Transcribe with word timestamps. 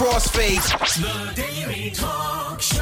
crossfade. 0.00 0.62
The 0.96 1.42
Daily 1.42 1.90
Talk 1.90 2.62
Show. 2.62 2.80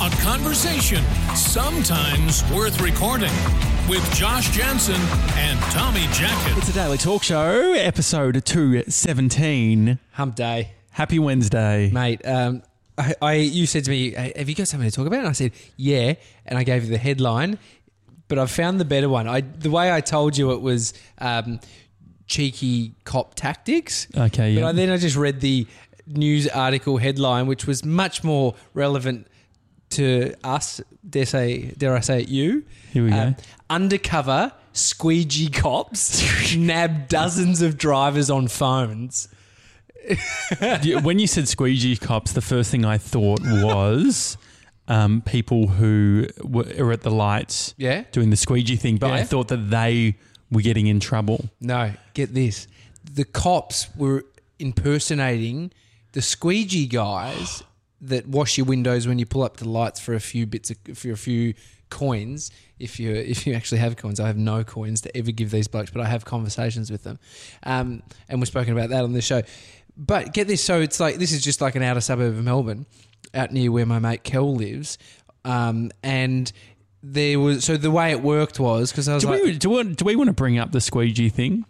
A 0.00 0.08
conversation 0.22 1.02
sometimes 1.34 2.48
worth 2.52 2.80
recording 2.80 3.32
with 3.88 4.08
Josh 4.14 4.50
Janssen 4.50 5.00
and 5.34 5.58
Tommy 5.72 6.02
Jackett. 6.12 6.58
It's 6.58 6.68
a 6.68 6.72
daily 6.72 6.96
talk 6.96 7.24
show, 7.24 7.72
episode 7.72 8.44
217. 8.44 9.98
Hump 10.12 10.36
day, 10.36 10.74
Happy 10.92 11.18
Wednesday. 11.18 11.90
mate. 11.90 12.24
Um, 12.24 12.62
I, 12.96 13.14
I 13.20 13.32
you 13.34 13.66
said 13.66 13.82
to 13.86 13.90
me, 13.90 14.12
"Hey, 14.12 14.34
"Have 14.36 14.48
you 14.48 14.54
got 14.54 14.68
something 14.68 14.88
to 14.88 14.94
talk 14.94 15.08
about?" 15.08 15.18
And 15.18 15.28
I 15.28 15.32
said, 15.32 15.50
"Yeah," 15.76 16.14
and 16.46 16.56
I 16.56 16.62
gave 16.62 16.84
you 16.84 16.90
the 16.90 16.98
headline, 16.98 17.58
but 18.28 18.38
I've 18.38 18.52
found 18.52 18.78
the 18.78 18.84
better 18.84 19.08
one. 19.08 19.26
I 19.26 19.40
the 19.40 19.72
way 19.72 19.92
I 19.92 20.02
told 20.02 20.36
you 20.38 20.52
it 20.52 20.60
was 20.60 20.94
um, 21.20 21.58
cheeky 22.28 22.94
cop 23.04 23.34
tactics. 23.34 24.06
Okay, 24.16 24.54
but 24.54 24.60
yeah. 24.60 24.68
I, 24.68 24.72
then 24.72 24.90
I 24.90 24.96
just 24.98 25.16
read 25.16 25.40
the 25.40 25.66
news 26.06 26.46
article 26.48 26.96
headline, 26.98 27.46
which 27.46 27.66
was 27.66 27.84
much 27.84 28.22
more 28.22 28.54
relevant 28.74 29.26
to 29.90 30.34
us. 30.44 30.80
Dare 31.08 31.26
say, 31.26 31.72
dare 31.76 31.96
I 31.96 32.00
say 32.00 32.20
it, 32.22 32.28
you? 32.28 32.64
Here 32.92 33.04
we 33.04 33.10
go. 33.10 33.16
Um, 33.16 33.36
undercover 33.70 34.52
squeegee 34.72 35.48
cops 35.48 36.54
nab 36.56 37.08
dozens 37.08 37.62
of 37.62 37.76
drivers 37.78 38.30
on 38.30 38.46
phones. 38.48 39.28
When 41.02 41.18
you 41.18 41.26
said 41.26 41.48
squeegee 41.48 41.96
cops, 41.96 42.32
the 42.32 42.40
first 42.40 42.70
thing 42.70 42.84
I 42.84 42.98
thought 42.98 43.40
was 43.42 44.38
um, 44.86 45.20
people 45.22 45.66
who 45.68 46.26
were 46.42 46.92
at 46.92 47.02
the 47.02 47.10
lights 47.10 47.74
Yeah. 47.76 48.04
doing 48.12 48.30
the 48.30 48.36
squeegee 48.36 48.76
thing, 48.76 48.96
but 48.96 49.10
I 49.10 49.24
thought 49.24 49.48
that 49.48 49.70
they 49.70 50.16
were 50.50 50.62
getting 50.62 50.86
in 50.86 51.00
trouble. 51.00 51.48
No, 51.60 51.92
get 52.14 52.34
this. 52.34 52.66
The 53.12 53.24
cops 53.24 53.88
were 53.96 54.24
impersonating 54.58 55.72
the 56.12 56.22
squeegee 56.22 56.86
guys 56.86 57.62
that 58.00 58.26
wash 58.26 58.56
your 58.56 58.66
windows 58.66 59.06
when 59.06 59.18
you 59.18 59.26
pull 59.26 59.42
up 59.42 59.56
the 59.58 59.68
lights 59.68 60.00
for 60.00 60.14
a 60.14 60.20
few 60.20 60.46
bits 60.46 60.70
of, 60.70 60.76
for 60.96 61.10
a 61.10 61.16
few 61.16 61.54
coins. 61.90 62.50
If 62.78 63.00
you 63.00 63.14
if 63.14 63.46
you 63.46 63.54
actually 63.54 63.78
have 63.78 63.96
coins, 63.96 64.20
I 64.20 64.26
have 64.26 64.36
no 64.36 64.64
coins 64.64 65.00
to 65.02 65.16
ever 65.16 65.32
give 65.32 65.50
these 65.50 65.68
blokes, 65.68 65.90
but 65.90 66.00
I 66.00 66.06
have 66.06 66.24
conversations 66.24 66.90
with 66.90 67.02
them, 67.02 67.18
um, 67.64 68.02
and 68.28 68.40
we've 68.40 68.48
spoken 68.48 68.72
about 68.72 68.90
that 68.90 69.04
on 69.04 69.12
the 69.12 69.22
show. 69.22 69.42
But 69.96 70.32
get 70.32 70.46
this, 70.46 70.62
so 70.62 70.80
it's 70.80 71.00
like 71.00 71.16
this 71.16 71.32
is 71.32 71.42
just 71.42 71.60
like 71.60 71.74
an 71.74 71.82
outer 71.82 72.00
suburb 72.00 72.38
of 72.38 72.44
Melbourne, 72.44 72.86
out 73.34 73.52
near 73.52 73.72
where 73.72 73.86
my 73.86 73.98
mate 73.98 74.22
Kel 74.22 74.54
lives, 74.54 74.96
um, 75.44 75.90
and 76.04 76.52
there 77.02 77.38
was 77.40 77.64
so 77.64 77.76
the 77.76 77.90
way 77.90 78.10
it 78.10 78.22
worked 78.22 78.58
was 78.60 78.90
because 78.92 79.08
I 79.08 79.14
was 79.14 79.24
Do 79.24 79.30
like, 79.30 79.42
we, 79.42 79.56
do, 79.58 79.70
we, 79.70 79.82
do 79.94 80.04
we 80.04 80.16
want 80.16 80.28
to 80.28 80.34
bring 80.34 80.58
up 80.58 80.72
the 80.72 80.80
squeegee 80.80 81.28
thing? 81.28 81.64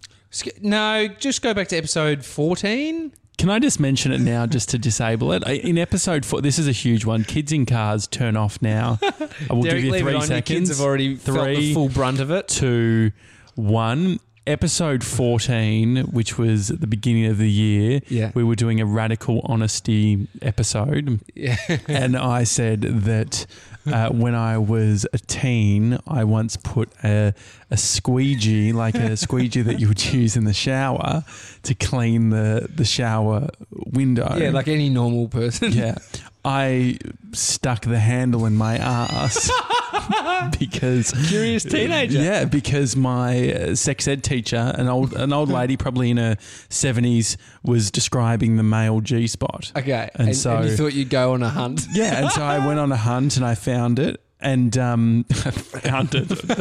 No, 0.61 1.09
just 1.19 1.43
go 1.43 1.55
back 1.55 1.69
to 1.69 1.77
episode 1.77 2.25
14. 2.25 3.13
Can 3.39 3.51
I 3.51 3.61
just 3.61 3.79
mention 3.79 4.11
it 4.11 4.21
now 4.21 4.47
just 4.47 4.69
to 4.71 4.79
disable 4.79 5.33
it? 5.33 5.43
In 5.47 5.79
episode 5.79 6.27
four, 6.27 6.41
this 6.43 6.59
is 6.59 6.67
a 6.67 6.73
huge 6.73 7.05
one. 7.05 7.23
Kids 7.23 7.53
in 7.53 7.67
cars 7.67 8.07
turn 8.09 8.37
off 8.37 8.61
now. 8.61 8.99
I 9.01 9.53
will 9.53 9.63
Derek, 9.63 9.77
give 9.83 9.85
you 9.85 9.91
three 9.93 9.99
it 10.01 10.05
on. 10.07 10.13
Your 10.13 10.21
seconds. 10.23 10.69
kids 10.69 10.69
have 10.71 10.81
already 10.81 11.15
felt 11.15 11.39
the 11.39 11.45
Three, 11.55 11.73
full 11.75 11.89
brunt 11.89 12.19
of 12.19 12.33
it. 12.33 12.49
two, 12.49 13.13
one. 13.55 14.19
Episode 14.49 15.05
14, 15.05 16.05
which 16.11 16.39
was 16.39 16.71
at 16.71 16.81
the 16.81 16.87
beginning 16.87 17.27
of 17.27 17.37
the 17.37 17.51
year, 17.51 18.01
Yeah. 18.09 18.33
we 18.35 18.43
were 18.43 18.55
doing 18.55 18.81
a 18.81 18.87
radical 18.87 19.43
honesty 19.45 20.27
episode. 20.41 21.21
Yeah. 21.35 21.57
and 21.87 22.17
I 22.17 22.45
said 22.45 22.81
that 22.81 23.45
uh, 23.87 24.09
when 24.09 24.35
I 24.35 24.57
was 24.57 25.07
a 25.13 25.19
teen, 25.19 25.99
I 26.07 26.25
once 26.25 26.57
put 26.57 26.91
a, 27.05 27.35
a 27.71 27.77
squeegee, 27.77 28.73
like 28.73 28.95
a 28.95 29.17
squeegee 29.27 29.61
that 29.63 29.81
you 29.81 29.89
would 29.89 30.03
use 30.15 30.35
in 30.35 30.45
the 30.45 30.55
shower, 30.55 31.25
to 31.65 31.75
clean 31.75 32.31
the, 32.31 32.69
the 32.75 32.87
shower 32.87 33.49
window. 33.71 34.35
yeah, 34.39 34.49
like 34.49 34.67
any 34.69 34.89
normal 34.89 35.29
person. 35.29 35.73
Yeah. 35.73 35.99
I 36.45 36.97
stuck 37.33 37.83
the 37.83 37.99
handle 37.99 38.47
in 38.47 38.57
my 38.57 38.79
ass 38.79 39.51
because 40.59 41.13
Curious 41.29 41.65
teenager. 41.65 42.19
Yeah, 42.21 42.45
because 42.45 42.97
my 42.97 43.53
uh, 43.53 43.75
sex 43.75 44.07
ed 44.09 44.23
teacher, 44.23 44.73
an 44.77 44.89
old 44.89 45.13
an 45.15 45.33
old 45.33 45.49
lady, 45.49 45.77
probably 45.85 46.11
in 46.11 46.17
her 46.17 46.37
seventies, 46.69 47.37
was 47.63 47.91
describing 47.91 48.57
the 48.57 48.63
male 48.63 49.01
G 49.01 49.27
spot. 49.27 49.73
Okay. 49.77 50.09
And 50.15 50.29
And, 50.29 50.37
so- 50.37 50.57
and 50.59 50.69
you 50.71 50.77
thought 50.77 50.95
you'd 50.95 51.11
go 51.11 51.33
on 51.35 51.43
a 51.43 51.49
hunt. 51.51 51.87
Yeah, 51.93 52.23
and 52.23 52.31
so 52.31 52.43
I 52.43 52.65
went 52.67 52.79
on 52.79 52.93
a 52.93 52.97
hunt 52.97 53.37
and 53.37 53.45
I 53.47 53.55
found 53.55 53.99
it. 53.99 54.21
And 54.41 54.77
um, 54.79 55.25
I 55.31 55.51
found 55.51 56.15
it. 56.15 56.31
I 56.51 56.55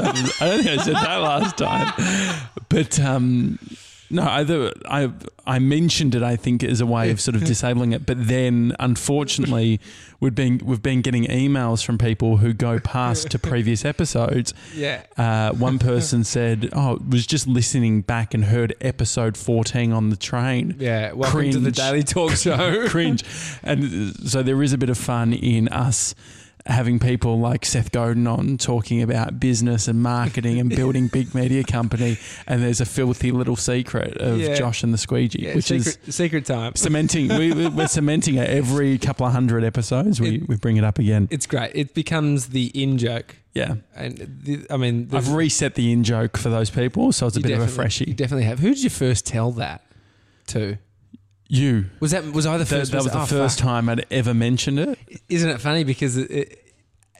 don't 0.47 0.63
think 0.63 0.79
I 0.79 0.83
said 0.83 0.95
that 0.95 1.17
last 1.17 1.57
time, 1.59 1.93
but 2.69 2.99
um, 2.99 3.59
no, 4.09 4.23
I, 4.23 4.43
the- 4.43 4.73
I 4.89 5.11
I 5.45 5.59
mentioned 5.59 6.13
it. 6.15 6.23
I 6.23 6.35
think 6.35 6.63
as 6.63 6.81
a 6.81 6.85
way 6.85 7.09
of 7.11 7.21
sort 7.21 7.35
of 7.35 7.45
disabling 7.45 7.93
it. 7.93 8.05
But 8.05 8.27
then, 8.27 8.75
unfortunately, 8.79 9.79
we've 10.19 10.35
been 10.35 10.59
we've 10.63 10.81
been 10.81 11.01
getting 11.01 11.25
emails 11.25 11.85
from 11.85 11.97
people 11.97 12.37
who 12.37 12.53
go 12.53 12.79
past 12.79 13.31
to 13.31 13.39
previous 13.39 13.85
episodes. 13.85 14.53
Yeah. 14.75 15.03
Uh, 15.17 15.51
one 15.53 15.79
person 15.79 16.23
said, 16.35 16.69
"Oh, 16.73 16.99
was 17.09 17.25
just 17.25 17.47
listening 17.47 18.01
back 18.01 18.33
and 18.33 18.45
heard 18.45 18.75
episode 18.81 19.37
fourteen 19.37 19.91
on 19.91 20.09
the 20.09 20.17
train." 20.17 20.75
Yeah. 20.79 21.13
Welcome 21.13 21.51
to 21.51 21.59
the 21.59 21.71
Daily 21.71 22.03
Talk 22.03 22.31
Show. 22.31 22.87
cringe. 22.89 23.23
And 23.63 24.15
so 24.29 24.43
there 24.43 24.61
is 24.63 24.73
a 24.73 24.77
bit 24.77 24.89
of 24.89 24.97
fun 24.97 25.33
in 25.33 25.67
us 25.69 26.13
having 26.67 26.99
people 26.99 27.39
like 27.39 27.65
Seth 27.65 27.91
Godin 27.91 28.27
on 28.27 28.57
talking 28.57 29.01
about 29.01 29.39
business 29.39 29.87
and 29.87 30.01
marketing 30.03 30.59
and 30.59 30.69
building 30.69 31.07
big 31.11 31.33
media 31.33 31.63
company. 31.63 32.17
And 32.45 32.61
there's 32.61 32.81
a 32.81 32.85
filthy 32.85 33.31
little 33.31 33.55
secret 33.55 34.17
of 34.17 34.37
Yeah. 34.39 34.53
Josh 34.55 34.83
and 34.83 34.93
the 34.93 34.97
squeegee, 34.97 35.43
Yeah, 35.47 35.55
which 35.55 35.65
secret, 35.65 35.97
is 36.05 36.15
secret 36.15 36.45
time. 36.45 36.75
cementing. 36.75 37.29
we, 37.29 37.53
we- 37.53 37.67
we're 37.69 37.87
cementing 37.99 38.35
it 38.35 38.49
every 38.49 38.97
couple 38.97 39.25
of 39.25 39.31
hundred 39.33 39.63
episodes. 39.63 40.19
We, 40.21 40.35
It- 40.35 40.47
we 40.47 40.55
bring 40.57 40.77
it 40.77 40.83
up 40.83 40.99
again. 40.99 41.27
It's 41.31 41.45
great. 41.47 41.71
It 41.73 41.93
becomes 41.93 42.47
the 42.49 42.67
in 42.79 42.97
joke. 42.97 43.35
Yeah. 43.53 43.75
And 43.95 44.17
the, 44.43 44.65
I 44.69 44.77
mean, 44.77 45.09
I've 45.13 45.31
reset 45.33 45.75
the 45.75 45.91
in 45.91 46.03
joke 46.03 46.37
for 46.37 46.49
those 46.49 46.69
people, 46.69 47.11
so 47.11 47.25
it's 47.27 47.37
a 47.37 47.39
bit 47.39 47.51
of 47.53 47.59
a 47.59 47.65
definitely- 47.65 47.71
You 47.71 47.75
freshie. 47.75 48.13
definitely 48.13 48.43
have. 48.45 48.59
Who 48.59 48.69
did 48.69 48.83
you 48.83 48.89
first 48.91 49.25
tell 49.25 49.51
that 49.53 49.83
to? 50.47 50.77
You. 51.49 51.85
Was 52.01 52.11
that 52.11 52.25
was 52.33 52.45
I 52.45 52.57
the 52.57 52.65
That, 52.65 52.69
first? 52.69 52.91
that 52.91 52.97
was 53.03 53.11
the 53.13 53.21
oh, 53.21 53.25
first 53.25 53.59
fuck. 53.59 53.65
time 53.67 53.87
I'd 53.87 54.05
ever 54.11 54.33
mentioned 54.33 54.79
it. 54.79 54.99
Isn't 55.29 55.49
it 55.49 55.59
funny 55.59 55.83
because 55.83 56.17
it, 56.17 56.31
it, 56.31 56.73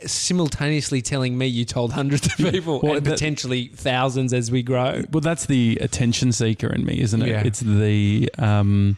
simultaneously 0.05 1.01
telling 1.01 1.37
me 1.37 1.47
you 1.47 1.65
told 1.65 1.91
hundreds 1.93 2.27
of 2.27 2.37
people 2.51 2.79
Well, 2.81 2.95
and 2.97 3.05
that- 3.05 3.11
potentially 3.11 3.67
thousands 3.73 4.33
as 4.33 4.51
we 4.51 4.63
grow. 4.63 5.03
Well, 5.11 5.21
that's 5.21 5.45
the 5.45 5.77
attention 5.81 6.31
seeker 6.31 6.67
in 6.67 6.85
me, 6.85 6.99
isn't 7.01 7.21
it? 7.21 7.27
Yeah. 7.29 7.43
It's 7.45 7.59
the 7.59 8.29
um, 8.37 8.97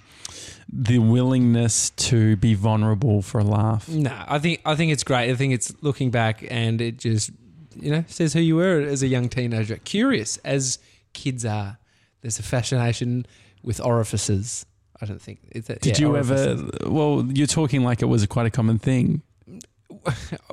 the 0.72 1.00
willingness 1.00 1.90
to 1.92 2.36
be 2.36 2.54
vulnerable 2.54 3.22
for 3.22 3.40
a 3.40 3.44
laugh. 3.44 3.90
No, 3.90 4.16
I 4.28 4.40
think 4.40 4.62
I 4.66 4.76
think 4.76 4.92
it's 4.92 5.04
great. 5.04 5.32
I 5.32 5.36
think 5.36 5.54
it's 5.54 5.74
looking 5.82 6.12
back 6.12 6.46
and 6.50 6.82
it 6.82 6.98
just 6.98 7.32
you 7.76 7.92
know 7.92 8.04
says 8.08 8.34
who 8.34 8.42
you 8.42 8.56
were 8.56 8.80
as 8.82 9.02
a 9.02 9.08
young 9.08 9.30
teenager. 9.30 9.78
Curious 9.78 10.38
as 10.38 10.80
kids 11.14 11.46
are. 11.46 11.78
There's 12.22 12.38
a 12.38 12.44
fascination 12.44 13.26
with 13.64 13.80
orifices. 13.80 14.66
I 15.02 15.06
don't 15.06 15.22
think. 15.22 15.40
It's 15.52 15.70
a, 15.70 15.76
Did 15.76 15.98
yeah, 16.00 16.08
you 16.08 16.18
ever? 16.18 16.58
Well, 16.86 17.26
you're 17.34 17.48
talking 17.48 17.84
like 17.84 18.02
it 18.02 18.06
was 18.06 18.26
quite 18.28 18.46
a 18.46 18.50
common 18.52 18.80
thing. 18.80 19.22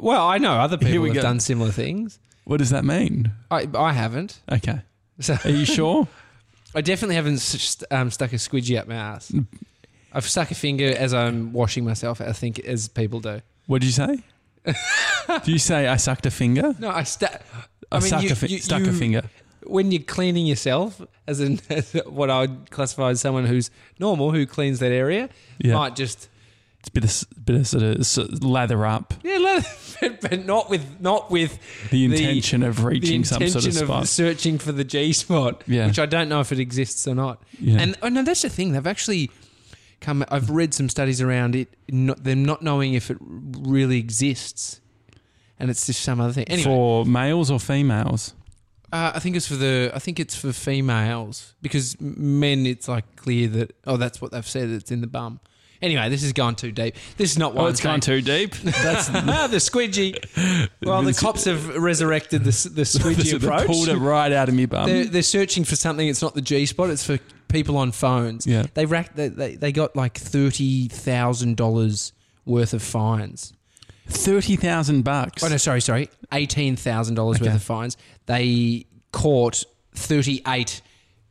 Well, 0.01 0.27
I 0.27 0.39
know 0.39 0.53
other 0.55 0.77
people 0.79 1.05
have 1.05 1.15
go. 1.15 1.23
done 1.23 1.41
similar 1.41 1.71
things. 1.71 2.19
What 2.45 2.59
does 2.59 2.71
that 2.71 2.85
mean? 2.85 3.33
I 3.51 3.69
I 3.75 3.93
haven't. 3.93 4.41
Okay, 4.51 4.81
So 5.21 5.37
are 5.45 5.51
you 5.51 5.65
sure? 5.65 6.09
I 6.75 6.81
definitely 6.81 7.15
haven't 7.17 7.35
s- 7.35 7.83
um, 7.91 8.11
stuck 8.11 8.33
a 8.33 8.37
squidgy 8.37 8.79
up 8.79 8.87
my 8.89 8.95
ass. 8.95 9.33
I've 10.13 10.29
stuck 10.29 10.51
a 10.51 10.55
finger 10.55 10.95
as 10.97 11.13
I'm 11.15 11.53
washing 11.53 11.85
myself. 11.85 12.21
I 12.21 12.33
think 12.33 12.59
as 12.61 12.89
people 12.89 13.21
do. 13.21 13.41
what 13.67 13.81
did 13.83 13.87
you 13.87 13.93
say? 13.93 14.19
Do 15.45 15.53
you 15.53 15.59
say 15.59 15.87
I 15.87 15.97
sucked 15.97 16.27
a 16.27 16.31
finger? 16.31 16.75
No, 16.79 16.91
I 16.91 17.05
stuck. 17.05 17.41
I, 17.93 18.01
suck 18.01 18.25
a 18.25 18.35
fi- 18.35 18.59
stuck 18.59 18.83
a 18.83 18.93
finger. 18.93 19.23
When 19.69 19.93
you're 19.93 20.03
cleaning 20.03 20.47
yourself, 20.47 21.01
as 21.27 21.41
in 21.41 21.61
as 21.71 21.93
what 22.07 22.31
I 22.31 22.41
would 22.43 22.71
classify 22.71 23.11
as 23.11 23.21
someone 23.21 23.47
who's 23.47 23.71
normal, 23.99 24.31
who 24.33 24.47
cleans 24.47 24.79
that 24.81 24.93
area, 24.93 25.29
Yeah. 25.59 25.75
might 25.75 25.97
just 25.97 26.29
It's 26.81 26.89
a 26.89 26.93
bit 26.93 27.05
of 27.05 27.45
bit 27.45 27.57
of 27.57 28.07
sort 28.07 28.33
of 28.33 28.45
lather 28.45 28.85
up. 28.87 29.15
yeah, 29.25 29.61
it, 30.03 30.21
but 30.21 30.45
not 30.47 30.71
with 30.71 31.01
not 31.01 31.31
with 31.31 31.59
The 31.91 32.05
intention 32.07 32.63
of 32.63 32.77
the 32.77 32.83
reaching 32.87 33.25
some 33.25 33.39
sort 33.49 33.65
of 33.65 33.69
intention 33.71 33.87
spot. 33.87 34.09
searching 34.09 34.59
for 34.59 34.73
the 34.73 34.85
G 34.85 35.13
spot, 35.13 35.63
Yeah. 35.67 35.87
which 35.87 35.99
I 35.99 36.07
don't 36.07 36.29
know 36.29 36.41
if 36.41 36.53
it 36.53 36.61
exists 36.61 37.07
or 37.09 37.15
not. 37.15 37.43
Yeah. 37.61 37.79
And 37.81 37.97
oh 38.03 38.09
no, 38.09 38.23
that's 38.23 38.43
the 38.43 38.49
thing. 38.51 38.73
They've 38.73 38.87
actually 38.87 39.31
come. 40.01 40.25
I've 40.29 40.51
read 40.51 40.75
some 40.75 40.89
studies 40.89 41.21
around 41.21 41.57
it. 41.57 41.69
Not, 41.89 42.23
them 42.25 42.45
not 42.45 42.63
knowing 42.63 42.95
if 42.95 43.11
it 43.11 43.17
really 43.21 43.99
exists, 43.99 44.81
and 45.59 45.71
it's 45.71 45.87
just 45.87 46.03
some 46.03 46.21
other 46.21 46.33
thing. 46.33 46.45
Anyway, 46.49 46.65
For 46.65 47.05
males 47.07 47.51
or 47.51 47.59
females? 47.59 48.35
Uh, 48.93 49.13
I 49.15 49.19
think 49.19 49.37
it's 49.37 49.49
for 49.49 49.57
the. 49.57 49.91
I 49.95 49.99
think 49.99 50.21
it's 50.21 50.37
for 50.37 50.53
females 50.53 51.55
because 51.61 52.01
men, 52.01 52.67
it's 52.67 52.89
like 52.89 53.17
clear 53.17 53.49
that 53.49 53.77
oh, 53.87 53.97
that's 53.97 54.21
what 54.21 54.31
they've 54.33 54.47
said. 54.47 54.69
It's 54.71 54.91
in 54.91 55.01
the 55.01 55.07
bum. 55.07 55.41
Anyway, 55.83 56.09
this 56.09 56.23
is 56.23 56.33
going 56.33 56.55
too 56.55 56.73
deep. 56.73 56.95
This 57.17 57.33
is 57.33 57.39
not 57.39 57.55
one. 57.55 57.67
Oh, 57.67 57.69
it's 57.69 57.81
gone 57.81 58.01
too 58.01 58.23
deep. 58.23 58.55
That's 58.65 59.11
ah, 59.11 59.47
the 59.51 59.59
squidgy. 59.59 60.69
Well, 60.83 61.03
the 61.03 61.13
cops 61.13 61.45
have 61.45 61.77
resurrected 61.77 62.45
the, 62.45 62.69
the 62.71 62.83
squidgy 62.83 63.39
they 63.39 63.47
approach. 63.47 63.67
pulled 63.67 63.89
it 63.89 63.97
right 63.97 64.33
out 64.33 64.49
of 64.49 64.55
me 64.55 64.67
bum. 64.67 64.89
They're, 64.89 65.05
they're 65.05 65.23
searching 65.23 65.65
for 65.65 65.77
something. 65.77 66.09
It's 66.09 66.23
not 66.23 66.35
the 66.35 66.41
G 66.41 66.65
spot. 66.67 66.91
It's 66.91 67.05
for 67.05 67.19
people 67.49 67.77
on 67.77 67.93
phones. 67.93 68.47
Yeah. 68.47 68.67
they 68.75 68.87
racked. 68.87 69.17
They, 69.17 69.29
they, 69.29 69.57
they 69.57 69.73
got 69.73 69.95
like 69.95 70.17
thirty 70.17 70.89
thousand 70.89 71.57
dollars 71.57 72.13
worth 72.47 72.73
of 72.73 72.83
fines. 72.83 73.53
Thirty 74.09 74.57
thousand 74.57 75.03
bucks. 75.03 75.43
Oh 75.43 75.49
no, 75.49 75.57
sorry, 75.57 75.81
sorry, 75.81 76.09
eighteen 76.33 76.77
thousand 76.77 77.15
dollars 77.17 77.41
worth 77.41 77.55
of 77.57 77.63
fines. 77.63 77.97
They 78.27 78.87
caught 79.13 79.65
thirty-eight 79.95 80.81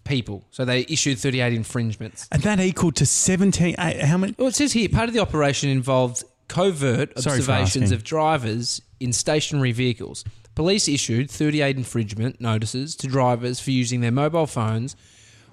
people, 0.03 0.45
so 0.51 0.65
they 0.65 0.85
issued 0.89 1.17
thirty-eight 1.19 1.53
infringements. 1.53 2.27
And 2.31 2.41
that 2.43 2.59
equaled 2.59 2.95
to 2.97 3.05
seventeen. 3.05 3.75
eh, 3.77 4.05
How 4.05 4.17
many? 4.17 4.35
Well, 4.37 4.49
it 4.49 4.55
says 4.55 4.73
here 4.73 4.89
part 4.89 5.07
of 5.07 5.13
the 5.15 5.21
operation 5.21 5.69
involved 5.69 6.23
covert 6.47 7.17
Sorry 7.19 7.37
observations 7.39 7.91
of 7.91 8.03
drivers 8.03 8.81
in 8.99 9.13
stationary 9.13 9.71
vehicles. 9.71 10.23
Police 10.53 10.87
issued 10.87 11.29
38 11.29 11.75
infringement 11.75 12.39
notices 12.39 12.95
to 12.97 13.07
drivers 13.07 13.59
for 13.59 13.71
using 13.71 13.99
their 14.01 14.11
mobile 14.11 14.47
phones 14.47 14.95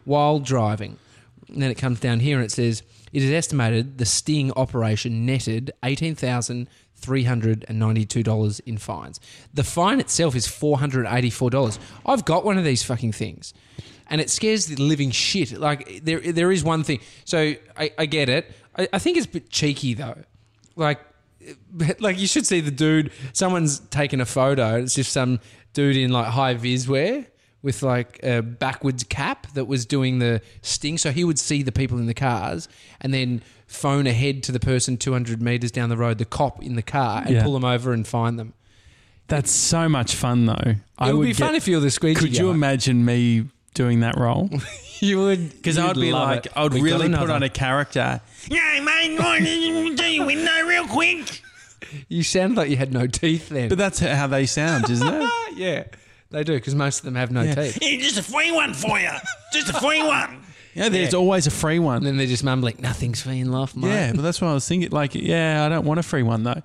while 0.05 0.39
driving. 0.39 0.97
And 1.49 1.61
then 1.63 1.71
it 1.73 1.75
comes 1.77 1.99
down 1.99 2.21
here 2.21 2.37
and 2.37 2.45
it 2.45 2.53
says 2.53 2.83
it 3.13 3.23
is 3.23 3.31
estimated 3.31 3.99
the 3.99 4.07
sting 4.07 4.51
operation 4.53 5.27
netted 5.27 5.71
$18,392 5.83 8.61
in 8.67 8.79
fines. 8.79 9.21
The 9.53 9.65
fine 9.65 10.01
itself 10.01 10.35
is 10.35 10.47
$484. 10.47 11.79
I've 12.07 12.25
got 12.25 12.43
one 12.45 12.57
of 12.59 12.65
these 12.65 12.83
fucking 12.83 13.13
things. 13.13 13.53
And 14.09 14.21
it 14.21 14.31
scares 14.31 14.67
the 14.67 14.83
living 14.83 15.11
shit. 15.11 15.53
Like 15.53 16.05
there, 16.05 16.19
there 16.21 16.51
is 16.51 16.65
one 16.65 16.83
thing. 16.85 17.01
So 17.25 17.55
I, 17.77 17.93
I 17.99 18.07
get 18.07 18.29
it. 18.29 18.51
I, 18.77 18.89
I 18.93 18.99
think 18.99 19.17
it's 19.17 19.27
a 19.27 19.31
bit 19.31 19.49
cheeky 19.51 19.95
though. 19.95 20.19
Like, 20.77 21.01
like 22.01 22.19
you 22.19 22.27
should 22.27 22.47
see 22.47 22.61
the 22.61 22.71
dude. 22.71 23.11
Someone's 23.33 23.81
taken 23.81 24.21
a 24.21 24.27
photo. 24.27 24.77
It's 24.77 24.95
just 24.95 25.13
some 25.13 25.41
dude 25.73 25.97
in 25.97 26.13
like 26.13 26.29
high 26.29 26.55
vis 26.55 26.87
wear 26.89 27.27
with 27.63 27.83
like 27.83 28.19
a 28.23 28.43
backwards 28.43 29.05
cap 29.05 29.47
that 29.55 29.67
was 29.67 29.87
doing 29.87 30.19
the 30.19 30.41
sting. 30.63 30.99
So 30.99 31.11
he 31.13 31.25
would 31.25 31.39
see 31.39 31.63
the 31.63 31.73
people 31.73 31.99
in 31.99 32.07
the 32.07 32.15
cars 32.15 32.69
and 33.01 33.13
then 33.15 33.43
phone 33.67 34.07
ahead 34.07 34.43
to 34.45 34.53
the 34.53 34.61
person 34.61 34.97
200 34.97 35.41
meters 35.41 35.71
down 35.71 35.89
the 35.89 35.97
road, 35.97 36.19
the 36.19 36.25
cop 36.25 36.63
in 36.63 36.75
the 36.77 36.83
car, 36.83 37.23
and 37.25 37.35
Yeah. 37.37 37.43
pull 37.43 37.53
them 37.55 37.65
over 37.65 37.93
and 37.93 38.07
find 38.07 38.39
them. 38.39 38.53
That's 39.29 39.51
so 39.51 39.89
much 39.89 40.15
fun, 40.15 40.47
though. 40.47 40.75
It 41.01 41.17
would 41.17 41.25
be 41.25 41.33
fun 41.33 41.55
if 41.55 41.67
you 41.69 41.77
were 41.77 41.81
the 41.81 41.91
squeegee 41.91 42.21
Could 42.21 42.37
you 42.37 42.47
guy. 42.49 42.55
imagine 42.55 43.05
me 43.05 43.47
doing 43.75 44.01
that 44.01 44.17
role? 44.19 44.51
You 45.01 45.19
would 45.19 45.51
Because 45.57 45.79
I'd 45.79 45.97
be 45.97 46.13
like, 46.13 46.47
it. 46.47 46.53
I 46.55 46.63
would 46.63 46.75
We 46.75 46.79
got 46.91 47.01
really 47.01 47.17
put 47.17 47.29
on 47.29 47.43
a 47.43 47.49
character. 47.49 48.21
Yeah, 48.49 48.81
mate, 48.81 49.17
go 49.19 49.39
do 49.97 50.05
your 50.05 50.27
window 50.27 50.63
real 50.67 50.87
quick. 50.87 51.41
You 52.09 52.23
sound 52.23 52.57
like 52.57 52.71
you 52.71 52.77
had 52.77 52.93
no 52.93 53.07
teeth 53.09 53.49
then. 53.49 53.69
But 53.69 53.79
that's 53.79 53.99
how 54.01 54.27
they 54.29 54.47
sound, 54.47 54.89
isn't 54.91 55.07
it? 55.09 55.31
yeah, 55.57 55.85
they 56.33 56.45
do 56.45 56.55
because 56.55 56.75
most 56.75 56.99
of 57.01 57.05
them 57.05 57.15
have 57.15 57.31
no 57.31 57.43
Yeah. 57.43 57.55
teeth. 57.55 57.79
Yeah, 57.83 57.99
just 58.01 58.19
a 58.19 58.23
free 58.23 58.51
one 58.53 58.75
for 58.75 58.99
you. 58.99 59.11
Just 59.53 59.69
a 59.71 59.75
free 59.81 60.03
one. 60.03 60.39
Yeah, 60.75 60.89
there's 60.89 61.13
Yeah. 61.13 61.19
always 61.19 61.47
a 61.47 61.51
free 61.51 61.77
And 61.77 61.85
one. 61.85 62.03
then 62.03 62.17
they're 62.17 62.27
just 62.27 62.43
mumbling, 62.45 62.77
"Nothing's 62.81 63.21
free 63.21 63.41
in 63.41 63.53
life, 63.53 63.77
mate." 63.77 63.89
Yeah, 63.89 64.13
but 64.15 64.23
that's 64.23 64.41
what 64.41 64.49
I 64.49 64.55
was 64.55 64.67
thinking. 64.67 64.89
Like, 64.89 65.15
yeah, 65.15 65.67
I 65.67 65.69
don't 65.69 65.85
want 65.85 66.01
a 66.01 66.03
free 66.03 66.23
one 66.23 66.45
though. 66.45 66.63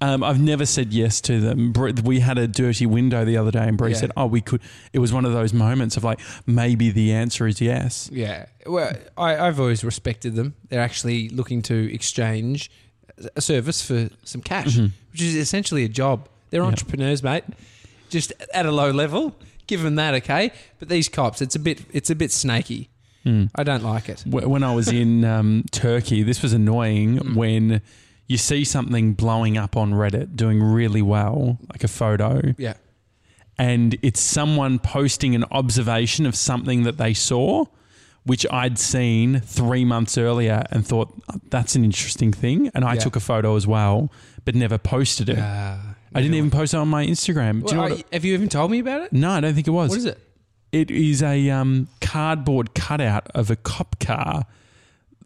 Um, 0.00 0.24
I've 0.24 0.40
never 0.40 0.66
said 0.66 0.92
yes 0.92 1.20
to 1.20 1.38
them. 1.40 1.70
Br- 1.70 1.90
We 2.02 2.18
had 2.18 2.36
a 2.36 2.48
dirty 2.48 2.84
window 2.84 3.24
the 3.24 3.36
other 3.36 3.52
day, 3.52 3.62
and 3.68 3.78
Bree 3.78 3.92
Yeah. 3.92 3.96
said, 3.98 4.10
"Oh, 4.16 4.26
we 4.26 4.40
could." 4.40 4.60
It 4.92 4.98
was 4.98 5.12
one 5.12 5.24
of 5.24 5.32
those 5.32 5.52
moments 5.54 5.96
of 5.96 6.02
like, 6.02 6.18
maybe 6.46 6.90
the 6.90 7.12
answer 7.12 7.46
is 7.46 7.60
yes. 7.60 8.10
Yeah. 8.12 8.46
Well, 8.66 8.92
I, 9.16 9.36
I've 9.36 9.60
always 9.60 9.84
respected 9.84 10.34
them. 10.34 10.54
They're 10.68 10.80
actually 10.80 11.28
looking 11.28 11.62
to 11.62 11.94
exchange 11.94 12.72
a 13.36 13.40
service 13.40 13.82
for 13.86 14.10
some 14.24 14.40
cash, 14.40 14.76
which 15.12 15.22
is 15.22 15.36
essentially 15.36 15.84
a 15.84 15.88
job. 15.88 16.28
They're 16.50 16.64
entrepreneurs, 16.64 17.22
mate. 17.22 17.44
Just 18.14 18.32
at 18.54 18.64
a 18.64 18.70
low 18.70 18.90
level. 18.92 19.34
Give 19.66 19.82
them 19.82 19.96
that, 19.96 20.14
okay? 20.14 20.52
But 20.78 20.88
these 20.88 21.08
cops, 21.08 21.42
it's 21.42 21.56
a 21.56 21.58
bit, 21.58 21.82
it's 21.92 22.10
a 22.10 22.14
bit 22.14 22.30
snaky. 22.32 22.88
I 23.54 23.62
don't 23.64 23.82
like 23.82 24.08
it. 24.10 24.22
When 24.26 24.62
I 24.62 24.74
was 24.74 24.88
in 24.88 25.24
um, 25.24 25.64
Turkey, 25.72 26.22
this 26.22 26.42
was 26.42 26.52
annoying 26.52 27.18
Mm. 27.18 27.34
when 27.34 27.80
you 28.28 28.36
see 28.36 28.64
something 28.64 29.14
blowing 29.14 29.56
up 29.58 29.76
on 29.76 29.92
Reddit 29.94 30.36
doing 30.36 30.62
really 30.62 31.00
well, 31.02 31.58
like 31.72 31.82
a 31.84 31.88
photo, 31.88 32.54
Yeah. 32.58 32.74
and 33.58 33.96
it's 34.02 34.20
someone 34.20 34.78
posting 34.78 35.34
an 35.34 35.44
observation 35.50 36.26
of 36.26 36.36
something 36.36 36.82
that 36.84 36.98
they 36.98 37.14
saw, 37.14 37.64
which 38.24 38.44
I'd 38.50 38.78
seen 38.78 39.40
three 39.40 39.84
months 39.86 40.18
earlier 40.18 40.62
and 40.70 40.86
thought 40.86 41.08
"Oh, 41.32 41.40
that's 41.50 41.74
an 41.76 41.84
interesting 41.84 42.32
thing. 42.32 42.70
And 42.74 42.84
I 42.84 42.94
Yeah. 42.94 43.00
took 43.00 43.16
a 43.16 43.20
photo 43.20 43.56
as 43.56 43.66
well, 43.66 44.12
but 44.44 44.54
never 44.54 44.76
posted 44.78 45.28
it. 45.30 45.38
Uh, 45.38 45.76
I 46.14 46.20
didn't 46.22 46.34
even 46.36 46.50
post 46.50 46.74
it 46.74 46.76
on 46.78 46.88
my 46.88 47.04
Instagram. 47.06 47.64
Do 47.64 47.70
you 47.70 47.74
know 47.74 47.80
Well, 47.82 47.90
what? 47.90 48.00
It- 48.00 48.06
have 48.12 48.24
you 48.24 48.34
even 48.34 48.48
told 48.48 48.70
me 48.70 48.78
about 48.78 49.02
it? 49.02 49.12
no, 49.12 49.30
I 49.30 49.40
don't 49.40 49.54
think 49.54 49.66
it 49.66 49.70
was. 49.72 49.90
What 49.90 49.98
is 49.98 50.04
it? 50.04 50.18
It 50.72 50.90
is 50.90 51.22
a 51.22 51.50
um, 51.50 51.88
cardboard 52.00 52.74
cutout 52.74 53.28
of 53.34 53.50
a 53.50 53.56
cop 53.56 53.98
car, 54.00 54.44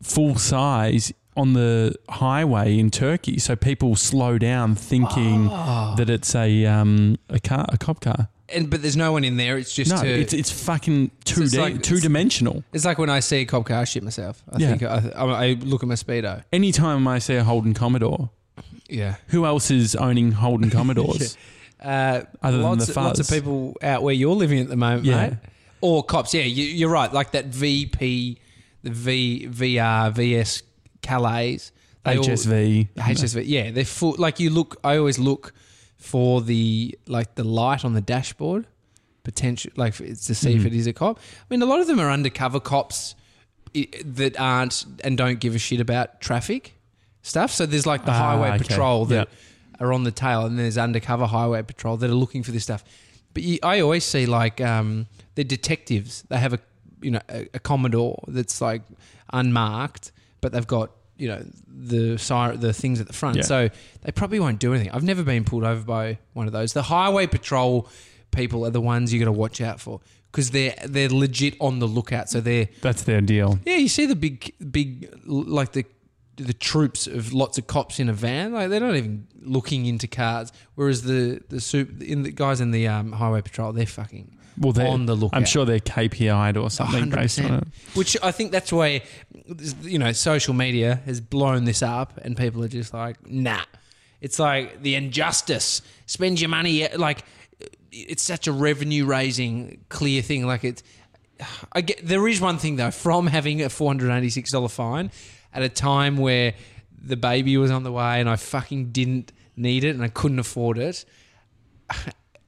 full 0.02 0.36
size, 0.36 1.12
on 1.36 1.52
the 1.52 1.94
highway 2.08 2.78
in 2.78 2.90
Turkey. 2.90 3.38
So 3.38 3.54
people 3.56 3.94
slow 3.96 4.38
down, 4.38 4.74
thinking 4.74 5.48
Ah. 5.50 5.94
that 5.96 6.10
it's 6.10 6.34
a 6.34 6.66
um, 6.66 7.16
a 7.28 7.38
car, 7.38 7.64
a 7.68 7.78
cop 7.78 8.00
car. 8.00 8.28
And 8.50 8.68
but 8.70 8.80
there's 8.82 8.96
no 8.96 9.12
one 9.12 9.24
in 9.24 9.36
there. 9.36 9.56
It's 9.58 9.74
just 9.74 9.90
No, 9.90 10.02
to, 10.02 10.08
it's 10.08 10.32
it's 10.32 10.50
fucking 10.50 11.10
two 11.24 11.42
it's 11.42 11.54
like- 11.56 11.82
two 11.82 12.00
dimensional. 12.00 12.64
It's 12.72 12.84
like 12.84 12.98
when 12.98 13.10
I 13.10 13.20
see 13.20 13.36
a 13.38 13.44
cop 13.44 13.66
car, 13.66 13.82
I 13.82 13.84
shit 13.84 14.02
myself. 14.02 14.42
I 14.52 14.58
Yeah. 14.58 14.68
think 14.70 14.82
I, 14.82 15.10
I, 15.14 15.24
I 15.24 15.52
look 15.60 15.82
at 15.82 15.88
my 15.88 15.94
speedo. 15.94 16.42
Anytime 16.52 17.06
I 17.06 17.18
see 17.20 17.36
a 17.36 17.44
Holden 17.44 17.72
Commodore, 17.74 18.30
Yeah. 18.88 19.16
who 19.28 19.44
else 19.46 19.70
is 19.70 19.94
owning 19.94 20.32
Holden 20.32 20.70
Commodores? 20.70 21.36
Uh, 21.80 22.24
Other 22.42 22.58
than 22.58 22.78
the 22.78 22.90
of, 22.90 22.96
lots 22.96 23.20
of 23.20 23.28
people 23.28 23.76
out 23.82 24.02
where 24.02 24.12
you're 24.12 24.34
living 24.34 24.58
at 24.58 24.68
the 24.68 24.74
moment, 24.74 25.04
Yeah. 25.04 25.28
mate. 25.28 25.38
Or 25.80 26.02
cops. 26.02 26.34
Yeah, 26.34 26.42
you, 26.42 26.64
you're 26.64 26.88
right. 26.90 27.12
Like 27.12 27.30
that 27.30 27.44
VP, 27.46 28.36
the 28.82 28.90
V 28.90 29.46
VR 29.48 30.12
VS 30.12 30.64
Calais, 31.02 31.60
they 32.02 32.16
all- 32.18 32.24
HSV. 32.24 32.88
HSV. 32.96 33.44
Yeah, 33.46 33.70
they're 33.70 33.84
full. 33.84 34.16
Like 34.18 34.40
you 34.40 34.50
look. 34.50 34.76
I 34.82 34.96
always 34.96 35.20
look 35.20 35.52
for 35.98 36.40
the 36.40 36.98
like 37.06 37.36
the 37.36 37.44
light 37.44 37.84
on 37.84 37.92
the 37.94 38.00
dashboard. 38.00 38.66
Potential, 39.22 39.70
like 39.76 39.94
to 39.94 40.16
see 40.16 40.34
Mm-hmm. 40.56 40.58
if 40.60 40.66
it 40.66 40.74
is 40.74 40.88
a 40.88 40.92
cop. 40.92 41.18
I 41.18 41.44
mean, 41.48 41.62
a 41.62 41.66
lot 41.66 41.78
of 41.78 41.86
them 41.86 42.00
are 42.00 42.10
undercover 42.10 42.58
cops 42.58 43.14
that 43.72 44.34
aren't 44.36 44.84
and 45.04 45.16
don't 45.16 45.38
give 45.38 45.54
a 45.54 45.58
shit 45.60 45.78
about 45.78 46.20
traffic 46.20 46.74
stuff. 47.22 47.50
So 47.52 47.66
there's 47.66 47.86
like 47.86 48.04
the 48.04 48.12
Ah, 48.12 48.14
highway 48.36 48.48
okay. 48.50 48.58
patrol 48.64 49.04
that 49.06 49.28
Yeah. 49.28 49.86
are 49.86 49.92
on 49.92 50.04
the 50.04 50.10
tail, 50.12 50.46
and 50.46 50.58
there's 50.58 50.78
undercover 50.78 51.26
highway 51.26 51.62
patrol 51.62 51.96
that 51.98 52.10
are 52.10 52.14
looking 52.14 52.42
for 52.42 52.52
this 52.52 52.64
stuff. 52.64 52.84
But 53.34 53.42
you, 53.42 53.58
I 53.62 53.80
always 53.80 54.04
see 54.04 54.26
like 54.26 54.60
um, 54.60 55.06
the 55.34 55.44
detectives. 55.44 56.24
They 56.28 56.38
have 56.38 56.52
a 56.54 56.60
you 57.02 57.10
know 57.12 57.20
a, 57.28 57.48
a 57.54 57.58
Commodore 57.58 58.22
that's 58.28 58.60
like 58.60 58.82
unmarked, 59.32 60.12
but 60.40 60.52
they've 60.52 60.66
got 60.66 60.90
you 61.16 61.28
know 61.28 61.44
the 61.66 62.16
siren, 62.18 62.60
the 62.60 62.72
things 62.72 63.00
at 63.00 63.06
the 63.06 63.12
front. 63.12 63.36
Yeah. 63.36 63.42
So 63.42 63.68
they 64.02 64.12
probably 64.12 64.40
won't 64.40 64.58
do 64.60 64.72
anything. 64.74 64.90
I've 64.92 65.02
never 65.04 65.22
been 65.22 65.44
pulled 65.44 65.64
over 65.64 65.82
by 65.84 66.18
one 66.32 66.46
of 66.46 66.52
those. 66.52 66.72
The 66.72 66.82
highway 66.82 67.26
patrol 67.26 67.88
people 68.30 68.64
are 68.66 68.70
the 68.70 68.80
ones 68.80 69.12
you 69.12 69.18
got 69.18 69.24
to 69.26 69.32
watch 69.32 69.60
out 69.60 69.80
for 69.80 70.00
because 70.30 70.50
they're 70.50 70.74
they're 70.86 71.08
legit 71.08 71.54
on 71.60 71.78
the 71.78 71.86
lookout. 71.88 72.28
So 72.30 72.40
they're 72.40 72.68
That's 72.82 73.02
their 73.02 73.20
deal. 73.20 73.58
yeah, 73.64 73.76
you 73.76 73.88
see 73.88 74.06
the 74.06 74.16
big, 74.16 74.54
big, 74.70 75.12
like 75.26 75.72
the 75.72 75.84
the 76.38 76.52
troops 76.52 77.06
of 77.06 77.32
lots 77.32 77.58
of 77.58 77.66
cops 77.66 77.98
in 78.00 78.08
a 78.08 78.12
van. 78.12 78.52
Like 78.52 78.70
they're 78.70 78.80
not 78.80 78.96
even 78.96 79.26
looking 79.42 79.86
into 79.86 80.06
cars. 80.06 80.52
Whereas 80.74 81.02
the 81.02 81.42
the 81.48 81.60
soup 81.60 82.02
in 82.02 82.22
the 82.22 82.30
guys 82.30 82.60
in 82.60 82.70
the 82.70 82.88
um, 82.88 83.12
highway 83.12 83.42
patrol, 83.42 83.72
they're 83.72 83.86
fucking 83.86 84.36
Well, 84.58 84.72
they're 84.72 84.88
on 84.88 85.06
the 85.06 85.14
lookout. 85.14 85.36
I'm 85.36 85.44
sure 85.44 85.64
they're 85.64 85.80
KPI'd 85.80 86.56
or 86.56 86.70
something 86.70 87.10
based 87.10 87.40
on 87.40 87.54
it. 87.54 87.64
Which 87.94 88.16
I 88.22 88.30
think 88.30 88.52
that's 88.52 88.72
why, 88.72 89.02
you 89.82 89.98
know, 89.98 90.12
social 90.12 90.54
media 90.54 91.00
has 91.04 91.20
blown 91.20 91.64
this 91.64 91.82
up, 91.82 92.16
and 92.18 92.36
people 92.36 92.64
are 92.64 92.68
just 92.68 92.94
like, 92.94 93.28
nah. 93.28 93.62
It's 94.20 94.38
like 94.38 94.82
the 94.82 94.96
injustice. 94.96 95.80
Spend 96.06 96.40
your 96.40 96.50
money. 96.50 96.88
Like 96.88 97.24
it's 97.92 98.22
such 98.22 98.46
a 98.46 98.52
revenue 98.52 99.04
raising 99.06 99.84
clear 99.88 100.22
thing. 100.22 100.46
Like 100.46 100.64
it's. 100.64 100.82
I 101.72 101.82
get 101.82 102.04
there 102.04 102.26
is 102.26 102.40
one 102.40 102.58
thing 102.58 102.74
though 102.74 102.90
from 102.90 103.28
having 103.28 103.62
a 103.62 103.68
four 103.68 103.90
hundred 103.90 104.10
eighty 104.10 104.28
six 104.28 104.50
dollar 104.50 104.66
fine 104.68 105.12
at 105.52 105.62
a 105.62 105.68
time 105.68 106.16
where 106.16 106.54
the 107.00 107.16
baby 107.16 107.56
was 107.56 107.70
on 107.70 107.82
the 107.84 107.92
way 107.92 108.20
and 108.20 108.28
I 108.28 108.36
fucking 108.36 108.92
didn't 108.92 109.32
need 109.56 109.84
it 109.84 109.90
and 109.90 110.02
I 110.02 110.08
couldn't 110.08 110.38
afford 110.38 110.78
it. 110.78 111.04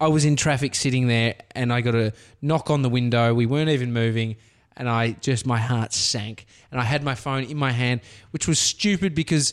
I 0.00 0.08
was 0.08 0.24
in 0.24 0.36
traffic 0.36 0.74
sitting 0.74 1.08
there 1.08 1.34
and 1.54 1.72
I 1.72 1.80
got 1.82 1.94
a 1.94 2.12
knock 2.40 2.70
on 2.70 2.82
the 2.82 2.88
window. 2.88 3.34
We 3.34 3.46
weren't 3.46 3.68
even 3.70 3.92
moving. 3.92 4.36
And 4.76 4.88
I 4.88 5.12
just, 5.20 5.44
my 5.44 5.58
heart 5.58 5.92
sank. 5.92 6.46
And 6.70 6.80
I 6.80 6.84
had 6.84 7.02
my 7.02 7.14
phone 7.14 7.44
in 7.44 7.56
my 7.58 7.70
hand, 7.70 8.00
which 8.30 8.48
was 8.48 8.58
stupid 8.58 9.14
because 9.14 9.52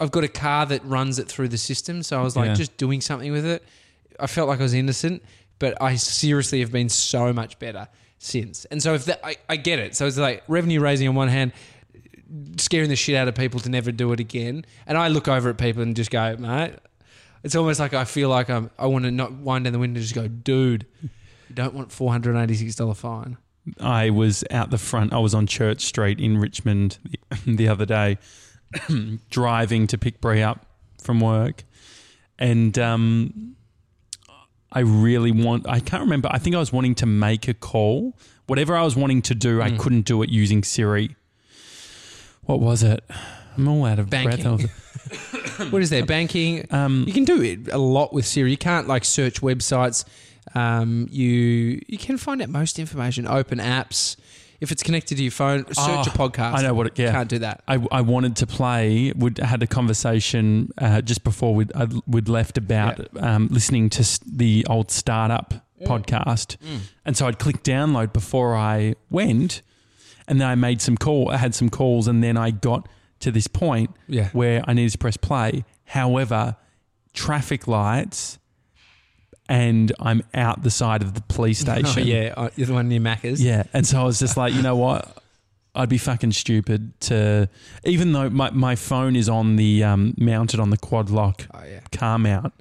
I've 0.00 0.10
got 0.10 0.24
a 0.24 0.28
car 0.28 0.64
that 0.66 0.82
runs 0.86 1.18
it 1.18 1.28
through 1.28 1.48
the 1.48 1.58
system. 1.58 2.02
So 2.02 2.18
I 2.18 2.22
was 2.22 2.34
like 2.34 2.48
Yeah. 2.48 2.54
just 2.54 2.76
doing 2.78 3.02
something 3.02 3.30
with 3.30 3.44
it. 3.44 3.62
I 4.18 4.26
felt 4.26 4.48
like 4.48 4.60
I 4.60 4.62
was 4.62 4.72
innocent, 4.72 5.22
but 5.58 5.80
I 5.82 5.96
seriously 5.96 6.60
have 6.60 6.72
been 6.72 6.88
so 6.88 7.32
much 7.32 7.58
better 7.58 7.88
since. 8.18 8.64
And 8.66 8.82
so 8.82 8.94
if 8.94 9.04
that, 9.06 9.20
I, 9.26 9.36
I 9.50 9.56
get 9.56 9.80
it. 9.80 9.96
So 9.96 10.06
it's 10.06 10.16
like 10.16 10.42
revenue 10.48 10.80
raising 10.80 11.08
on 11.08 11.14
one 11.14 11.28
hand, 11.28 11.52
scaring 12.56 12.88
the 12.88 12.96
shit 12.96 13.14
out 13.16 13.28
of 13.28 13.34
people 13.34 13.60
to 13.60 13.68
never 13.68 13.92
do 13.92 14.12
it 14.12 14.20
again. 14.20 14.64
And 14.86 14.98
I 14.98 15.08
look 15.08 15.28
over 15.28 15.50
at 15.50 15.58
people 15.58 15.82
and 15.82 15.94
just 15.94 16.10
go, 16.10 16.36
mate. 16.36 16.74
It's 17.42 17.54
almost 17.54 17.78
like 17.78 17.92
I 17.92 18.04
feel 18.04 18.30
like 18.30 18.48
I'm. 18.48 18.70
I 18.78 18.86
want 18.86 19.04
to 19.04 19.10
not 19.10 19.32
wind 19.32 19.64
down 19.64 19.74
the 19.74 19.78
window 19.78 19.98
and 19.98 20.02
just 20.02 20.14
go, 20.14 20.28
dude. 20.28 20.86
You 21.02 21.54
don't 21.54 21.74
want 21.74 21.92
four 21.92 22.10
hundred 22.10 22.36
eighty 22.36 22.54
six 22.54 22.74
dollar 22.74 22.94
fine. 22.94 23.36
I 23.80 24.10
was 24.10 24.44
out 24.50 24.70
the 24.70 24.78
front. 24.78 25.12
I 25.12 25.18
was 25.18 25.34
on 25.34 25.46
Church 25.46 25.82
Street 25.82 26.20
in 26.20 26.38
Richmond 26.38 26.98
the, 27.02 27.18
the 27.56 27.68
other 27.68 27.84
day, 27.84 28.18
driving 29.30 29.86
to 29.88 29.98
pick 29.98 30.22
Brie 30.22 30.42
up 30.42 30.66
from 31.02 31.20
work, 31.20 31.64
and 32.38 32.78
um, 32.78 33.56
I 34.72 34.80
really 34.80 35.30
want. 35.30 35.68
I 35.68 35.80
can't 35.80 36.02
remember. 36.02 36.28
I 36.32 36.38
think 36.38 36.56
I 36.56 36.58
was 36.58 36.72
wanting 36.72 36.94
to 36.96 37.06
make 37.06 37.46
a 37.46 37.54
call. 37.54 38.16
Whatever 38.46 38.74
I 38.74 38.82
was 38.82 38.96
wanting 38.96 39.22
to 39.22 39.34
do, 39.34 39.62
I 39.62 39.70
couldn't 39.70 40.02
do 40.06 40.22
it 40.22 40.30
using 40.30 40.62
Siri. 40.62 41.14
What 42.46 42.60
was 42.60 42.82
it? 42.82 43.02
I'm 43.56 43.68
all 43.68 43.84
out 43.84 43.98
of 43.98 44.10
Banking. 44.10 44.56
breath. 44.56 44.80
What 45.70 45.82
is 45.82 45.90
there? 45.90 46.04
Banking. 46.04 46.66
Um, 46.72 47.04
You 47.06 47.12
can 47.12 47.24
do 47.24 47.40
it 47.40 47.68
a 47.72 47.78
lot 47.78 48.12
with 48.12 48.26
Siri. 48.26 48.50
You 48.50 48.56
can't 48.56 48.88
like 48.88 49.04
search 49.04 49.40
websites. 49.40 50.04
Um, 50.54 51.06
you 51.10 51.80
you 51.86 51.96
can 51.98 52.16
find 52.18 52.42
out 52.42 52.48
most 52.48 52.78
information. 52.78 53.26
Open 53.26 53.58
apps. 53.58 54.16
If 54.60 54.72
it's 54.72 54.82
connected 54.82 55.16
to 55.18 55.22
your 55.22 55.30
phone, 55.32 55.64
search 55.66 55.76
Oh, 55.78 56.00
a 56.02 56.04
podcast. 56.06 56.54
I 56.54 56.62
know 56.62 56.74
what 56.74 56.86
it- 56.88 56.98
yeah. 56.98 57.12
Can't 57.12 57.28
do 57.28 57.38
that. 57.40 57.62
I, 57.68 57.74
I 57.92 58.00
wanted 58.00 58.34
to 58.36 58.46
play. 58.46 59.12
Would 59.14 59.38
had 59.38 59.62
a 59.62 59.66
conversation 59.66 60.72
uh, 60.78 61.02
just 61.02 61.22
before 61.22 61.54
we'd, 61.54 61.72
I'd, 61.74 61.92
we'd 62.06 62.28
left 62.28 62.56
about 62.58 63.06
um, 63.22 63.48
listening 63.50 63.90
to 63.90 64.20
the 64.26 64.66
old 64.68 64.90
startup 64.90 65.54
podcast, 65.82 66.56
Mm. 66.56 66.78
and 67.04 67.16
so 67.16 67.26
I'd 67.26 67.38
click 67.38 67.62
download 67.62 68.12
before 68.14 68.56
I 68.56 68.94
went, 69.10 69.60
and 70.28 70.40
then 70.40 70.48
I 70.48 70.54
made 70.54 70.80
some 70.80 70.96
call. 70.96 71.30
I 71.30 71.36
had 71.36 71.54
some 71.54 71.68
calls, 71.68 72.08
and 72.08 72.22
then 72.22 72.36
I 72.36 72.50
got 72.50 72.88
to 73.20 73.30
this 73.30 73.46
point 73.46 73.90
Yeah. 74.08 74.28
where 74.32 74.62
I 74.66 74.72
needed 74.72 74.92
to 74.92 74.98
press 74.98 75.16
play. 75.16 75.64
However, 75.84 76.56
traffic 77.12 77.66
lights, 77.68 78.38
and 79.48 79.92
I'm 80.00 80.22
out 80.32 80.62
the 80.62 80.70
side 80.70 81.02
of 81.02 81.14
the 81.14 81.20
police 81.22 81.58
station. 81.60 82.02
Oh, 82.02 82.06
yeah, 82.06 82.34
uh, 82.36 82.50
you're 82.56 82.66
the 82.66 82.72
one 82.74 82.88
near 82.88 83.00
Macca's. 83.00 83.42
Yeah. 83.42 83.64
And 83.72 83.86
so 83.86 84.00
I 84.00 84.04
was 84.04 84.18
just 84.18 84.36
like, 84.36 84.54
you 84.54 84.62
know 84.62 84.76
what? 84.76 85.18
I'd 85.74 85.88
be 85.88 85.98
fucking 85.98 86.32
stupid 86.32 86.98
to, 87.02 87.48
even 87.84 88.12
though 88.12 88.30
my, 88.30 88.50
my 88.50 88.76
phone 88.76 89.16
is 89.16 89.28
on 89.28 89.56
the, 89.56 89.82
um, 89.82 90.14
mounted 90.16 90.60
on 90.60 90.70
the 90.70 90.76
quad 90.76 91.10
lock 91.10 91.46
Oh 91.52 91.64
yeah. 91.64 91.80
car 91.92 92.16
mount, 92.18 92.54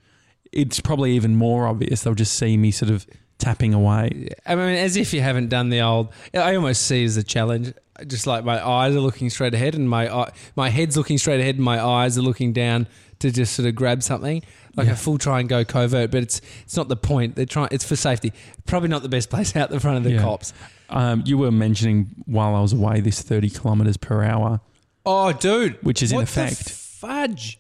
it's 0.52 0.80
probably 0.80 1.14
even 1.14 1.36
more 1.36 1.68
obvious. 1.68 2.04
They'll 2.04 2.16
just 2.16 2.34
see 2.34 2.58
me 2.58 2.72
sort 2.72 2.92
of 2.92 3.06
tapping 3.44 3.74
away. 3.74 4.30
I 4.46 4.56
mean, 4.56 4.70
as 4.76 4.96
if 4.98 5.14
you 5.14 5.22
haven't 5.22 5.50
done 5.50 5.70
the 5.70 5.82
old. 5.82 6.14
I 6.34 6.56
almost 6.56 6.84
see 6.84 7.04
as 7.04 7.18
a 7.18 7.24
challenge. 7.24 7.74
Just 8.08 8.26
like 8.26 8.44
my 8.44 8.66
eyes 8.66 8.96
are 8.96 9.00
looking 9.02 9.30
straight 9.30 9.54
ahead, 9.54 9.76
and 9.76 9.88
my 9.90 10.12
eye- 10.14 10.32
my 10.56 10.70
head's 10.70 10.98
looking 10.98 11.18
straight 11.18 11.40
ahead, 11.40 11.56
and 11.56 11.64
my 11.64 11.80
eyes 11.84 12.18
are 12.18 12.22
looking 12.24 12.52
down 12.54 12.88
to 13.20 13.32
just 13.32 13.54
sort 13.54 13.68
of 13.68 13.76
grab 13.76 14.02
something, 14.02 14.42
like 14.76 14.88
Yeah. 14.88 14.94
a 14.94 14.96
full 14.96 15.18
try 15.18 15.40
and 15.40 15.48
go 15.48 15.64
covert. 15.64 16.10
But 16.12 16.24
it's 16.24 16.42
it's 16.64 16.76
not 16.76 16.88
the 16.90 16.96
point. 16.96 17.36
They're 17.36 17.46
trying. 17.46 17.70
It's 17.72 17.86
for 17.86 17.96
safety. 17.96 18.34
Probably 18.66 18.90
not 18.90 19.04
the 19.04 19.10
best 19.10 19.30
place 19.30 19.56
out 19.56 19.70
the 19.70 19.80
front 19.80 19.98
of 19.98 20.04
the 20.04 20.14
Yeah. 20.14 20.22
cops. 20.22 20.54
Um, 20.90 21.24
you 21.26 21.38
were 21.38 21.52
mentioning 21.52 22.08
while 22.26 22.56
I 22.56 22.62
was 22.62 22.74
away 22.74 23.00
this 23.02 23.22
30 23.22 23.50
kilometers 23.50 23.98
per 23.98 24.24
hour. 24.24 24.60
Oh, 25.06 25.32
dude, 25.34 25.78
Which 25.84 26.02
is 26.02 26.12
in 26.12 26.18
what 26.18 26.28
the 26.28 26.42
effect. 26.42 26.70
fudge. 26.72 27.60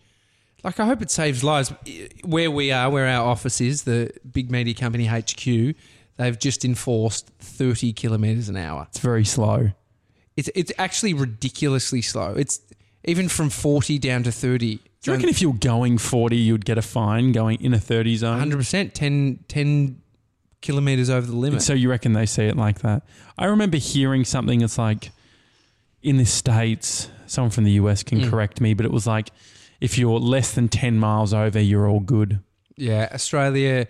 Like 0.63 0.79
I 0.79 0.85
hope 0.85 1.01
it 1.01 1.11
saves 1.11 1.43
lives. 1.43 1.73
Where 2.23 2.49
we 2.49 2.71
are, 2.71 2.89
where 2.89 3.07
our 3.07 3.25
office 3.27 3.59
is, 3.59 3.83
the 3.83 4.11
big 4.31 4.49
media 4.49 4.73
company 4.73 5.05
HQ, 5.07 5.75
they've 6.17 6.39
just 6.39 6.63
enforced 6.63 7.27
thirty 7.39 7.91
kilometers 7.93 8.47
an 8.49 8.55
hour. 8.57 8.87
It's 8.89 8.99
very 8.99 9.25
slow. 9.25 9.71
It's 10.37 10.49
it's 10.55 10.71
actually 10.77 11.13
ridiculously 11.13 12.01
slow. 12.01 12.33
It's 12.37 12.61
even 13.03 13.27
from 13.27 13.49
forty 13.49 13.99
down 13.99 14.23
to 14.23 14.31
thirty. 14.31 14.75
Do 15.01 15.11
you 15.11 15.17
reckon 15.17 15.27
if 15.29 15.41
you 15.41 15.51
were 15.51 15.57
going 15.57 15.97
40, 15.97 16.37
you'd 16.37 16.63
get 16.63 16.77
a 16.77 16.81
fine 16.81 17.33
going 17.33 17.59
in 17.61 17.73
a 17.73 17.77
30 17.77 18.15
zone? 18.15 18.39
Hundred 18.39 18.55
percent, 18.55 18.95
10, 18.95 19.39
10 19.49 20.01
kilometers 20.61 21.09
over 21.09 21.27
the 21.27 21.35
limit. 21.35 21.61
So 21.61 21.73
you 21.73 21.89
reckon 21.89 22.13
they 22.13 22.25
see 22.25 22.43
it 22.45 22.55
like 22.55 22.79
that? 22.83 23.03
I 23.37 23.47
remember 23.47 23.75
hearing 23.75 24.23
something. 24.23 24.61
It's 24.61 24.77
like 24.77 25.11
in 26.01 26.15
the 26.15 26.25
states. 26.25 27.09
Someone 27.27 27.51
from 27.51 27.65
the 27.65 27.71
US 27.71 28.01
can 28.01 28.21
Mm. 28.21 28.29
correct 28.29 28.61
me, 28.61 28.73
but 28.73 28.85
it 28.85 28.93
was 28.93 29.05
like 29.05 29.31
if 29.83 29.97
you're 29.99 30.19
less 30.19 30.49
than 30.53 30.67
ten 30.69 30.97
miles 30.97 31.33
over, 31.33 31.59
you're 31.59 31.87
all 31.89 31.99
good. 31.99 32.39
yeah, 32.77 33.09
Australia, 33.13 33.85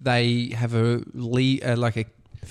they 0.00 0.50
have 0.54 0.74
a 0.74 1.02
lee, 1.14 1.60
uh, 1.62 1.76
like 1.76 1.96
a 1.96 2.04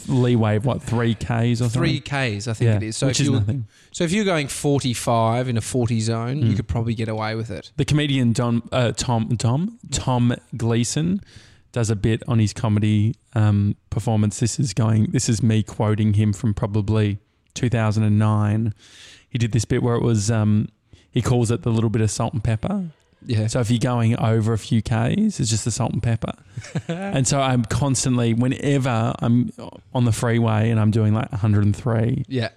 Leeway 0.08 0.58
of 0.58 0.66
what 0.66 0.84
three 0.84 1.16
k's 1.16 1.60
or 1.62 1.70
three 1.70 2.00
k's 2.01 2.48
I 2.48 2.54
think 2.54 2.68
yeah, 2.70 2.75
it 2.77 2.84
is. 2.84 2.98
So 2.98 3.08
if 3.08 3.20
is 3.20 3.25
you 3.27 3.32
nothing. 3.34 3.66
so 3.92 4.04
if 4.04 4.12
you're 4.12 4.25
going 4.25 4.48
forty 4.48 4.94
five 4.94 5.48
in 5.50 5.58
a 5.58 5.62
forty 5.62 6.00
zone, 6.01 6.38
you 6.39 6.51
Mm. 6.54 6.56
could 6.58 6.68
probably 6.68 6.94
get 6.94 7.08
away 7.10 7.34
with 7.36 7.50
it. 7.50 7.72
The 7.77 7.86
comedian 7.86 8.32
Don, 8.34 8.62
uh, 8.72 8.92
Tom 8.92 9.38
Tom 9.38 9.80
Tom 9.92 10.36
Gleeson 10.56 11.22
does 11.72 11.89
a 11.89 11.96
bit 11.96 12.22
on 12.27 12.38
his 12.38 12.54
comedy 12.54 13.16
um, 13.34 13.75
performance. 13.89 14.39
This 14.39 14.60
is 14.60 14.74
going. 14.74 15.12
This 15.12 15.30
is 15.30 15.42
me 15.42 15.63
quoting 15.63 16.13
him 16.13 16.32
from 16.34 16.54
probably 16.54 17.18
2009. 17.56 18.74
He 19.30 19.38
did 19.38 19.51
this 19.51 19.66
bit 19.66 19.82
where 19.82 19.96
it 19.96 20.04
was. 20.04 20.30
Um, 20.30 20.68
he 21.17 21.21
calls 21.24 21.50
it 21.50 21.63
the 21.63 21.71
little 21.71 21.89
bit 21.89 22.03
of 22.03 22.12
salt 22.12 22.33
and 22.33 22.43
pepper. 22.43 22.86
Yeah. 23.25 23.47
So 23.47 23.59
if 23.59 23.71
you're 23.71 23.79
going 23.79 24.17
over 24.19 24.53
a 24.53 24.57
few 24.59 24.83
k's, 24.83 25.39
it's 25.39 25.50
just 25.50 25.65
the 25.65 25.71
salt 25.71 25.91
and 25.91 26.03
pepper. 26.03 26.33
and 26.88 27.27
so 27.27 27.41
I'm 27.41 27.65
constantly, 27.65 28.36
whenever 28.36 29.15
I'm 29.17 29.51
on 29.95 30.05
the 30.05 30.12
freeway 30.12 30.69
and 30.69 30.79
I'm 30.79 30.91
doing 30.91 31.15
like 31.15 31.31
103, 31.31 32.25
yeah. 32.27 32.50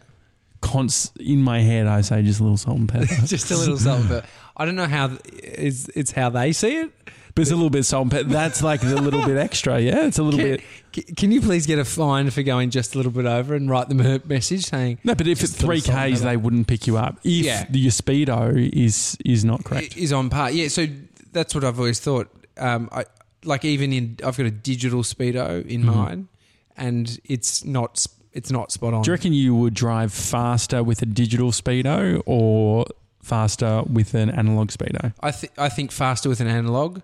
const- 0.61 1.17
in 1.19 1.43
my 1.43 1.61
head 1.61 1.87
I 1.87 2.03
say 2.03 2.23
just 2.23 2.41
a 2.41 2.43
little 2.43 2.59
salt 2.59 2.77
and 2.77 2.89
pepper. 2.89 3.07
just 3.25 3.51
a 3.51 3.57
little 3.57 3.79
salt, 3.79 4.05
but 4.11 4.27
I 4.55 4.67
don't 4.67 4.77
know 4.77 4.87
how 4.87 5.17
it's, 5.33 5.89
it's 5.89 6.13
how 6.13 6.29
they 6.29 6.53
see 6.53 6.77
it. 6.77 6.93
It's 7.41 7.51
a 7.51 7.55
little 7.57 7.71
bit 7.71 7.85
salt 7.85 8.03
and 8.05 8.11
pepper. 8.13 8.25
That's 8.29 8.63
like 8.63 8.83
a 8.83 8.87
little 8.87 9.25
bit 9.25 9.37
extra. 9.37 9.81
Yeah, 9.81 10.07
it's 10.07 10.19
a 10.19 10.23
little 10.23 10.41
Can, 10.41 10.59
bit. 10.93 11.17
can 11.17 11.33
you 11.33 11.41
please 11.41 11.67
get 11.67 11.79
a 11.79 11.85
fine 11.85 12.31
for 12.31 12.43
going 12.43 12.71
just 12.71 12.95
a 12.95 12.99
little 12.99 13.13
bit 13.13 13.27
over 13.27 13.55
and 13.55 13.69
write 13.71 13.89
them 13.89 14.01
a 14.01 14.21
message 14.27 14.65
saying 14.67 14.99
No, 15.05 15.15
but 15.15 15.27
if 15.27 15.43
it's 15.43 15.53
Just 15.53 15.63
a 15.63 15.67
little 15.67 15.81
three 15.83 15.93
k's, 16.11 16.23
they 16.23 16.37
wouldn't 16.37 16.67
pick 16.67 16.87
you 16.87 16.97
up 16.97 17.19
if 17.25 17.45
Yeah. 17.45 17.67
your 17.71 17.91
speedo 17.93 18.57
is 18.73 19.17
is 19.25 19.45
not 19.45 19.65
correct. 19.65 19.97
is 19.97 20.13
on 20.13 20.31
par? 20.31 20.51
Yeah, 20.51 20.69
so 20.69 20.87
that's 21.33 21.55
what 21.55 21.65
I've 21.65 21.79
always 21.79 22.01
thought. 22.01 22.29
Um, 22.59 22.89
I 22.93 23.05
like 23.45 23.65
even 23.65 23.93
in 23.93 24.17
I've 24.25 24.37
got 24.37 24.47
a 24.47 24.51
digital 24.51 25.03
speedo 25.03 25.65
in 25.67 25.83
Mhm. 25.83 25.95
mine, 25.95 26.29
and 26.77 27.19
it's 27.25 27.65
not 27.65 27.99
sp- 27.99 28.19
it's 28.33 28.51
not 28.51 28.71
spot 28.71 28.95
on. 28.95 29.03
Do 29.03 29.11
you 29.11 29.15
reckon 29.15 29.33
you 29.33 29.55
would 29.55 29.75
drive 29.75 30.13
faster 30.13 30.83
with 30.85 31.03
a 31.03 31.07
digital 31.07 31.51
speedo 31.51 32.23
or 32.27 32.85
faster 33.23 33.83
with 33.93 34.15
an 34.15 34.31
analog 34.31 34.71
speedo? 34.71 35.13
I 35.21 35.31
think 35.33 35.53
I 35.59 35.69
think 35.69 35.91
faster 35.93 36.29
with 36.29 36.41
an 36.41 36.47
analog. 36.47 37.01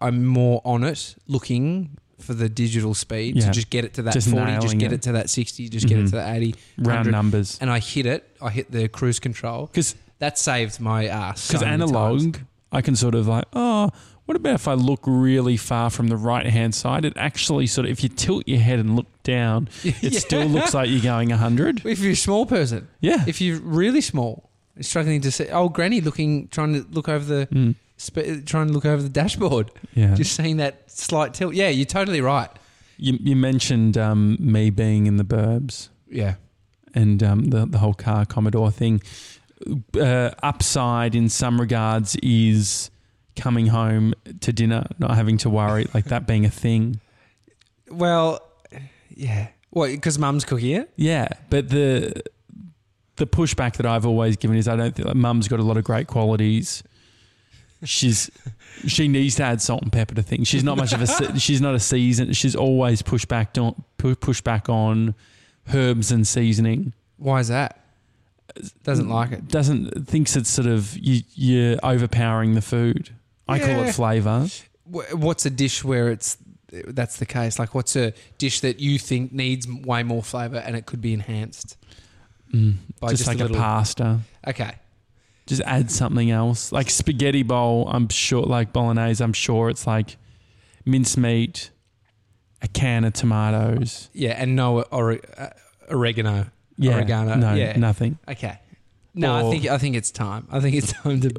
I'm 0.00 0.24
more 0.26 0.60
on 0.64 0.84
it, 0.84 1.14
looking 1.26 1.96
for 2.18 2.34
the 2.34 2.48
digital 2.48 2.92
speed 2.94 3.36
Yeah. 3.36 3.46
to 3.46 3.50
just 3.50 3.70
get 3.70 3.84
it 3.84 3.94
to 3.94 4.02
that 4.02 4.12
Just 4.14 4.28
forty, 4.28 4.52
just 4.60 4.78
get 4.78 4.92
it. 4.92 4.96
it. 4.96 5.02
to 5.02 5.12
that 5.12 5.30
sixty, 5.30 5.68
just 5.68 5.86
get 5.88 5.98
it 5.98 6.02
Mhm. 6.04 6.10
to 6.10 6.16
that 6.16 6.36
eighty, 6.36 6.54
Round 6.78 7.10
numbers. 7.10 7.56
and 7.60 7.70
I 7.70 7.78
hit 7.78 8.04
it. 8.06 8.28
I 8.42 8.50
hit 8.50 8.70
the 8.70 8.88
cruise 8.88 9.18
control. 9.18 9.66
Because 9.66 9.94
That 10.18 10.38
saved 10.38 10.80
my 10.80 11.06
ass. 11.06 11.46
Because 11.48 11.62
many 11.62 11.72
analog, 11.74 12.20
times. 12.34 12.38
I 12.72 12.82
can 12.82 12.94
sort 12.94 13.14
of 13.14 13.26
like, 13.26 13.44
oh, 13.54 13.88
what 14.26 14.36
about 14.36 14.54
if 14.54 14.68
I 14.68 14.74
look 14.74 15.00
really 15.06 15.56
far 15.56 15.88
from 15.88 16.08
the 16.08 16.16
right 16.18 16.44
hand 16.46 16.74
side? 16.74 17.06
It 17.06 17.14
actually 17.16 17.66
sort 17.66 17.86
of, 17.86 17.90
if 17.92 18.02
you 18.02 18.10
tilt 18.10 18.46
your 18.46 18.60
head 18.60 18.78
and 18.80 18.96
look 18.96 19.06
down, 19.22 19.68
it 19.82 19.94
Yeah. 20.02 20.18
still 20.20 20.46
looks 20.46 20.74
like 20.74 20.90
you're 20.90 21.00
going 21.00 21.30
100. 21.32 21.86
If 21.86 22.00
you're 22.00 22.12
a 22.12 22.16
small 22.16 22.44
person, 22.44 22.88
Yeah. 23.00 23.24
if 23.26 23.40
you're 23.40 23.60
really 23.60 24.02
small, 24.02 24.50
struggling 24.82 25.22
to 25.22 25.30
see, 25.30 25.46
oh, 25.48 25.70
granny 25.70 26.02
looking, 26.02 26.48
trying 26.48 26.74
to 26.74 26.86
look 26.92 27.08
over 27.08 27.24
the, 27.24 27.46
Mm, 27.50 27.74
sp- 28.00 28.46
trying 28.46 28.68
to 28.68 28.72
look 28.72 28.84
over 28.86 29.02
the 29.02 29.08
dashboard, 29.08 29.70
yeah. 29.94 30.14
just 30.14 30.34
seeing 30.34 30.56
that 30.58 30.90
slight 30.90 31.34
tilt. 31.34 31.54
Yeah, 31.54 31.68
you're 31.68 31.84
totally 31.86 32.20
right. 32.20 32.48
you, 32.96 33.18
you 33.20 33.36
mentioned 33.36 33.96
um, 33.98 34.36
me 34.40 34.70
being 34.70 35.06
in 35.06 35.16
the 35.16 35.24
burbs 35.24 35.88
Yeah. 36.08 36.34
and 36.94 37.22
um, 37.22 37.44
the, 37.46 37.66
the 37.66 37.78
whole 37.78 37.94
car 37.94 38.24
Commodore 38.26 38.70
thing. 38.70 39.02
Uh, 39.94 40.30
upside 40.42 41.14
in 41.14 41.28
some 41.28 41.60
regards 41.60 42.16
is 42.22 42.90
coming 43.36 43.66
home 43.66 44.14
to 44.40 44.52
dinner, 44.52 44.86
not 44.98 45.10
having 45.14 45.36
to 45.38 45.50
worry, 45.50 45.86
like 45.92 46.06
that 46.06 46.26
being 46.26 46.46
a 46.46 46.50
thing. 46.50 46.98
Well, 47.90 48.40
yeah. 49.14 49.48
What? 49.68 49.88
Because 49.90 50.18
mum's 50.18 50.44
cooking 50.46 50.70
it. 50.70 50.90
Yeah, 50.96 51.28
but 51.50 51.68
the 51.68 52.22
the 53.16 53.26
pushback 53.26 53.76
that 53.76 53.84
I've 53.84 54.06
always 54.06 54.36
given 54.38 54.56
is 54.56 54.66
I 54.66 54.76
don't 54.76 54.94
think 54.94 55.06
like, 55.06 55.16
mum's 55.16 55.46
got 55.46 55.60
a 55.60 55.62
lot 55.62 55.76
of 55.76 55.84
great 55.84 56.06
qualities. 56.06 56.82
She's 57.84 58.30
she 58.86 59.08
needs 59.08 59.36
to 59.36 59.42
add 59.42 59.62
salt 59.62 59.82
and 59.82 59.92
pepper 59.92 60.14
to 60.14 60.22
things. 60.22 60.48
She's 60.48 60.64
not 60.64 60.76
much 60.76 60.92
of 60.92 61.00
a 61.02 61.38
she's 61.38 61.60
not 61.60 61.74
a 61.74 61.80
season. 61.80 62.32
She's 62.32 62.54
always 62.54 63.02
pushed 63.02 63.28
back 63.28 63.56
on 63.58 63.82
pu- 63.96 64.16
push 64.16 64.40
back 64.40 64.68
on 64.68 65.14
herbs 65.72 66.12
and 66.12 66.26
seasoning. 66.26 66.92
Why 67.16 67.40
is 67.40 67.48
that? 67.48 67.78
Doesn't 68.82 69.08
like 69.08 69.32
it. 69.32 69.48
Doesn't 69.48 70.06
thinks 70.08 70.36
it's 70.36 70.50
sort 70.50 70.66
of 70.66 70.96
you, 70.98 71.22
you're 71.34 71.78
overpowering 71.82 72.54
the 72.54 72.62
food. 72.62 73.10
I 73.48 73.58
call 73.58 73.82
it 73.84 73.92
flavour. 73.94 74.46
What's 74.84 75.46
a 75.46 75.50
dish 75.50 75.82
where 75.84 76.10
it's 76.10 76.36
that's 76.86 77.16
the 77.16 77.26
case? 77.26 77.58
Like, 77.58 77.74
what's 77.74 77.96
a 77.96 78.12
dish 78.38 78.60
that 78.60 78.78
you 78.80 78.98
think 78.98 79.32
needs 79.32 79.66
way 79.68 80.02
more 80.02 80.22
flavour 80.22 80.58
and 80.58 80.76
it 80.76 80.86
could 80.86 81.00
be 81.00 81.12
enhanced? 81.12 81.76
Mm, 82.52 82.74
By 83.00 83.10
just, 83.10 83.20
just 83.24 83.28
like 83.28 83.38
a, 83.38 83.42
little- 83.42 83.56
pasta. 83.56 84.20
Okay. 84.46 84.72
Just 85.50 85.62
add 85.66 85.90
something 85.90 86.30
else 86.30 86.72
like 86.72 86.88
spaghetti 86.88 87.42
bowl. 87.42 87.88
I'm 87.88 88.08
sure, 88.08 88.42
like 88.44 88.72
bolognese. 88.72 89.22
I'm 89.22 89.32
sure 89.32 89.68
it's 89.68 89.86
like 89.86 90.16
mincemeat, 90.86 91.70
a 92.62 92.68
can 92.68 93.04
of 93.04 93.12
tomatoes. 93.12 94.08
Yeah, 94.12 94.32
and 94.40 94.56
no 94.56 94.82
ore- 94.82 95.20
uh, 95.36 95.48
oregano. 95.90 96.46
Yeah, 96.76 96.94
Oregano. 96.94 97.34
no, 97.34 97.54
yeah. 97.54 97.76
nothing. 97.76 98.18
Okay. 98.26 98.58
No, 99.12 99.34
I 99.34 99.50
think 99.50 99.66
I 99.66 99.76
think 99.76 99.96
it's 99.96 100.12
time. 100.12 100.46
I 100.52 100.60
think 100.60 100.76
it's 100.76 100.92
time 100.92 101.20
to 101.20 101.30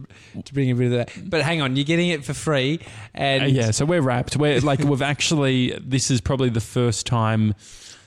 to 0.44 0.54
bring 0.54 0.70
a 0.70 0.76
bit 0.76 0.88
of 0.88 0.92
that. 0.92 1.30
But 1.30 1.42
hang 1.42 1.62
on, 1.62 1.78
you're 1.78 1.86
getting 1.86 2.10
it 2.10 2.26
for 2.26 2.34
free, 2.34 2.80
and 3.14 3.44
Uh, 3.44 3.46
yeah, 3.48 3.72
so 3.72 3.86
we're 3.86 4.02
wrapped. 4.02 4.36
We're 4.36 4.60
like 4.60 4.80
we've 4.82 5.02
actually. 5.02 5.80
This 5.82 6.12
is 6.12 6.20
probably 6.20 6.50
the 6.50 6.60
first 6.60 7.06
time. 7.08 7.56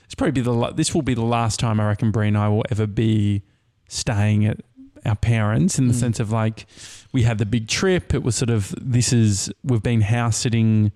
It's 0.05 0.13
probably 0.13 0.33
be 0.33 0.41
the. 0.41 0.71
This 0.73 0.93
will 0.93 1.01
be 1.01 1.15
the 1.15 1.25
last 1.25 1.59
time 1.59 1.79
I 1.79 1.87
reckon 1.87 2.11
Brie 2.11 2.27
and 2.27 2.37
I 2.37 2.47
will 2.47 2.63
ever 2.69 2.85
be 2.85 3.41
staying 3.89 4.45
at 4.45 4.61
our 5.05 5.15
parents 5.15 5.77
in 5.79 5.87
the 5.87 5.93
Mm. 5.93 5.99
sense 5.99 6.19
of 6.19 6.31
like 6.31 6.65
we 7.13 7.23
had 7.23 7.37
the 7.37 7.45
big 7.45 7.67
trip. 7.67 8.13
It 8.13 8.23
was 8.23 8.35
sort 8.35 8.49
of 8.49 8.73
this 8.81 9.13
is 9.13 9.51
we've 9.63 9.83
been 9.83 10.01
house 10.01 10.37
sitting 10.37 10.91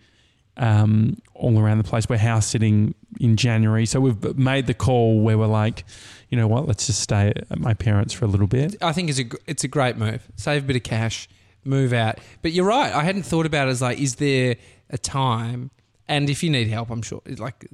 um, 0.58 1.18
all 1.36 1.58
around 1.60 1.78
the 1.78 1.84
place. 1.86 2.10
We're 2.10 2.18
house 2.18 2.46
sitting 2.48 2.94
in 3.20 3.38
January, 3.38 3.86
so 3.86 4.02
we've 4.02 4.38
made 4.38 4.68
the 4.68 4.74
call 4.74 5.22
where 5.22 5.38
we're 5.38 5.46
like, 5.48 5.86
you 6.30 6.38
know 6.38 6.48
what, 6.48 6.68
let's 6.68 6.86
just 6.88 7.00
stay 7.00 7.32
at 7.50 7.60
my 7.60 7.74
parents 7.74 8.14
for 8.14 8.26
a 8.26 8.28
little 8.28 8.48
bit. 8.48 8.76
I 8.82 8.92
think 8.92 9.10
it's 9.10 9.20
a 9.20 9.26
it's 9.48 9.64
a 9.64 9.68
great 9.70 9.96
move. 9.98 10.28
Save 10.36 10.64
a 10.64 10.68
bit 10.68 10.76
of 10.76 10.84
cash, 10.84 11.30
move 11.64 11.94
out. 11.94 12.18
But 12.42 12.52
you're 12.52 12.66
right. 12.66 12.92
I 12.94 13.04
hadn't 13.04 13.24
thought 13.24 13.46
about 13.46 13.68
it 13.68 13.72
as 13.72 13.82
like, 13.82 14.00
is 14.00 14.16
there 14.16 14.58
a 14.90 14.98
time? 14.98 15.72
And 16.10 16.30
if 16.30 16.42
you 16.44 16.50
need 16.50 16.68
help, 16.68 16.90
I'm 16.90 17.04
sure. 17.04 17.22
Like, 17.38 17.68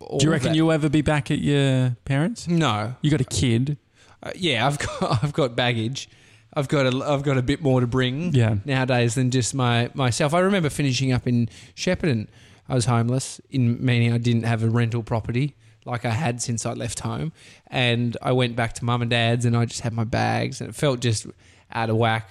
all 0.00 0.18
Do 0.18 0.26
you 0.26 0.30
reckon 0.32 0.54
you'll 0.54 0.70
ever 0.70 0.88
be 0.90 1.00
back 1.00 1.30
at 1.30 1.38
your 1.38 1.96
parents? 2.04 2.46
No. 2.46 2.94
You 3.00 3.10
got 3.10 3.22
a 3.22 3.24
kid. 3.24 3.78
Uh, 4.22 4.30
yeah, 4.34 4.66
I've 4.66 4.78
got 5.00 5.24
I've 5.24 5.32
got 5.32 5.56
baggage. 5.56 6.08
I've 6.54 6.68
got 6.68 6.92
a 6.92 7.04
I've 7.04 7.22
got 7.22 7.38
a 7.38 7.42
bit 7.42 7.62
more 7.62 7.80
to 7.80 7.86
bring 7.86 8.34
Yeah. 8.34 8.56
nowadays 8.64 9.14
than 9.14 9.30
just 9.30 9.54
my 9.54 9.90
myself. 9.94 10.34
I 10.34 10.40
remember 10.40 10.68
finishing 10.70 11.12
up 11.12 11.26
in 11.26 11.48
Shepparton. 11.76 12.26
I 12.68 12.74
was 12.74 12.84
homeless, 12.84 13.40
in 13.50 13.84
meaning 13.84 14.12
I 14.12 14.18
didn't 14.18 14.44
have 14.44 14.62
a 14.62 14.68
rental 14.68 15.02
property 15.02 15.56
like 15.86 16.04
I 16.04 16.10
had 16.10 16.40
since 16.42 16.66
I 16.66 16.72
left 16.74 17.00
home, 17.00 17.32
and 17.68 18.16
I 18.22 18.32
went 18.32 18.54
back 18.54 18.74
to 18.74 18.84
mum 18.84 19.00
and 19.02 19.10
dad's, 19.10 19.44
and 19.44 19.56
I 19.56 19.64
just 19.64 19.80
had 19.80 19.92
my 19.92 20.04
bags, 20.04 20.60
and 20.60 20.68
it 20.70 20.74
felt 20.74 21.00
just 21.00 21.26
out 21.72 21.88
of 21.90 21.96
whack. 21.96 22.28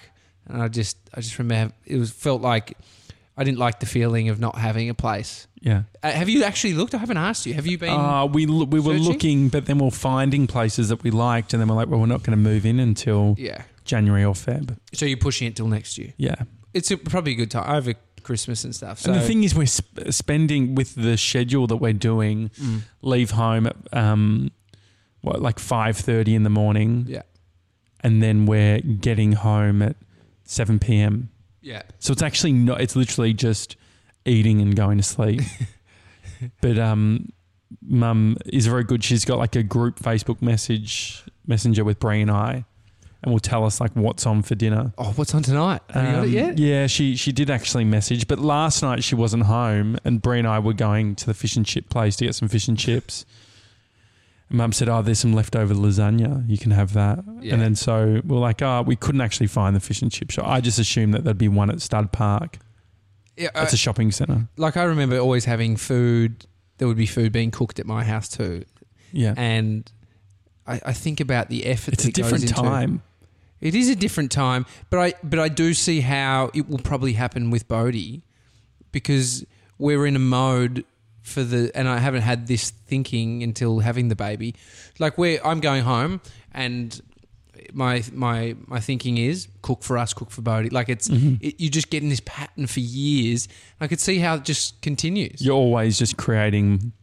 And 0.47 0.61
I 0.61 0.67
just 0.67 0.97
I 1.13 1.21
just 1.21 1.37
remember 1.39 1.73
it 1.85 1.97
was 1.97 2.11
felt 2.11 2.41
like 2.41 2.77
I 3.39 3.45
didn't 3.45 3.57
like 3.57 3.79
the 3.79 3.85
feeling 3.85 4.27
of 4.27 4.37
not 4.37 4.57
having 4.57 4.89
a 4.89 4.93
place. 4.93 5.47
Yeah. 5.61 5.83
Uh, 6.03 6.11
have 6.11 6.27
you 6.27 6.43
actually 6.43 6.73
looked? 6.73 6.93
I 6.93 6.97
haven't 6.97 7.17
asked 7.17 7.45
you. 7.45 7.53
Have 7.53 7.65
you 7.65 7.77
been? 7.77 7.89
Uh, 7.89 8.25
we 8.25 8.45
l- 8.45 8.65
we 8.65 8.81
were 8.81 8.97
searching? 8.97 9.11
looking, 9.11 9.49
but 9.49 9.65
then 9.65 9.77
we 9.77 9.85
we're 9.85 9.91
finding 9.91 10.45
places 10.45 10.89
that 10.89 11.03
we 11.03 11.09
liked, 11.09 11.53
and 11.53 11.61
then 11.61 11.69
we're 11.69 11.75
like, 11.75 11.87
well, 11.87 12.01
we're 12.01 12.05
not 12.05 12.21
going 12.23 12.37
to 12.37 12.43
move 12.43 12.65
in 12.65 12.81
until 12.81 13.35
yeah. 13.37 13.61
January 13.85 14.25
or 14.25 14.33
Feb. 14.33 14.77
So 14.93 15.05
you're 15.05 15.17
pushing 15.17 15.47
it 15.47 15.55
till 15.55 15.67
next 15.67 15.97
year. 15.97 16.13
Yeah. 16.17 16.35
It's 16.73 16.91
a, 16.91 16.97
probably 16.97 17.31
a 17.31 17.35
good 17.35 17.49
time 17.49 17.73
over 17.73 17.93
Christmas 18.23 18.65
and 18.65 18.75
stuff. 18.75 18.99
So 18.99 19.13
and 19.13 19.21
the 19.21 19.25
thing 19.25 19.45
is, 19.45 19.55
we're 19.55 19.67
sp- 19.71 20.11
spending 20.11 20.75
with 20.75 20.95
the 20.95 21.17
schedule 21.17 21.65
that 21.67 21.77
we're 21.77 21.93
doing. 21.93 22.49
Mm. 22.59 22.81
Leave 23.01 23.31
home 23.31 23.67
at 23.67 23.77
um, 23.93 24.51
what 25.21 25.41
like 25.41 25.59
five 25.59 25.95
thirty 25.95 26.35
in 26.35 26.43
the 26.43 26.49
morning, 26.49 27.05
yeah, 27.07 27.21
and 28.01 28.21
then 28.21 28.45
we're 28.45 28.81
getting 28.81 29.31
home 29.31 29.81
at 29.81 29.95
seven 30.43 30.77
p.m. 30.77 31.29
yeah. 31.61 31.83
So 31.99 32.11
it's 32.13 32.21
actually 32.21 32.53
not. 32.53 32.81
It's 32.81 32.95
literally 32.95 33.33
just 33.33 33.75
eating 34.25 34.61
and 34.61 34.75
going 34.75 34.97
to 34.97 35.03
sleep. 35.03 35.41
but 36.61 36.77
um, 36.77 37.31
mum 37.81 38.37
is 38.45 38.67
very 38.67 38.83
good. 38.83 39.03
She's 39.03 39.25
got 39.25 39.37
like 39.37 39.55
a 39.55 39.63
group 39.63 39.99
Facebook 39.99 40.41
message 40.41 41.23
messenger 41.47 41.83
with 41.83 41.99
Brie 41.99 42.21
and 42.21 42.31
I, 42.31 42.65
and 43.23 43.31
will 43.33 43.39
tell 43.39 43.65
us 43.65 43.81
like 43.81 43.91
what's 43.95 44.25
on 44.25 44.41
for 44.43 44.55
dinner. 44.55 44.93
Oh, 44.97 45.11
what's 45.15 45.33
on 45.35 45.43
tonight? 45.43 45.81
Have 45.89 46.05
you 46.05 46.11
got 46.11 46.23
it 46.23 46.27
Um, 46.27 46.33
yet? 46.33 46.57
Yeah, 46.59 46.87
she 46.87 47.15
she 47.15 47.31
did 47.31 47.49
actually 47.49 47.85
message, 47.85 48.27
but 48.27 48.39
last 48.39 48.81
night 48.81 49.03
she 49.03 49.15
wasn't 49.15 49.43
home, 49.43 49.97
and 50.05 50.21
Brie 50.21 50.39
and 50.39 50.47
I 50.47 50.59
were 50.59 50.73
going 50.73 51.15
to 51.15 51.25
the 51.25 51.33
fish 51.33 51.55
and 51.55 51.65
chip 51.65 51.89
place 51.89 52.15
to 52.17 52.25
get 52.25 52.35
some 52.35 52.47
fish 52.47 52.67
and 52.67 52.77
chips. 52.77 53.25
Mum 54.51 54.71
said, 54.71 54.89
"Oh, 54.89 55.01
there's 55.01 55.19
some 55.19 55.33
leftover 55.33 55.73
lasagna. 55.75 56.47
You 56.49 56.57
can 56.57 56.71
have 56.71 56.93
that." 56.93 57.23
Yeah. 57.41 57.53
And 57.53 57.61
then 57.61 57.75
so 57.75 58.21
we're 58.25 58.39
like, 58.39 58.61
"Oh, 58.61 58.81
we 58.81 58.95
couldn't 58.95 59.21
actually 59.21 59.47
find 59.47 59.75
the 59.75 59.79
fish 59.79 60.01
and 60.01 60.11
chip 60.11 60.31
shop. 60.31 60.47
I 60.47 60.59
just 60.61 60.79
assumed 60.79 61.13
that 61.13 61.23
there'd 61.23 61.37
be 61.37 61.47
one 61.47 61.69
at 61.69 61.81
Stud 61.81 62.11
Park. 62.11 62.57
Yeah, 63.37 63.49
uh, 63.55 63.61
It's 63.63 63.73
a 63.73 63.77
shopping 63.77 64.11
centre. 64.11 64.47
like 64.57 64.75
I 64.75 64.83
remember 64.83 65.17
always 65.19 65.45
having 65.45 65.77
food. 65.77 66.45
There 66.77 66.87
would 66.87 66.97
be 66.97 67.05
food 67.05 67.31
being 67.31 67.51
cooked 67.51 67.79
at 67.79 67.85
my 67.85 68.03
house 68.03 68.27
too, 68.27 68.63
Yeah, 69.11 69.33
and 69.37 69.89
I, 70.65 70.79
I 70.87 70.93
think 70.93 71.19
about 71.19 71.49
the 71.49 71.65
effort. 71.65 71.93
it's 71.93 72.05
a 72.05 72.11
different 72.11 72.43
into- 72.45 72.55
time. 72.55 73.01
It 73.61 73.75
is 73.75 73.89
a 73.89 73.95
different 73.95 74.31
time, 74.31 74.65
but 74.89 74.99
I 74.99 75.13
but 75.21 75.37
I 75.39 75.49
do 75.49 75.73
see 75.73 75.99
how 76.01 76.49
it 76.53 76.67
will 76.69 76.77
probably 76.79 77.13
happen 77.13 77.49
with 77.51 77.67
Bodhi 77.67 78.23
because 78.91 79.45
we're 79.77 80.05
in 80.05 80.15
a 80.15 80.19
mode 80.19 80.85
for 81.29 81.43
the 81.43 81.71
and 81.75 81.87
I 81.87 81.97
haven't 81.99 82.23
had 82.23 82.47
this 82.47 82.69
thinking 82.71 83.43
until 83.43 83.79
having 83.79 84.07
the 84.09 84.15
baby. 84.15 84.55
Like 84.99 85.17
where 85.17 85.45
I'm 85.45 85.59
going 85.59 85.83
home 85.83 86.21
and 86.53 86.99
my 87.73 88.03
my 88.13 88.55
my 88.67 88.79
thinking 88.79 89.17
is 89.17 89.47
cook 89.61 89.83
for 89.83 89.97
us, 89.97 90.13
cook 90.13 90.31
for 90.31 90.41
Bodhi. 90.41 90.69
Like 90.69 90.89
it's 90.89 91.07
Mm-hmm. 91.07 91.35
it, 91.41 91.59
you 91.59 91.69
just 91.69 91.89
get 91.89 92.03
in 92.03 92.09
this 92.09 92.21
pattern 92.25 92.67
for 92.67 92.79
years. 92.79 93.47
I 93.79 93.87
could 93.87 93.99
see 93.99 94.19
how 94.19 94.35
it 94.35 94.45
just 94.45 94.81
continues. 94.81 95.41
You're 95.41 95.55
always 95.55 95.97
just 95.99 96.17
creating 96.17 96.93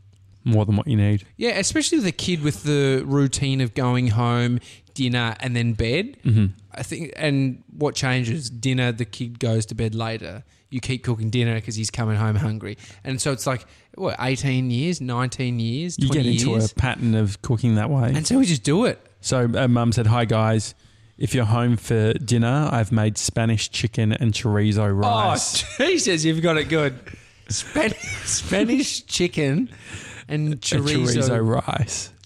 more 0.45 0.65
than 0.65 0.77
what 0.77 0.87
you 0.87 0.97
need. 0.97 1.27
Yeah, 1.37 1.59
especially 1.59 1.99
with 1.99 2.07
a 2.07 2.13
kid 2.13 2.43
with 2.43 2.63
the 2.63 3.03
routine 3.05 3.61
of 3.61 3.75
going 3.75 4.09
home, 4.09 4.61
dinner, 4.97 5.37
and 5.39 5.55
then 5.55 5.75
bed. 5.75 6.17
Mm-hmm. 6.25 6.47
I 6.75 6.83
think, 6.83 7.13
and 7.17 7.63
what 7.77 7.95
changes? 7.95 8.51
Dinner, 8.51 8.91
the 8.91 9.05
kid 9.05 9.39
goes 9.39 9.65
to 9.67 9.75
bed 9.77 9.95
later. 9.95 10.43
You 10.71 10.81
keep 10.81 11.05
cooking 11.05 11.31
dinner 11.31 11.55
because 11.55 11.77
he's 11.77 11.91
coming 11.93 12.17
home 12.17 12.35
hungry, 12.35 12.77
and 13.05 13.21
so 13.21 13.31
it's 13.31 13.47
like 13.47 13.65
what 13.95 14.17
eighteen 14.19 14.71
years, 14.73 15.01
nineteen 15.01 15.61
years, 15.61 15.97
You 15.97 16.09
get 16.09 16.27
into 16.27 16.51
years, 16.51 16.73
a 16.73 16.75
pattern 16.75 17.15
of 17.15 17.41
cooking 17.43 17.77
that 17.77 17.89
way. 17.89 18.11
and 18.13 18.27
so 18.27 18.39
we 18.39 18.47
just 18.47 18.65
do 18.65 18.85
it. 18.87 18.99
So 19.21 19.49
uh, 19.55 19.69
mum 19.69 19.93
said, 19.93 20.09
"Hi 20.09 20.25
guys, 20.25 20.75
if 21.19 21.35
you're 21.37 21.45
home 21.45 21.77
for 21.77 22.15
dinner, 22.15 22.69
I've 22.73 22.91
made 22.91 23.17
Spanish 23.17 23.71
chicken 23.71 24.13
and 24.13 24.33
chorizo 24.33 24.91
rice." 24.93 25.65
Oh, 25.65 25.77
Jesus, 25.87 26.25
you've 26.25 26.43
got 26.43 26.57
it 26.57 26.69
good. 26.69 26.99
Spanish, 27.49 27.97
Spanish 28.25 29.07
chicken 29.07 29.71
and 30.29 30.55
And 30.55 30.61
chorizo. 30.61 31.07
chorizo 31.23 31.47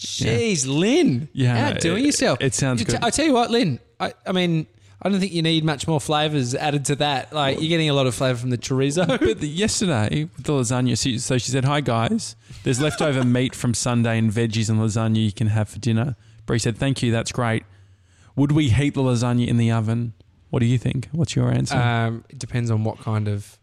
rice. 0.02 0.20
Yeah. 0.20 0.36
Jeez, 0.36 0.66
Lynn. 0.66 1.28
Yeah, 1.32 1.68
outdoing 1.68 2.02
it- 2.04 2.06
yourself. 2.06 2.38
it 2.40 2.54
sounds 2.54 2.80
You 2.80 2.86
t- 2.86 2.92
good. 2.92 3.04
I 3.04 3.10
tell 3.10 3.24
you 3.26 3.32
what, 3.32 3.50
Lynn. 3.50 3.78
I, 3.98 4.14
I 4.26 4.32
mean, 4.32 4.66
I 5.02 5.08
don't 5.08 5.20
think 5.20 5.32
you 5.32 5.42
need 5.42 5.64
much 5.64 5.86
more 5.88 6.00
flavors 6.00 6.54
added 6.54 6.84
to 6.86 6.96
that. 6.96 7.32
Like 7.32 7.60
you're 7.60 7.68
getting 7.68 7.88
a 7.90 7.94
lot 7.94 8.06
of 8.06 8.14
flavor 8.14 8.38
from 8.38 8.50
the 8.50 8.58
chorizo. 8.58 9.06
But 9.20 9.40
the, 9.40 9.48
yesterday 9.48 10.24
with 10.36 10.44
the 10.44 10.52
lasagna, 10.52 11.00
she, 11.00 11.18
so 11.18 11.38
she 11.38 11.50
said, 11.50 11.64
"Hi 11.64 11.80
guys, 11.80 12.36
there's 12.64 12.80
leftover 12.80 13.24
meat 13.36 13.54
from 13.54 13.74
Sunday 13.74 14.18
and 14.18 14.30
veggies 14.30 14.68
and 14.70 14.78
lasagna 14.78 15.22
you 15.24 15.32
can 15.32 15.46
have 15.48 15.68
for 15.68 15.78
dinner." 15.78 16.16
Brie 16.46 16.58
said, 16.58 16.76
"Thank 16.76 17.02
you, 17.02 17.12
that's 17.12 17.32
great. 17.32 17.64
Would 18.36 18.52
we 18.52 18.70
heat 18.70 18.94
the 18.94 19.02
lasagna 19.02 19.46
in 19.46 19.56
the 19.58 19.70
oven? 19.70 20.12
What 20.50 20.60
do 20.60 20.66
you 20.66 20.78
think? 20.78 21.08
What's 21.12 21.36
your 21.36 21.50
answer?" 21.50 21.76
Um, 21.76 22.24
it 22.28 22.38
depends 22.38 22.70
on 22.70 22.84
what 22.84 22.98
kind 22.98 23.28
of. 23.28 23.58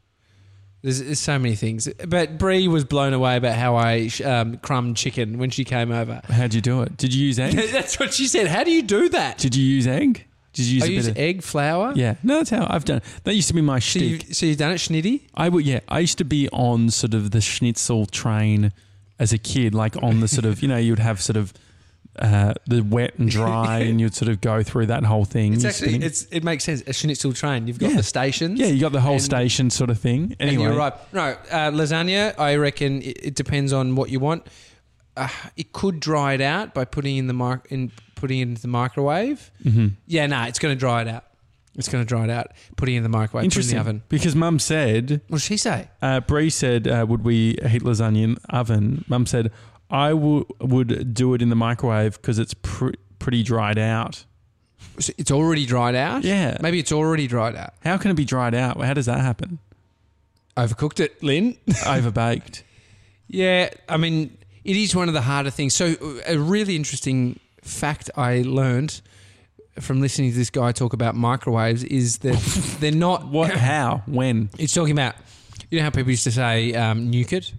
There's, 0.84 1.04
there's 1.04 1.20
so 1.20 1.40
many 1.40 1.56
things, 1.56 1.90
but 2.08 2.38
Brie 2.38 2.68
was 2.68 2.86
blown 2.86 3.14
away 3.14 3.36
about 3.38 3.56
how 3.56 3.76
I 3.76 4.10
um, 4.24 4.58
crumbed 4.58 4.96
chicken 4.96 5.38
when 5.40 5.50
she 5.50 5.64
came 5.66 5.92
over. 5.92 6.22
How'd 6.30 6.54
you 6.54 6.62
do 6.62 6.82
it? 6.84 6.96
Did 6.98 7.14
you 7.14 7.26
use 7.26 7.40
egg? 7.40 7.54
That's 7.72 8.00
what 8.00 8.14
she 8.14 8.28
said. 8.28 8.48
How 8.48 8.64
do 8.64 8.72
you 8.72 8.84
do 8.84 9.10
that? 9.10 9.38
Did 9.40 9.56
you 9.56 9.66
use 9.66 9.88
egg? 9.88 10.26
Did 10.54 10.66
you 10.66 10.76
use 10.76 10.84
I 10.84 10.88
a 10.88 10.90
use 10.90 11.06
bit 11.08 11.12
of 11.12 11.18
egg 11.18 11.44
flour. 11.44 11.94
Yeah, 11.96 12.16
no, 12.24 12.38
that's 12.40 12.50
how 12.50 12.66
I've 12.68 12.84
done. 12.84 12.98
it. 12.98 13.04
That 13.26 13.36
used 13.36 13.48
to 13.50 13.54
be 13.54 13.62
my 13.62 13.78
So 13.78 14.00
shtick. 14.00 14.02
you've, 14.28 14.36
so 14.36 14.46
you've 14.48 14.58
done 14.58 14.72
it, 14.72 14.78
Schnitty? 14.78 15.22
I 15.36 15.50
would, 15.50 15.64
yeah. 15.66 15.82
I 15.88 16.00
used 16.00 16.18
to 16.18 16.26
be 16.26 16.50
on 16.50 16.90
sort 16.90 17.14
of 17.14 17.30
the 17.30 17.42
schnitzel 17.42 18.08
train 18.08 18.72
as 19.20 19.32
a 19.34 19.38
kid, 19.38 19.76
like 19.76 19.96
on 20.02 20.20
the 20.20 20.28
sort 20.28 20.46
of, 20.46 20.64
you 20.64 20.68
know, 20.68 20.78
you'd 20.78 20.98
have 20.98 21.22
sort 21.22 21.38
of 21.38 21.54
uh, 22.20 22.54
the 22.66 22.82
wet 22.82 23.18
and 23.18 23.30
dry, 23.30 23.80
and 23.88 24.00
you'd 24.02 24.14
sort 24.16 24.30
of 24.30 24.42
go 24.42 24.64
through 24.64 24.88
that 24.88 25.04
whole 25.04 25.26
thing. 25.26 25.54
It's 25.54 25.66
actually 25.66 25.96
it's 26.04 26.24
it 26.32 26.44
makes 26.44 26.64
sense. 26.64 26.82
A 26.88 26.94
schnitzel 26.94 27.34
train. 27.34 27.68
You've 27.68 27.80
got 27.80 27.92
Yeah. 27.92 27.98
the 27.98 28.04
stations. 28.04 28.60
yeah, 28.60 28.68
you 28.68 28.80
got 28.82 28.92
the 28.92 29.02
whole 29.02 29.14
and- 29.14 29.22
station 29.22 29.70
sort 29.70 29.90
of 29.90 30.00
thing. 30.00 30.36
And 30.40 30.50
Anyway, 30.50 30.64
you're 30.64 30.76
right. 30.76 30.94
No, 31.14 31.22
uh, 31.52 31.72
lasagna. 31.72 32.38
I 32.40 32.56
reckon 32.56 33.02
it, 33.02 33.18
it 33.24 33.36
depends 33.36 33.74
on 33.74 33.96
what 33.96 34.10
you 34.10 34.20
want. 34.20 34.46
Uh, 35.16 35.28
it 35.56 35.74
could 35.74 36.00
dry 36.00 36.34
it 36.34 36.42
out 36.42 36.74
by 36.74 36.86
putting 36.86 37.18
in 37.18 37.28
the 37.28 37.34
mic- 37.34 37.66
in 37.72 37.92
putting 38.16 38.40
it 38.40 38.44
into 38.44 38.62
the 38.62 38.68
microwave. 38.68 39.52
Mhm. 39.64 39.94
Yeah, 40.08 40.26
no, 40.28 40.44
it's 40.44 40.60
going 40.60 40.76
to 40.76 40.80
dry 40.80 41.02
it 41.02 41.08
out. 41.08 41.24
It's 41.76 41.88
going 41.90 42.04
to 42.04 42.08
dry 42.08 42.24
it 42.24 42.30
out. 42.32 42.48
Putting 42.76 42.96
it 42.96 42.98
in 42.98 43.04
the 43.04 43.10
microwave. 43.10 43.32
Put 43.32 43.38
it 43.44 43.44
in 43.44 43.46
Interesting. 43.46 43.76
the 43.76 43.80
oven. 43.82 44.02
Because 44.10 44.36
Mum 44.36 44.58
said, 44.58 45.22
What 45.28 45.38
did 45.40 45.44
she 45.46 45.58
say? 45.58 45.88
uh, 46.02 46.22
Bree 46.22 46.50
said, 46.50 46.88
uh, 46.88 47.06
would 47.08 47.24
we 47.24 47.58
heat 47.68 47.84
lasagna 47.84 48.24
in 48.24 48.38
oven? 48.50 49.06
Mum 49.08 49.28
said, 49.28 49.52
I 49.90 50.10
w- 50.10 50.46
would 50.60 51.14
do 51.14 51.34
it 51.34 51.42
in 51.42 51.50
the 51.50 51.56
microwave 51.56 52.14
because 52.22 52.40
it's 52.40 52.54
pr- 52.56 52.92
pretty 53.20 53.44
dried 53.44 53.78
out. 53.78 54.26
So 55.00 55.14
It's 55.18 55.32
already 55.32 55.66
dried 55.66 55.96
out. 55.96 56.24
Yeah. 56.24 56.58
maybe 56.62 56.80
it's 56.80 56.92
already 56.92 57.28
dried 57.28 57.56
out. 57.56 57.74
How 57.84 57.98
can 57.98 58.12
it 58.12 58.16
be 58.16 58.26
dried 58.26 58.54
out? 58.54 58.80
How 58.82 58.94
does 58.94 59.06
that 59.06 59.20
happen? 59.22 59.60
Overcooked 60.56 61.00
it, 61.00 61.22
Lynn. 61.24 61.56
Overbaked. 61.68 62.64
Yeah, 63.28 63.70
I 63.88 63.98
mean, 63.98 64.38
it 64.64 64.76
is 64.76 64.96
one 64.96 65.08
of 65.08 65.14
the 65.14 65.22
harder 65.22 65.50
things. 65.52 65.74
So, 65.76 65.96
a 66.26 66.38
really 66.38 66.76
interesting 66.76 67.40
fact 67.62 68.10
I 68.16 68.42
learned 68.46 69.02
from 69.80 70.02
listening 70.02 70.32
to 70.32 70.38
this 70.38 70.50
guy 70.50 70.72
talk 70.72 70.94
about 70.94 71.14
microwaves 71.16 71.84
is 71.84 72.20
that 72.20 72.36
they're 72.80 72.92
not. 72.92 73.28
What? 73.28 73.52
How? 73.52 74.02
When? 74.08 74.50
It's 74.58 74.74
talking 74.74 74.94
about. 74.94 75.16
You 75.70 75.78
know 75.80 75.84
how 75.84 75.90
people 75.92 76.10
used 76.12 76.24
to 76.24 76.32
say 76.32 76.74
um, 76.74 77.12
nuke 77.12 77.34
it, 77.34 77.54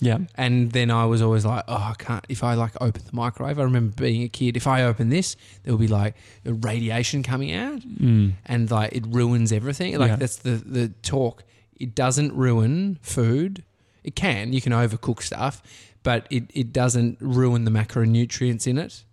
Yeah. 0.00 0.18
and 0.36 0.72
then 0.72 0.90
I 0.90 1.04
was 1.04 1.20
always 1.22 1.44
like, 1.44 1.64
oh, 1.68 1.74
I 1.74 1.94
can't. 1.98 2.24
If 2.28 2.42
I 2.42 2.54
like 2.54 2.72
open 2.80 3.02
the 3.04 3.14
microwave, 3.14 3.58
I 3.58 3.62
remember 3.62 3.94
being 4.02 4.22
a 4.22 4.28
kid. 4.28 4.56
If 4.56 4.66
I 4.66 4.82
open 4.82 5.08
this, 5.10 5.36
there 5.62 5.72
will 5.74 5.78
be 5.78 5.88
like 5.88 6.14
radiation 6.44 7.22
coming 7.22 7.52
out, 7.52 7.80
Mm. 7.80 8.32
and 8.46 8.70
like 8.70 8.92
it 8.92 9.04
ruins 9.06 9.52
everything. 9.52 9.98
Like 9.98 10.08
Yeah. 10.10 10.16
that's 10.16 10.36
the 10.36 10.52
the 10.52 10.88
talk. 11.02 11.44
It 11.78 11.94
doesn't 11.94 12.32
ruin 12.34 12.98
food. 13.02 13.62
It 14.04 14.14
can. 14.16 14.52
You 14.52 14.60
can 14.60 14.72
overcook 14.72 15.22
stuff, 15.22 15.62
but 16.02 16.26
it 16.30 16.44
it 16.54 16.72
doesn't 16.72 17.18
ruin 17.20 17.64
the 17.64 17.70
macronutrients 17.70 18.66
in 18.66 18.78
it. 18.78 19.04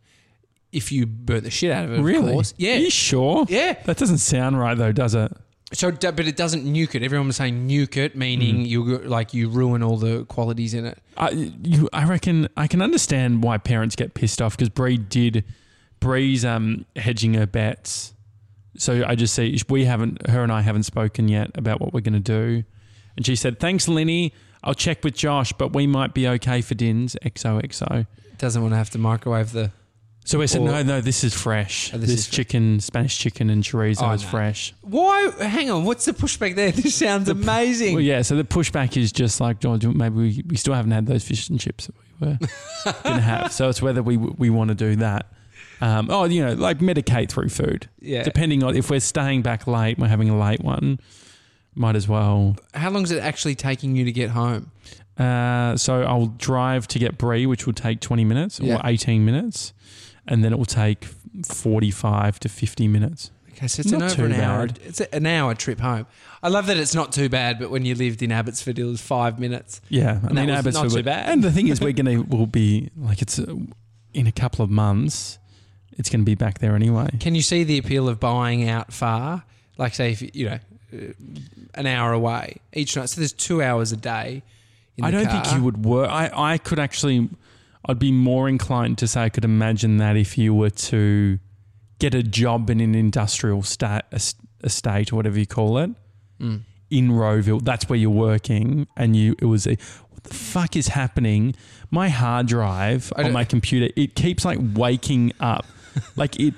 If 0.71 0.91
you 0.91 1.05
burn 1.05 1.43
the 1.43 1.49
shit 1.49 1.71
out 1.71 1.85
of 1.85 1.93
it, 1.93 2.01
Really? 2.01 2.27
of 2.27 2.33
course. 2.33 2.53
Yeah. 2.57 2.75
Are 2.75 2.79
you 2.79 2.89
sure? 2.89 3.45
Yeah. 3.49 3.73
That 3.85 3.97
doesn't 3.97 4.17
sound 4.19 4.59
right 4.59 4.77
though, 4.77 4.91
does 4.91 5.15
it? 5.15 5.31
So, 5.73 5.91
but 5.91 6.19
it 6.21 6.37
doesn't 6.37 6.63
nuke 6.65 6.95
it. 6.95 7.03
Everyone 7.03 7.27
was 7.27 7.35
saying 7.35 7.67
nuke 7.67 7.97
it, 7.97 8.15
meaning 8.15 8.59
Mm. 8.63 8.67
you 8.67 8.97
like 8.99 9.33
you 9.33 9.49
ruin 9.49 9.83
all 9.83 9.97
the 9.97 10.23
qualities 10.25 10.73
in 10.73 10.85
it. 10.85 10.97
I, 11.17 11.31
you, 11.31 11.89
I 11.91 12.05
reckon 12.05 12.47
I 12.55 12.67
can 12.67 12.81
understand 12.81 13.43
why 13.43 13.57
parents 13.57 13.95
get 13.97 14.13
pissed 14.13 14.41
off 14.41 14.55
because 14.55 14.69
Bree 14.69 14.97
did 14.97 15.43
Bree's 15.99 16.45
um, 16.45 16.85
hedging 16.95 17.33
her 17.33 17.45
bets. 17.45 18.13
So 18.77 19.03
I 19.05 19.15
just 19.15 19.33
see 19.33 19.59
we 19.67 19.85
haven't, 19.85 20.29
her 20.29 20.41
and 20.43 20.51
I 20.51 20.61
haven't 20.61 20.83
spoken 20.83 21.27
yet 21.27 21.51
about 21.55 21.81
what 21.81 21.93
we're 21.93 22.01
going 22.01 22.13
to 22.13 22.19
do, 22.19 22.63
and 23.17 23.25
she 23.25 23.35
said, 23.35 23.59
"Thanks, 23.59 23.87
Lenny. 23.89 24.33
I'll 24.63 24.73
check 24.75 25.03
with 25.03 25.15
Josh, 25.15 25.51
but 25.53 25.73
we 25.75 25.85
might 25.87 26.13
be 26.13 26.27
okay 26.29 26.61
for 26.61 26.75
dins." 26.75 27.17
XOXO. 27.25 28.05
Doesn't 28.37 28.61
want 28.61 28.71
to 28.73 28.77
have 28.77 28.91
to 28.91 28.99
microwave 28.99 29.51
the. 29.51 29.71
So 30.27 30.39
we 30.39 30.47
said, 30.47 30.61
Or- 30.61 30.65
"No, 30.65 30.83
no, 30.83 30.99
this 31.01 31.23
is 31.23 31.33
fresh. 31.33 31.91
Oh, 31.93 31.97
this 31.97 32.09
this 32.09 32.19
is 32.19 32.27
fre- 32.27 32.33
chicken, 32.35 32.79
Spanish 32.81 33.17
chicken, 33.17 33.49
and 33.49 33.63
chorizo 33.63 34.09
Oh, 34.09 34.11
is 34.11 34.23
no. 34.23 34.29
fresh." 34.29 34.73
Why? 34.81 35.31
Hang 35.39 35.71
on. 35.71 35.85
What's 35.85 36.03
the 36.03 36.11
pushback 36.13 36.55
there? 36.55 36.71
This 36.83 36.95
sounds 36.95 37.29
amazing. 37.29 37.93
Well, 37.95 38.03
yeah. 38.03 38.21
So 38.23 38.35
the 38.35 38.43
pushback 38.43 38.97
is 38.97 39.13
just 39.13 39.39
like, 39.39 39.61
George, 39.61 39.85
maybe 39.85 40.15
we, 40.15 40.43
we 40.47 40.57
still 40.57 40.73
haven't 40.73 40.91
had 40.91 41.05
those 41.05 41.23
fish 41.23 41.47
and 41.49 41.57
chips 41.59 41.87
that 41.87 41.95
we 42.19 42.27
were 42.27 42.37
going 43.03 43.15
to 43.15 43.21
have. 43.21 43.53
So 43.53 43.69
it's 43.69 43.81
whether 43.81 44.03
we 44.03 44.17
we 44.17 44.49
want 44.49 44.67
to 44.67 44.75
do 44.75 44.97
that. 44.97 45.27
Um, 45.79 46.07
oh, 46.09 46.25
you 46.25 46.43
know, 46.45 46.53
like 46.55 46.79
medicate 46.79 47.29
through 47.29 47.47
food. 47.49 47.87
Yeah. 48.01 48.23
Depending 48.23 48.63
on 48.63 48.75
if 48.75 48.89
we're 48.89 48.99
staying 48.99 49.43
back 49.43 49.65
late, 49.65 49.97
we're 49.97 50.07
having 50.09 50.29
a 50.29 50.37
late 50.37 50.59
one. 50.61 50.99
Might 51.73 51.95
as 51.95 52.07
well. 52.07 52.57
How 52.73 52.89
long 52.89 53.03
is 53.03 53.11
it 53.11 53.19
actually 53.23 53.55
taking 53.55 53.95
you 53.95 54.03
to 54.03 54.11
get 54.11 54.31
home? 54.31 54.71
Uh, 55.17 55.77
so 55.77 56.01
I'll 56.03 56.25
drive 56.37 56.87
to 56.89 56.99
get 56.99 57.17
Brie, 57.17 57.45
which 57.45 57.65
will 57.65 57.73
take 57.73 58.01
twenty 58.01 58.25
minutes 58.25 58.59
Yeah. 58.59 58.75
or 58.77 58.81
eighteen 58.83 59.23
minutes, 59.25 59.73
and 60.27 60.43
then 60.43 60.53
it 60.53 60.57
will 60.57 60.65
take 60.65 61.05
forty-five 61.45 62.39
to 62.41 62.49
fifty 62.49 62.87
minutes. 62.87 63.31
Okay, 63.53 63.67
so 63.67 63.81
it's 63.81 63.91
an 63.91 64.03
over 64.03 64.25
an 64.25 64.33
hour. 64.33 64.67
bad. 64.67 64.79
It's 64.85 65.01
an 65.01 65.25
hour 65.25 65.55
trip 65.55 65.79
home. 65.79 66.05
I 66.43 66.49
love 66.49 66.67
that 66.67 66.77
it's 66.77 66.93
not 66.93 67.11
too 67.11 67.27
bad, 67.27 67.57
but 67.57 67.71
when 67.71 67.85
you 67.85 67.95
lived 67.95 68.21
in 68.21 68.31
Abbotsford, 68.31 68.77
it 68.77 68.83
was 68.83 69.01
five 69.01 69.39
minutes. 69.39 69.81
Yeah, 69.89 70.19
I 70.23 70.31
mean, 70.31 70.49
Abbotsford 70.49 70.91
not 70.91 70.91
too 70.91 71.03
bad. 71.03 71.29
And 71.29 71.43
the 71.43 71.51
thing 71.51 71.67
is, 71.67 71.81
we're 71.81 71.91
gonna 71.93 72.21
we'll 72.21 72.45
be 72.45 72.91
like 72.95 73.21
it's 73.21 73.39
uh, 73.39 73.55
in 74.13 74.27
a 74.27 74.31
couple 74.31 74.63
of 74.63 74.69
months. 74.69 75.39
It's 75.97 76.09
gonna 76.09 76.23
be 76.23 76.35
back 76.35 76.59
there 76.59 76.75
anyway. 76.75 77.09
Can 77.19 77.33
you 77.33 77.41
see 77.41 77.63
the 77.63 77.79
appeal 77.79 78.07
of 78.07 78.19
buying 78.19 78.69
out 78.69 78.93
far? 78.93 79.43
Like, 79.79 79.95
say, 79.95 80.11
if 80.11 80.35
you 80.35 80.49
know, 80.49 80.59
uh, 80.93 80.97
an 81.73 81.87
hour 81.87 82.13
away 82.13 82.57
each 82.73 82.95
night. 82.95 83.09
So 83.09 83.21
there's 83.21 83.33
two 83.33 83.61
hours 83.63 83.91
a 83.91 83.97
day. 83.97 84.43
In 84.97 85.05
I 85.05 85.11
don't 85.11 85.25
think 85.27 85.51
you 85.53 85.63
would 85.63 85.83
work. 85.83 86.09
I 86.09 86.31
I 86.33 86.57
could 86.59 86.79
actually, 86.79 87.29
I'd 87.87 87.99
be 87.99 88.11
more 88.11 88.49
inclined 88.49 88.97
to 88.99 89.07
say 89.07 89.23
I 89.23 89.29
could 89.29 89.45
imagine 89.45 89.97
that 89.97 90.15
if 90.17 90.37
you 90.37 90.53
were 90.53 90.69
to 90.69 91.39
get 91.99 92.13
a 92.13 92.21
job 92.23 92.69
in 92.69 92.79
an 92.81 92.93
industrial 92.95 93.63
sta- 93.63 94.01
es- 94.11 94.35
estate 94.63 95.11
or 95.11 95.15
whatever 95.15 95.39
you 95.39 95.45
call 95.47 95.77
it 95.79 95.91
Mm. 96.41 96.61
in 96.91 97.09
Rowville. 97.09 97.63
That's 97.63 97.89
where 97.89 97.97
you're 97.97 98.09
working, 98.11 98.87
and 98.95 99.15
you 99.15 99.35
it 99.39 99.45
was 99.45 99.65
a 99.65 99.77
what 100.11 100.23
the 100.23 100.33
fuck 100.33 100.75
is 100.75 100.89
happening? 100.89 101.55
My 101.89 102.09
hard 102.09 102.47
drive 102.47 103.11
on 103.15 103.31
my 103.31 103.43
computer 103.45 103.91
it 103.95 104.13
keeps 104.15 104.45
like 104.45 104.59
waking 104.75 105.31
up, 105.39 105.65
like 106.15 106.39
it. 106.39 106.53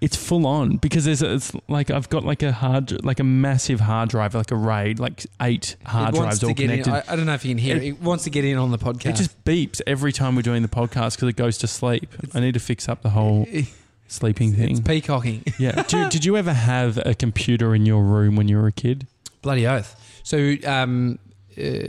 It's 0.00 0.16
full 0.16 0.46
on 0.46 0.76
because 0.76 1.04
there's 1.06 1.22
a, 1.22 1.34
it's 1.34 1.52
like 1.68 1.90
I've 1.90 2.08
got 2.10 2.22
like 2.24 2.42
a 2.42 2.52
hard 2.52 3.04
like 3.04 3.18
a 3.18 3.24
massive 3.24 3.80
hard 3.80 4.10
drive 4.10 4.34
like 4.34 4.50
a 4.50 4.56
raid 4.56 4.98
like 4.98 5.24
eight 5.40 5.76
hard 5.86 6.14
drives 6.14 6.44
all 6.44 6.54
connected. 6.54 6.92
I, 6.92 7.02
I 7.08 7.16
don't 7.16 7.24
know 7.26 7.34
if 7.34 7.44
you 7.44 7.52
can 7.52 7.58
hear 7.58 7.76
it. 7.76 7.82
It- 7.82 7.86
It 7.88 8.02
wants 8.02 8.24
to 8.24 8.30
get 8.30 8.44
in 8.44 8.58
on 8.58 8.70
the 8.72 8.78
podcast. 8.78 9.06
It 9.06 9.16
just 9.16 9.44
beeps 9.44 9.80
every 9.86 10.12
time 10.12 10.36
we're 10.36 10.42
doing 10.42 10.62
the 10.62 10.68
podcast 10.68 11.16
because 11.16 11.28
it 11.30 11.36
goes 11.36 11.56
to 11.58 11.66
sleep. 11.66 12.08
I 12.34 12.40
need 12.40 12.54
to 12.54 12.60
fix 12.60 12.88
up 12.88 13.02
the 13.02 13.10
whole 13.10 13.46
sleeping 14.08 14.50
it's 14.50 14.80
thing. 14.80 14.82
peacocking. 14.82 15.42
Yeah. 15.58 15.82
Did 15.82 15.92
you, 15.92 16.08
did 16.10 16.24
you 16.26 16.36
ever 16.36 16.52
have 16.52 16.98
a 17.06 17.14
computer 17.14 17.74
in 17.74 17.86
your 17.86 18.02
room 18.04 18.36
when 18.36 18.48
you 18.48 18.58
were 18.58 18.66
a 18.66 18.72
kid? 18.72 19.06
Bloody 19.42 19.66
oath. 19.66 20.20
So, 20.24 20.56
um, 20.66 21.18
uh, 21.56 21.88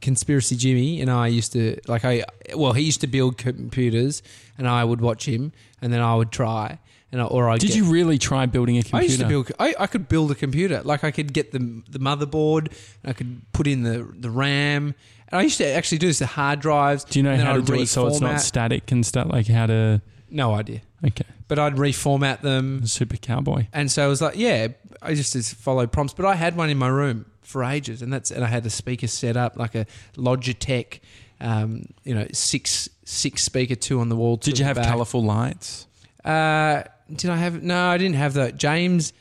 conspiracy 0.00 0.54
Jimmy 0.54 1.00
and 1.00 1.10
I 1.10 1.26
used 1.26 1.52
to 1.54 1.76
like 1.88 2.04
I 2.04 2.22
well 2.54 2.72
he 2.72 2.82
used 2.84 3.00
to 3.00 3.08
build 3.08 3.36
computers 3.36 4.22
and 4.56 4.68
I 4.68 4.84
would 4.84 5.00
watch 5.00 5.26
him 5.26 5.50
and 5.82 5.92
then 5.92 6.00
I 6.00 6.14
would 6.14 6.30
try 6.30 6.78
and 7.12 7.20
I, 7.20 7.24
or 7.24 7.48
I 7.48 7.56
Did 7.58 7.74
you 7.74 7.84
really 7.84 8.18
try 8.18 8.46
building 8.46 8.76
a 8.78 8.82
computer? 8.82 8.96
I 8.98 9.02
used 9.02 9.20
to 9.20 9.26
build. 9.26 9.52
I, 9.58 9.74
I 9.78 9.86
could 9.86 10.08
build 10.08 10.30
a 10.30 10.34
computer. 10.34 10.82
Like 10.82 11.04
I 11.04 11.10
could 11.10 11.32
get 11.32 11.52
the 11.52 11.82
the 11.88 11.98
motherboard. 11.98 12.72
And 13.02 13.10
I 13.10 13.12
could 13.12 13.40
put 13.52 13.66
in 13.66 13.82
the 13.82 14.06
the 14.18 14.30
RAM. 14.30 14.94
And 15.28 15.38
I 15.40 15.42
used 15.42 15.58
to 15.58 15.66
actually 15.66 15.98
do 15.98 16.06
this. 16.06 16.18
The 16.20 16.26
hard 16.26 16.60
drives. 16.60 17.04
Do 17.04 17.18
you 17.18 17.22
know 17.22 17.36
how 17.36 17.52
to 17.54 17.58
I'd 17.58 17.64
do 17.66 17.74
it 17.74 17.86
so 17.86 18.06
it's 18.06 18.20
not 18.20 18.40
static 18.40 18.90
and 18.92 19.04
stuff? 19.04 19.28
Like 19.30 19.46
how 19.46 19.66
to? 19.66 20.00
No 20.30 20.54
idea. 20.54 20.82
Okay, 21.04 21.24
But 21.46 21.58
I'd 21.58 21.76
reformat 21.76 22.40
them. 22.40 22.84
super 22.86 23.16
cowboy. 23.16 23.68
And 23.72 23.90
so 23.90 24.04
I 24.04 24.08
was 24.08 24.20
like, 24.20 24.36
yeah, 24.36 24.66
I 25.00 25.14
just, 25.14 25.32
just 25.32 25.54
followed 25.54 25.92
prompts. 25.92 26.12
But 26.12 26.26
I 26.26 26.34
had 26.34 26.56
one 26.56 26.70
in 26.70 26.76
my 26.76 26.88
room 26.88 27.24
for 27.40 27.62
ages, 27.62 28.02
and 28.02 28.12
that's 28.12 28.30
and 28.32 28.42
I 28.44 28.48
had 28.48 28.66
a 28.66 28.70
speaker 28.70 29.06
set 29.06 29.36
up 29.36 29.56
like 29.56 29.74
a 29.76 29.86
Logitech, 30.16 31.00
um, 31.40 31.86
you 32.04 32.14
know, 32.14 32.26
six 32.32 32.88
six 33.04 33.42
speaker, 33.44 33.74
two 33.74 34.00
on 34.00 34.08
the 34.08 34.16
wall. 34.16 34.36
two 34.38 34.50
Did 34.50 34.58
you 34.58 34.64
have 34.64 34.76
back. 34.76 34.88
colourful 34.88 35.22
lights? 35.22 35.86
Uh, 36.24 36.82
did 37.14 37.30
I 37.30 37.36
have? 37.36 37.62
No, 37.62 37.86
I 37.88 37.98
didn't 37.98 38.16
have 38.16 38.34
that. 38.34 38.56
James, 38.56 39.12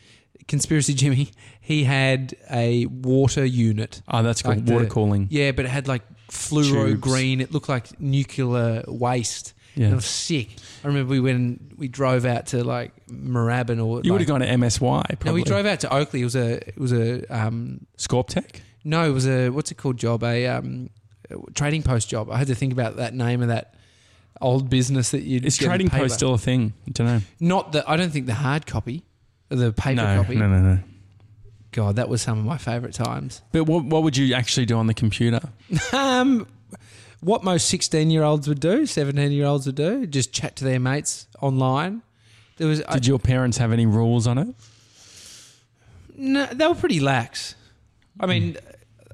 conspiracy 0.47 0.93
Jimmy, 0.93 1.29
he 1.61 1.83
had 1.83 2.35
a 2.51 2.85
water 2.87 3.45
unit. 3.45 4.01
Oh, 4.07 4.23
that's 4.23 4.43
Like 4.45 4.57
called 4.57 4.69
water 4.69 4.85
the- 4.85 4.91
cooling. 4.91 5.27
Yeah, 5.29 5.51
but 5.51 5.65
it 5.65 5.69
had 5.69 5.87
like 5.87 6.03
fluoro 6.29 6.87
Tubes. 6.89 7.01
green. 7.01 7.41
It 7.41 7.51
looked 7.51 7.69
like 7.69 7.99
nuclear 7.99 8.83
waste. 8.87 9.53
And 9.75 9.83
Yeah. 9.85 9.91
it 9.91 9.95
was 9.95 10.05
sick. 10.05 10.49
I 10.83 10.87
remember 10.87 11.11
we 11.11 11.19
went. 11.19 11.77
We 11.77 11.87
drove 11.87 12.25
out 12.25 12.47
to 12.47 12.63
like 12.63 12.93
Moorabbin 13.11 13.83
or 13.85 14.01
You 14.03 14.11
would 14.13 14.21
have 14.21 14.27
gone 14.27 14.39
to 14.39 14.47
MSY. 14.47 14.79
Probably. 15.19 15.25
No, 15.25 15.33
we 15.33 15.43
drove 15.43 15.65
out 15.67 15.81
to 15.81 15.87
Oakleigh. 15.93 16.21
It 16.21 16.23
was 16.23 16.35
a. 16.35 16.53
It 16.67 16.77
was 16.77 16.91
a. 16.93 17.23
Um, 17.27 17.85
Scorptec. 17.97 18.61
no, 18.83 19.07
it 19.07 19.13
was 19.13 19.27
a. 19.27 19.49
What's 19.49 19.71
it 19.71 19.75
called? 19.75 19.97
Job 19.97 20.23
a 20.23 20.47
um, 20.47 20.89
a 21.29 21.35
trading 21.53 21.83
post 21.83 22.09
job. 22.09 22.29
I 22.31 22.37
had 22.37 22.47
to 22.47 22.55
think 22.55 22.73
about 22.73 22.95
that 22.97 23.13
name 23.13 23.41
of 23.43 23.49
that 23.49 23.75
old 24.41 24.69
business 24.69 25.11
that 25.11 25.21
you. 25.23 25.39
Is 25.43 25.57
trading 25.57 25.89
post 25.89 26.15
still 26.15 26.33
a 26.33 26.37
thing? 26.37 26.73
I 26.87 26.91
don't 26.91 27.07
know. 27.07 27.21
Not 27.39 27.71
the. 27.71 27.89
I 27.89 27.97
don't 27.97 28.11
think 28.11 28.25
the 28.25 28.33
hard 28.33 28.65
copy, 28.65 29.03
the 29.49 29.71
paper 29.73 29.95
no, 30.03 30.21
copy. 30.23 30.35
no, 30.35 30.47
no, 30.47 30.61
no. 30.61 30.79
God, 31.71 31.97
that 31.97 32.09
was 32.09 32.21
some 32.21 32.39
of 32.39 32.45
my 32.45 32.57
favourite 32.57 32.93
times. 32.93 33.41
But 33.51 33.65
what 33.65 33.83
what 33.85 34.03
would 34.03 34.17
you 34.17 34.33
actually 34.33 34.65
do 34.65 34.77
on 34.77 34.87
the 34.87 34.93
computer? 34.93 35.41
Um, 35.93 36.47
what 37.21 37.43
most 37.43 37.67
sixteen-year-olds 37.67 38.47
would 38.47 38.59
do, 38.59 38.85
seventeen-year-olds 38.85 39.65
would 39.65 39.75
do, 39.75 40.05
just 40.05 40.31
chat 40.31 40.55
to 40.57 40.63
their 40.63 40.79
mates 40.79 41.27
online. 41.41 42.03
There 42.57 42.67
was. 42.67 42.81
I, 42.87 42.93
Did 42.95 43.07
your 43.07 43.19
parents 43.19 43.57
have 43.57 43.71
any 43.71 43.85
rules 43.85 44.27
on 44.27 44.37
it? 44.37 44.47
no, 46.15 46.45
they 46.47 46.67
were 46.67 46.75
pretty 46.75 46.99
lax. 46.99 47.55
I 48.19 48.25
mean, 48.25 48.57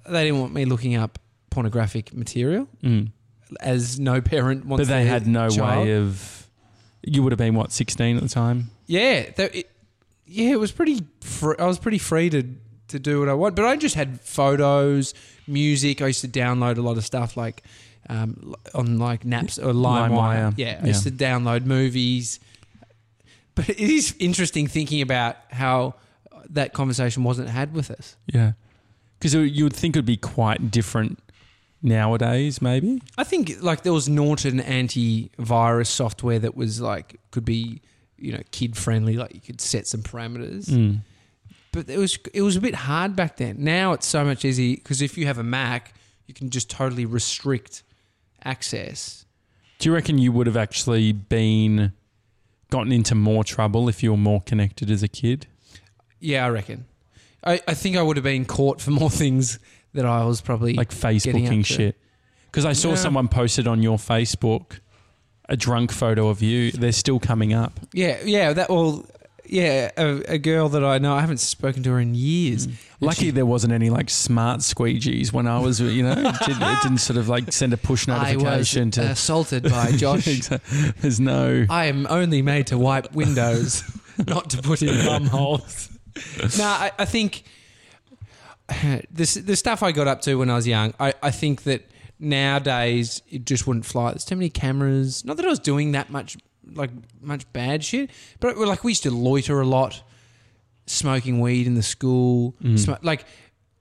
they 0.08 0.24
didn't 0.26 0.40
want 0.40 0.54
me 0.54 0.66
looking 0.66 0.96
up 0.96 1.20
pornographic 1.50 2.14
material, 2.14 2.68
Mm. 2.84 3.12
As 3.60 4.00
no 4.00 4.22
parent 4.22 4.66
wants. 4.66 4.88
But 4.88 4.94
they 4.94 5.06
had 5.06 5.28
no 5.28 5.50
child. 5.50 5.86
way 5.86 5.96
of. 5.96 6.48
You 7.06 7.22
would 7.24 7.32
have 7.32 7.40
been 7.40 7.56
what 7.56 7.72
sixteen 7.72 8.18
at 8.18 8.24
the 8.24 8.30
time. 8.30 8.70
Yeah, 8.86 9.30
it, 9.38 9.70
yeah, 10.26 10.52
it 10.52 10.60
was 10.60 10.72
pretty. 10.72 11.02
Fr- 11.22 11.60
I 11.60 11.66
was 11.66 11.80
pretty 11.80 11.98
free 11.98 12.30
to 12.30 12.44
to 12.90 13.00
do 13.00 13.20
what 13.20 13.30
I 13.30 13.34
want, 13.34 13.56
but 13.56 13.66
I 13.66 13.76
just 13.76 13.96
had 13.96 14.22
photos, 14.22 15.14
music. 15.48 16.02
I 16.02 16.08
used 16.08 16.22
to 16.22 16.28
download 16.28 16.78
a 16.78 16.82
lot 16.82 16.98
of 16.98 17.06
stuff 17.06 17.36
like 17.36 17.64
um, 18.10 18.56
on 18.74 18.98
like 19.00 19.26
Naps 19.26 19.60
or 19.60 19.74
LimeWire. 19.74 20.10
LimeWire, 20.10 20.54
Yeah, 20.58 20.80
I 20.82 20.88
used 20.88 21.04
to 21.04 21.12
download 21.12 21.66
movies. 21.66 22.40
But 23.56 23.70
it 23.70 23.80
is 23.80 24.16
interesting 24.20 24.68
thinking 24.68 25.02
about 25.02 25.38
how 25.52 25.96
that 26.50 26.74
conversation 26.74 27.24
wasn't 27.24 27.50
had 27.50 27.74
with 27.74 27.92
us. 27.92 28.16
Yeah, 28.26 28.54
because 29.20 29.34
you 29.34 29.64
would 29.64 29.76
think 29.76 29.96
it 29.96 30.00
would 30.00 30.06
be 30.06 30.18
quite 30.18 30.72
different 30.72 31.20
nowadays. 31.84 32.62
Maybe. 32.62 33.02
I 33.18 33.24
think 33.24 33.62
like 33.62 33.84
there 33.84 33.94
was 33.94 34.10
Norton 34.10 34.60
antivirus 34.60 35.88
software 35.88 36.40
that 36.40 36.56
was 36.56 36.82
like 36.82 37.20
could 37.32 37.46
be 37.46 37.82
you 38.18 38.32
know 38.32 38.42
kid 38.52 38.76
friendly, 38.76 39.18
like 39.18 39.36
you 39.36 39.42
could 39.42 39.62
set 39.62 39.86
some 39.86 40.02
parameters. 40.02 40.70
Mm. 40.70 41.02
but 41.72 41.90
it 41.90 41.98
was 41.98 42.18
it 42.34 42.42
was 42.42 42.56
a 42.56 42.62
bit 42.62 42.76
hard 42.76 43.16
back 43.16 43.38
then. 43.38 43.58
Now 43.60 43.92
it's 43.92 44.08
so 44.08 44.24
much 44.24 44.46
easier 44.46 44.78
because 44.78 45.02
if 45.02 45.18
you 45.18 45.28
have 45.28 45.38
a 45.38 45.44
Mac, 45.44 45.94
you 46.26 46.34
can 46.34 46.50
just 46.50 46.70
totally 46.70 47.06
restrict 47.06 47.84
access. 48.44 49.26
Do 49.80 49.90
you 49.90 49.96
reckon 49.96 50.18
you 50.18 50.32
would 50.32 50.48
have 50.48 50.58
actually 50.58 51.12
been 51.12 51.92
gotten 52.70 52.92
into 52.92 53.16
more 53.16 53.44
trouble 53.44 53.90
if 53.90 54.02
you 54.02 54.12
were 54.12 54.18
more 54.18 54.42
connected 54.42 54.90
as 54.90 55.04
a 55.04 55.08
kid? 55.08 55.46
Yeah, 56.20 56.46
I 56.46 56.50
reckon. 56.50 56.86
I, 57.44 57.60
I 57.68 57.74
think 57.74 57.98
I 57.98 58.02
would 58.02 58.16
have 58.16 58.24
been 58.24 58.46
caught 58.46 58.80
for 58.80 58.92
more 58.92 59.10
things 59.24 59.60
that 59.94 60.06
I 60.06 60.26
was 60.26 60.42
probably 60.42 60.74
Like 60.74 60.90
Facebooking 60.92 61.66
shit. 61.66 61.98
Because 62.46 62.66
I 62.66 62.74
saw 62.74 62.90
Yeah. 62.90 62.96
someone 62.96 63.28
posted 63.28 63.68
on 63.68 63.82
your 63.82 63.98
Facebook 63.98 64.80
a 65.50 65.58
drunk 65.58 65.92
photo 65.92 66.30
of 66.30 66.42
you. 66.42 66.72
They're 66.72 66.92
still 66.92 67.20
coming 67.20 67.54
up. 67.54 67.80
Yeah, 67.94 68.18
yeah. 68.24 68.54
That 68.54 68.70
well, 68.70 69.06
yeah. 69.46 69.92
A, 69.98 70.34
a 70.34 70.38
girl 70.38 70.70
that 70.70 70.84
I 70.84 71.00
know, 71.00 71.14
I 71.16 71.22
haven't 71.22 71.40
spoken 71.40 71.84
to 71.84 71.92
her 71.92 72.00
in 72.00 72.16
years. 72.16 72.66
Mm. 72.68 72.70
And 72.70 72.78
Lucky 73.02 73.26
she- 73.26 73.32
there 73.32 73.46
wasn't 73.46 73.74
any 73.74 73.90
like 73.90 74.10
smart 74.10 74.62
squeegees 74.62 75.34
when 75.34 75.48
I 75.48 75.60
was, 75.60 75.82
you 75.82 76.02
know, 76.04 76.12
it 76.14 76.36
didn't, 76.46 76.62
it 76.62 76.82
didn't 76.84 77.00
sort 77.00 77.18
of 77.18 77.28
like 77.28 77.52
send 77.52 77.74
a 77.74 77.78
push 77.78 78.08
I 78.08 78.36
was 78.36 78.44
notification 78.44 78.92
to. 78.92 79.02
assaulted 79.02 79.64
by 79.64 79.92
Josh. 79.98 80.26
There's 81.02 81.20
no. 81.20 81.66
I 81.70 81.86
am 81.86 82.08
only 82.10 82.42
made 82.42 82.68
to 82.68 82.78
wipe 82.78 83.14
windows, 83.14 83.84
not 84.28 84.50
to 84.52 84.62
put 84.62 84.82
in 84.82 85.06
bum 85.06 85.26
holes. 85.26 85.90
no, 86.58 86.64
I, 86.66 86.92
I 87.00 87.06
think 87.06 87.44
this 89.12 89.36
the 89.36 89.56
stuff 89.56 89.84
I 89.84 89.92
got 89.92 90.08
up 90.08 90.22
to 90.22 90.36
when 90.36 90.50
I 90.50 90.56
was 90.56 90.68
young. 90.68 90.94
I, 91.00 91.14
I 91.22 91.32
think 91.32 91.64
that 91.64 91.90
nowadays 92.20 93.22
it 93.30 93.46
just 93.46 93.68
wouldn't 93.68 93.86
fly. 93.86 94.12
There's 94.12 94.26
too 94.26 94.36
many 94.36 94.50
cameras. 94.50 95.26
Not 95.26 95.38
that 95.38 95.46
I 95.46 95.50
was 95.50 95.60
doing 95.60 95.92
that 95.94 96.10
much 96.10 96.38
like 96.74 96.92
much 97.22 97.52
bad 97.54 97.84
shit, 97.84 98.10
but 98.40 98.58
like 98.58 98.84
we 98.84 98.92
used 98.92 99.04
to 99.04 99.12
loiter 99.12 99.60
a 99.60 99.66
lot, 99.66 100.02
smoking 100.88 101.40
weed 101.40 101.68
in 101.68 101.76
the 101.76 101.84
school, 101.84 102.54
mm-hmm. 102.62 102.76
smo- 102.76 103.04
like. 103.04 103.26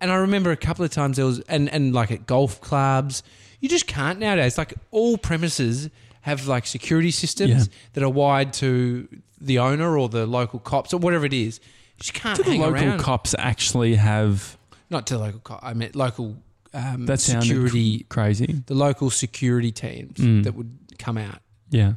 And 0.01 0.11
I 0.11 0.17
remember 0.17 0.51
a 0.51 0.57
couple 0.57 0.85
of 0.85 0.91
times 0.91 1.17
there 1.17 1.27
was, 1.27 1.39
and, 1.43 1.69
and 1.73 1.95
like 1.95 2.11
at 2.11 2.27
golf 2.27 2.61
clubs, 2.61 3.23
you 3.61 3.69
just 3.69 3.87
can't 3.87 4.19
nowadays. 4.19 4.59
Like 4.59 4.75
all 4.91 5.17
premises 5.17 5.91
have 6.23 6.49
like 6.49 6.67
security 6.67 7.13
systems 7.13 7.51
Yeah. 7.69 7.75
that 7.93 8.03
are 8.03 8.09
wired 8.09 8.53
to 8.55 9.07
the 9.41 9.61
owner 9.61 9.97
or 9.97 10.09
the 10.09 10.27
local 10.27 10.59
cops 10.59 10.93
or 10.93 10.99
whatever 10.99 11.25
it 11.25 11.33
is. 11.33 11.61
You 11.99 12.01
just 12.01 12.15
can't 12.15 12.37
Do 12.37 12.43
the 12.43 12.59
local 12.59 12.75
around. 12.75 12.99
cops 12.99 13.33
actually 13.39 13.95
have. 13.95 14.59
Not 14.93 15.07
to 15.09 15.19
local 15.19 15.41
cop. 15.41 15.61
I 15.65 15.73
meant 15.75 15.97
local 15.97 16.37
um, 16.75 17.07
That 17.07 17.19
security. 17.21 18.07
crazy. 18.09 18.63
The 18.67 18.75
local 18.75 19.11
security 19.11 19.73
teams 19.73 20.19
Mm. 20.19 20.45
that 20.45 20.55
would 20.55 20.71
come 20.99 21.19
out. 21.19 21.41
Yeah. 21.71 21.95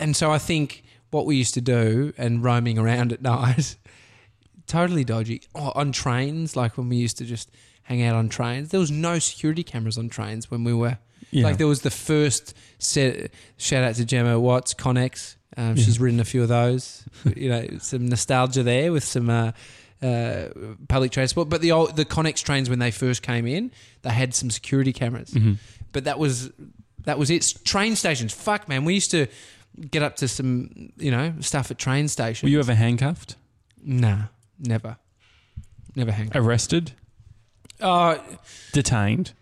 And 0.00 0.16
so 0.16 0.32
I 0.32 0.38
think 0.38 0.82
what 1.10 1.24
we 1.26 1.36
used 1.36 1.54
to 1.54 1.60
do 1.60 2.12
and 2.18 2.42
roaming 2.42 2.78
around 2.78 3.12
at 3.12 3.22
night, 3.32 3.76
totally 4.66 5.04
dodgy. 5.04 5.42
Oh, 5.54 5.72
on 5.74 5.92
trains, 5.92 6.56
like 6.56 6.76
when 6.76 6.88
we 6.88 6.96
used 6.96 7.18
to 7.18 7.24
just 7.24 7.50
hang 7.84 8.02
out 8.02 8.14
on 8.14 8.28
trains, 8.28 8.70
there 8.70 8.80
was 8.80 8.90
no 8.90 9.18
security 9.18 9.62
cameras 9.62 9.98
on 9.98 10.08
trains 10.08 10.50
when 10.50 10.64
we 10.64 10.72
were. 10.74 10.98
Yeah. 11.30 11.44
Like 11.44 11.58
there 11.58 11.66
was 11.66 11.82
the 11.82 11.90
first 11.90 12.54
set. 12.78 13.30
Shout 13.56 13.84
out 13.84 13.94
to 13.96 14.04
Gemma 14.04 14.38
Watts, 14.40 14.74
Connex. 14.74 15.36
Um, 15.56 15.76
Yeah. 15.76 15.84
She's 15.84 16.00
ridden 16.00 16.20
a 16.20 16.24
few 16.24 16.42
of 16.42 16.48
those. 16.48 17.04
you 17.36 17.48
know, 17.48 17.66
some 17.78 18.06
nostalgia 18.06 18.62
there 18.62 18.92
with 18.92 19.04
some 19.04 19.28
uh, 19.30 19.52
uh, 20.02 20.48
public 20.88 21.12
transport. 21.12 21.48
But 21.48 21.60
the 21.60 21.72
old, 21.72 21.96
the 21.96 22.04
Connex 22.04 22.42
trains 22.42 22.68
when 22.68 22.78
they 22.78 22.90
first 22.90 23.22
came 23.22 23.46
in, 23.46 23.70
they 24.02 24.10
had 24.10 24.34
some 24.34 24.50
security 24.50 24.92
cameras. 24.92 25.30
Mhm. 25.32 25.58
But 25.92 26.04
that 26.04 26.18
was 26.18 26.50
that 27.04 27.18
was 27.18 27.30
it. 27.30 27.54
Train 27.64 27.96
stations. 27.96 28.32
Fuck, 28.32 28.68
man. 28.68 28.84
We 28.84 28.94
used 28.94 29.10
to 29.12 29.26
get 29.90 30.02
up 30.02 30.16
to 30.16 30.28
some 30.28 30.92
you 30.96 31.10
know 31.10 31.34
stuff 31.40 31.70
at 31.70 31.78
train 31.78 32.08
stations. 32.08 32.42
Were 32.42 32.50
you 32.50 32.58
ever 32.60 32.74
handcuffed? 32.74 33.36
Nah, 33.84 34.24
never, 34.58 34.96
never 35.96 36.12
hang. 36.12 36.30
Arrested? 36.34 36.92
Uh, 37.80 38.18
Detained? 38.72 39.32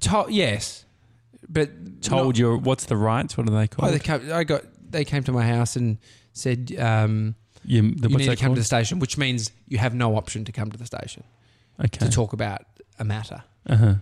to- 0.00 0.26
yes, 0.28 0.84
but 1.48 2.02
Told 2.02 2.26
not- 2.34 2.38
your. 2.38 2.56
What's 2.58 2.86
the 2.86 2.96
rights? 2.96 3.36
What 3.36 3.48
are 3.48 3.52
they 3.52 3.62
Oh, 3.62 3.66
called? 3.68 3.92
they 3.94 3.98
came, 4.00 4.32
I 4.32 4.44
got. 4.44 4.62
They 4.90 5.04
came 5.04 5.22
to 5.24 5.32
my 5.32 5.46
house 5.46 5.76
and 5.76 5.98
said, 6.32 6.74
um, 6.78 7.34
you, 7.66 7.94
the, 7.94 8.08
"You 8.08 8.16
need 8.16 8.24
to 8.26 8.36
come 8.36 8.48
called? 8.48 8.56
to 8.56 8.60
the 8.60 8.64
station," 8.64 8.98
which 8.98 9.18
means 9.18 9.50
you 9.68 9.78
have 9.78 9.94
no 9.94 10.16
option 10.16 10.44
to 10.44 10.52
come 10.52 10.70
to 10.70 10.78
the 10.78 10.86
station 10.86 11.24
okay. 11.78 11.98
to 12.04 12.10
talk 12.10 12.32
about 12.32 12.62
a 12.98 13.04
matter. 13.04 13.42
Uh-huh. 13.68 13.94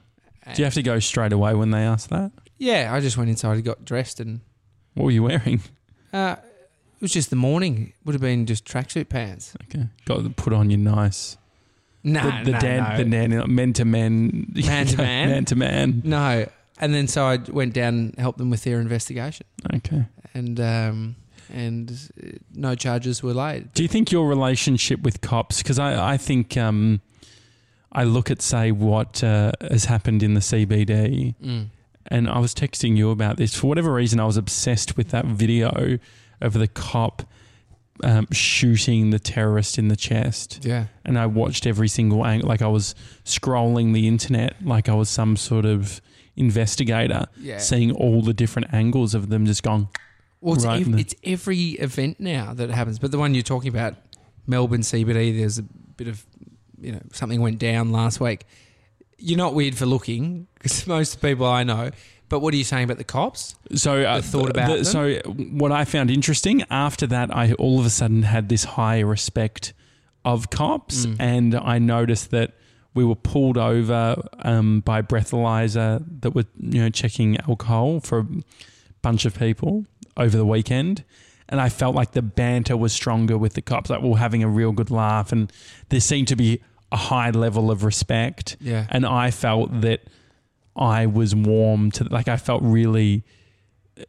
Do 0.55 0.61
you 0.61 0.65
have 0.65 0.75
to 0.75 0.83
go 0.83 0.99
straight 0.99 1.33
away 1.33 1.55
when 1.55 1.71
they 1.71 1.81
ask 1.81 2.11
that? 2.11 2.31
Yeah, 2.59 2.93
I 2.93 3.01
just 3.01 3.17
went 3.17 3.31
inside 3.31 3.55
and 3.55 3.65
got 3.65 3.85
dressed, 3.85 4.21
and 4.21 4.41
What 4.95 5.05
were 5.05 5.11
you 5.11 5.23
wearing? 5.23 5.63
uh, 6.13 6.37
it 6.39 7.01
was 7.01 7.13
just 7.13 7.31
the 7.31 7.37
morning. 7.37 7.93
Would 8.05 8.13
have 8.15 8.23
been 8.23 8.47
just 8.47 8.65
tracksuit 8.65 9.09
pants. 9.09 9.55
Okay. 9.65 9.89
Got 10.05 10.23
to 10.23 10.31
put 10.31 10.53
on 10.53 10.71
your 10.71 10.79
nice. 10.79 11.37
Nah, 12.07 12.41
the 12.41 12.45
the 12.45 12.53
no, 12.53 12.61
dan, 12.61 12.91
no. 12.91 12.97
the 12.99 13.05
nan, 13.05 13.55
men 13.55 13.73
to 13.73 13.85
men. 13.87 14.53
Man 14.55 14.87
to 14.87 14.97
man? 14.99 15.31
Man 15.31 15.45
to 15.47 15.57
man. 15.57 16.03
No. 16.05 16.47
And 16.79 16.93
then 16.95 17.09
so 17.09 17.25
I 17.25 17.37
went 17.37 17.73
down 17.73 17.95
and 17.95 18.19
helped 18.19 18.39
them 18.39 18.51
with 18.51 18.65
their 18.65 18.81
investigation, 18.81 19.47
Okay. 19.75 20.05
and 20.35 20.59
um, 20.61 21.17
and 21.55 21.91
uh, 22.23 22.27
no 22.55 22.75
charges 22.75 23.23
were 23.23 23.33
laid. 23.35 23.73
Do 23.75 23.83
you 23.83 23.89
think 23.89 24.11
your 24.13 24.27
relationship 24.29 25.01
with 25.03 25.21
cops? 25.21 25.63
Because 25.63 25.79
I, 25.79 26.15
I 26.15 26.17
think 26.19 26.57
um, 26.57 27.01
I 27.93 28.05
look 28.05 28.31
at 28.31 28.43
say 28.43 28.73
what 28.73 29.23
uh, 29.23 29.53
has 29.71 29.85
happened 29.87 30.23
in 30.23 30.35
the 30.35 30.41
CBD, 30.41 31.35
Mm. 31.43 31.67
and 32.09 32.29
I 32.29 32.39
was 32.41 32.55
texting 32.55 32.97
you 32.97 33.11
about 33.11 33.37
this 33.37 33.55
for 33.55 33.69
whatever 33.69 33.93
reason. 33.93 34.19
I 34.21 34.25
was 34.27 34.37
obsessed 34.37 34.97
with 34.97 35.09
that 35.11 35.25
video 35.27 35.99
of 36.41 36.53
the 36.55 36.67
cop 36.69 37.23
um, 38.03 38.27
shooting 38.33 39.11
the 39.11 39.21
terrorist 39.21 39.79
in 39.79 39.87
the 39.89 39.97
chest, 39.97 40.59
Yeah. 40.65 40.87
and 41.05 41.17
I 41.17 41.27
watched 41.27 41.65
every 41.67 41.87
single 41.89 42.27
angle. 42.27 42.49
Like 42.49 42.61
I 42.63 42.67
was 42.67 42.95
scrolling 43.25 43.95
the 43.95 44.09
internet, 44.09 44.57
like 44.65 44.89
I 44.89 44.95
was 44.95 45.09
some 45.09 45.37
sort 45.37 45.65
of 45.65 46.01
investigator, 46.37 47.27
Yeah. 47.41 47.59
seeing 47.59 47.93
all 47.93 48.21
the 48.23 48.35
different 48.35 48.75
angles 48.75 49.15
of 49.15 49.29
them 49.29 49.47
just 49.47 49.63
going. 49.63 49.89
Well, 50.45 50.55
it's, 50.57 50.65
Right 50.65 50.81
ev- 50.83 50.93
the- 50.93 50.99
it's 51.01 51.15
every 51.25 51.71
event 51.71 52.21
now 52.21 52.53
that 52.55 52.71
happens. 52.71 52.99
But 52.99 53.11
the 53.11 53.19
one 53.19 53.35
you're 53.35 53.43
talking 53.43 53.71
about, 53.71 53.95
Melbourne 54.47 54.83
CBD, 54.83 55.39
there's 55.39 55.59
a 55.59 55.63
bit 55.63 56.07
of, 56.09 56.25
you 56.81 56.93
know, 56.93 57.01
something 57.13 57.41
went 57.41 57.59
down 57.59 57.93
last 57.93 58.21
week. 58.21 58.45
You're 59.19 59.39
not 59.39 59.55
weird 59.55 59.75
for 59.75 59.87
looking 59.87 60.47
because 60.55 60.87
most 60.97 61.23
people 61.23 61.47
I 61.47 61.63
know. 61.65 61.91
But 62.29 62.41
what 62.41 62.53
are 62.53 62.57
you 62.57 62.65
saying 62.65 62.85
about 62.85 62.99
the 62.99 63.05
cops? 63.05 63.55
So 63.75 64.03
uh, 64.03 64.17
The 64.17 64.23
thought 64.23 64.51
about 64.51 64.69
them? 64.75 64.85
so 64.85 65.15
what 65.25 65.73
I 65.73 65.85
found 65.85 66.11
interesting 66.11 66.63
after 66.71 67.07
that, 67.07 67.35
I 67.35 67.53
all 67.55 67.79
of 67.81 67.87
a 67.87 67.91
sudden 67.91 68.23
had 68.23 68.49
this 68.49 68.65
high 68.65 69.01
respect 69.01 69.73
of 70.25 70.51
cops, 70.51 71.07
Mm. 71.07 71.17
and 71.21 71.55
I 71.55 71.79
noticed 71.79 72.31
that 72.33 72.53
we 72.95 73.05
were 73.05 73.15
pulled 73.15 73.59
over 73.59 74.17
um, 74.39 74.81
by 74.81 75.03
breathalyzer 75.03 76.03
that 76.21 76.35
were 76.35 76.45
you 76.61 76.81
know 76.83 76.89
checking 76.91 77.39
alcohol 77.41 78.01
for 78.01 78.21
a 78.21 78.27
bunch 79.03 79.25
of 79.27 79.39
people 79.39 79.85
over 80.17 80.37
the 80.37 80.47
weekend. 80.47 81.05
And 81.49 81.61
I 81.61 81.69
felt 81.69 81.95
like 81.95 82.13
the 82.13 82.23
banter 82.23 82.77
was 82.77 82.93
stronger 82.93 83.37
with 83.37 83.53
the 83.55 83.63
cops. 83.63 83.91
Like 83.91 84.01
we 84.03 84.09
were 84.09 84.19
having 84.19 84.43
a 84.43 84.49
real 84.49 84.73
good 84.73 84.91
laugh, 84.91 85.31
and 85.33 85.53
there 85.91 86.01
seemed 86.01 86.29
to 86.29 86.37
be 86.37 86.61
a 86.91 86.97
high 86.97 87.31
level 87.31 87.71
of 87.71 87.85
respect. 87.85 88.57
Yeah. 88.61 88.87
And 88.89 89.05
I 89.05 89.31
felt 89.31 89.81
that 89.83 90.01
I 90.77 91.07
was 91.07 91.35
warm 91.35 91.91
to 91.93 92.05
like 92.05 92.29
I 92.29 92.37
felt 92.39 92.63
really 92.63 93.25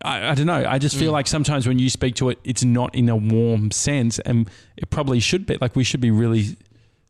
I, 0.02 0.30
I 0.30 0.34
don't 0.36 0.48
know. 0.48 0.66
I 0.68 0.80
just 0.80 0.96
feel 0.98 1.10
Mm. 1.12 1.14
like 1.14 1.28
sometimes 1.28 1.68
when 1.68 1.78
you 1.78 1.90
speak 1.92 2.16
to 2.16 2.30
it, 2.30 2.40
it's 2.44 2.64
not 2.64 2.96
in 2.96 3.08
a 3.10 3.16
warm 3.16 3.70
sense, 3.72 4.18
and 4.20 4.50
it 4.78 4.90
probably 4.90 5.20
should 5.20 5.46
be. 5.46 5.58
Like 5.62 5.76
we 5.76 5.84
should 5.84 6.02
be 6.02 6.10
really 6.12 6.56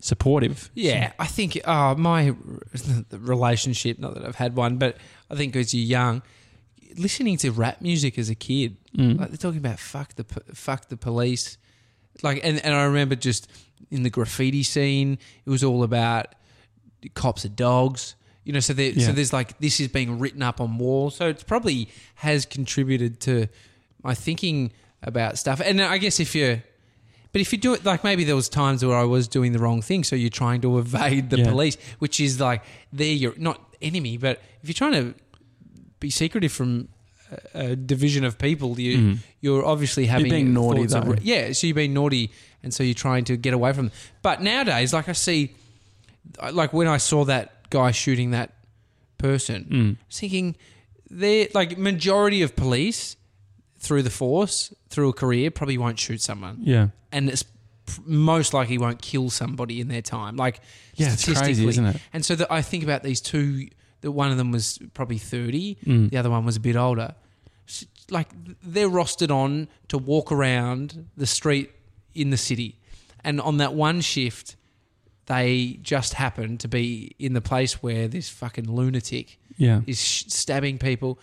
supportive. 0.02 0.70
Yeah, 0.74 1.14
I 1.20 1.28
think 1.28 1.58
uh, 1.66 1.96
my 1.98 2.34
relationship, 3.12 4.00
not 4.00 4.14
that 4.16 4.26
I've 4.26 4.36
had 4.36 4.56
one, 4.56 4.78
but 4.78 4.98
I 5.30 5.36
think 5.36 5.56
as 5.56 5.74
you're 5.74 5.86
young, 5.88 6.22
listening 6.98 7.38
to 7.38 7.52
rap 7.52 7.82
music 7.82 8.18
as 8.18 8.30
a 8.30 8.36
kid, 8.36 8.78
Mm. 8.98 9.20
like 9.20 9.30
they're 9.30 9.38
talking 9.38 9.58
about 9.60 9.80
fuck 9.80 10.16
the 10.16 10.24
fuck 10.54 10.88
the 10.90 10.98
police, 10.98 11.58
like 12.24 12.40
and, 12.44 12.64
and 12.64 12.74
I 12.74 12.84
remember 12.86 13.16
just 13.16 13.50
in 13.92 14.04
the 14.04 14.10
graffiti 14.10 14.64
scene, 14.64 15.18
it 15.46 15.50
was 15.50 15.64
all 15.64 15.84
about 15.84 16.28
cops 17.14 17.46
are 17.46 17.50
dogs. 17.50 18.16
You 18.46 18.54
know, 18.54 18.60
so 18.60 18.74
there, 18.74 18.92
Yeah. 18.92 19.08
so 19.08 19.12
there's 19.12 19.34
like 19.34 19.58
this 19.60 19.80
is 19.80 19.88
being 19.90 20.20
written 20.20 20.42
up 20.44 20.62
on 20.62 20.78
walls, 20.78 21.16
so 21.16 21.28
it's 21.28 21.44
probably 21.44 21.90
has 22.16 22.46
contributed 22.46 23.20
to 23.22 23.48
my 24.04 24.14
thinking 24.14 24.72
about 25.02 25.38
stuff. 25.38 25.60
And 25.64 25.82
I 25.82 25.98
guess 25.98 26.20
if 26.20 26.36
you're 26.36 26.64
but 27.32 27.42
if 27.42 27.52
you 27.52 27.58
do 27.60 27.74
it, 27.74 27.84
like 27.84 28.04
maybe 28.06 28.24
there 28.24 28.36
was 28.36 28.48
times 28.48 28.86
where 28.86 28.96
I 28.96 29.04
was 29.04 29.28
doing 29.28 29.52
the 29.52 29.60
wrong 29.60 29.82
thing, 29.82 30.06
so 30.06 30.16
you're 30.16 30.30
trying 30.30 30.62
to 30.62 30.78
evade 30.84 31.32
the 31.32 31.40
Yeah. 31.40 31.50
police, 31.50 31.76
which 32.00 32.20
is 32.22 32.40
like 32.40 32.64
they're 32.94 33.08
your 33.12 33.34
not 33.36 33.60
enemy, 33.82 34.16
but 34.18 34.42
if 34.64 34.70
you're 34.70 34.74
trying 34.74 34.94
to 34.94 35.14
be 36.00 36.10
secretive 36.10 36.52
from 36.52 36.90
a, 37.54 37.72
a 37.72 37.76
division 37.76 38.24
of 38.24 38.38
people, 38.38 38.80
you 38.80 38.98
Mm. 38.98 39.18
you're 39.42 39.66
obviously 39.66 40.06
having 40.08 40.30
being 40.30 40.54
naughty, 40.54 40.82
thoughts 40.82 40.94
of- 40.96 41.06
though. 41.06 41.16
yeah, 41.22 41.52
so 41.54 41.68
you've 41.68 41.76
been 41.76 41.94
naughty, 41.94 42.32
and 42.64 42.74
so 42.74 42.84
you're 42.84 42.94
trying 42.94 43.24
to 43.26 43.38
get 43.38 43.54
away 43.54 43.74
from 43.74 43.88
them. 43.88 43.96
But 44.22 44.42
nowadays, 44.42 44.94
like 44.94 45.10
I 45.10 45.14
see, 45.14 45.52
like 46.52 46.74
when 46.74 46.88
I 46.88 46.98
saw 46.98 47.26
that 47.26 47.70
guy 47.70 47.92
shooting 47.92 48.32
that 48.32 48.54
person, 49.18 49.66
Mm. 49.72 49.92
I 49.96 49.98
was 50.08 50.20
thinking 50.20 50.56
they're 51.10 51.48
like 51.54 51.78
majority 51.78 52.42
of 52.42 52.56
police 52.56 53.16
through 53.80 54.04
the 54.04 54.10
force 54.10 54.74
through 54.90 55.10
a 55.10 55.14
career 55.14 55.52
probably 55.52 55.78
won't 55.78 56.00
shoot 56.00 56.20
someone 56.22 56.58
Yeah, 56.64 56.88
and 57.12 57.30
it's 57.30 57.44
most 58.06 58.54
likely 58.54 58.78
won't 58.80 59.00
kill 59.02 59.30
somebody 59.30 59.80
in 59.80 59.88
their 59.88 60.02
time. 60.02 60.36
Like 60.36 60.60
yeah, 60.96 61.14
it's 61.14 61.24
crazy, 61.26 61.36
statistically. 61.38 61.70
isn't 61.70 61.86
it? 61.86 61.98
And 62.14 62.26
so 62.26 62.36
that 62.36 62.52
I 62.52 62.62
think 62.62 62.84
about 62.84 63.04
these 63.04 63.22
two. 63.22 63.68
That 64.06 64.12
one 64.12 64.30
of 64.32 64.38
them 64.38 64.52
was 64.52 64.78
probably 64.94 65.18
thirty, 65.18 65.78
Mm. 65.84 66.12
the 66.12 66.18
other 66.18 66.30
one 66.30 66.46
was 66.46 66.56
a 66.56 66.60
bit 66.60 66.76
older. 66.76 67.16
like 68.12 68.30
they're 68.64 68.88
rostered 69.02 69.32
on 69.32 69.68
to 69.88 69.98
walk 69.98 70.32
around 70.32 71.08
the 71.18 71.26
street 71.26 71.72
in 72.14 72.30
the 72.30 72.38
city, 72.38 72.78
and 73.24 73.42
on 73.42 73.58
that 73.58 73.74
one 73.74 74.00
shift, 74.02 74.56
they 75.26 75.80
just 75.82 76.14
happen 76.14 76.58
to 76.60 76.68
be 76.68 77.16
in 77.18 77.34
the 77.34 77.42
place 77.42 77.82
where 77.82 78.08
this 78.08 78.30
fucking 78.30 78.70
lunatic 78.72 79.40
Yeah. 79.58 79.82
is 79.88 80.00
sh- 80.00 80.26
stabbing 80.28 80.78
people, 80.78 81.18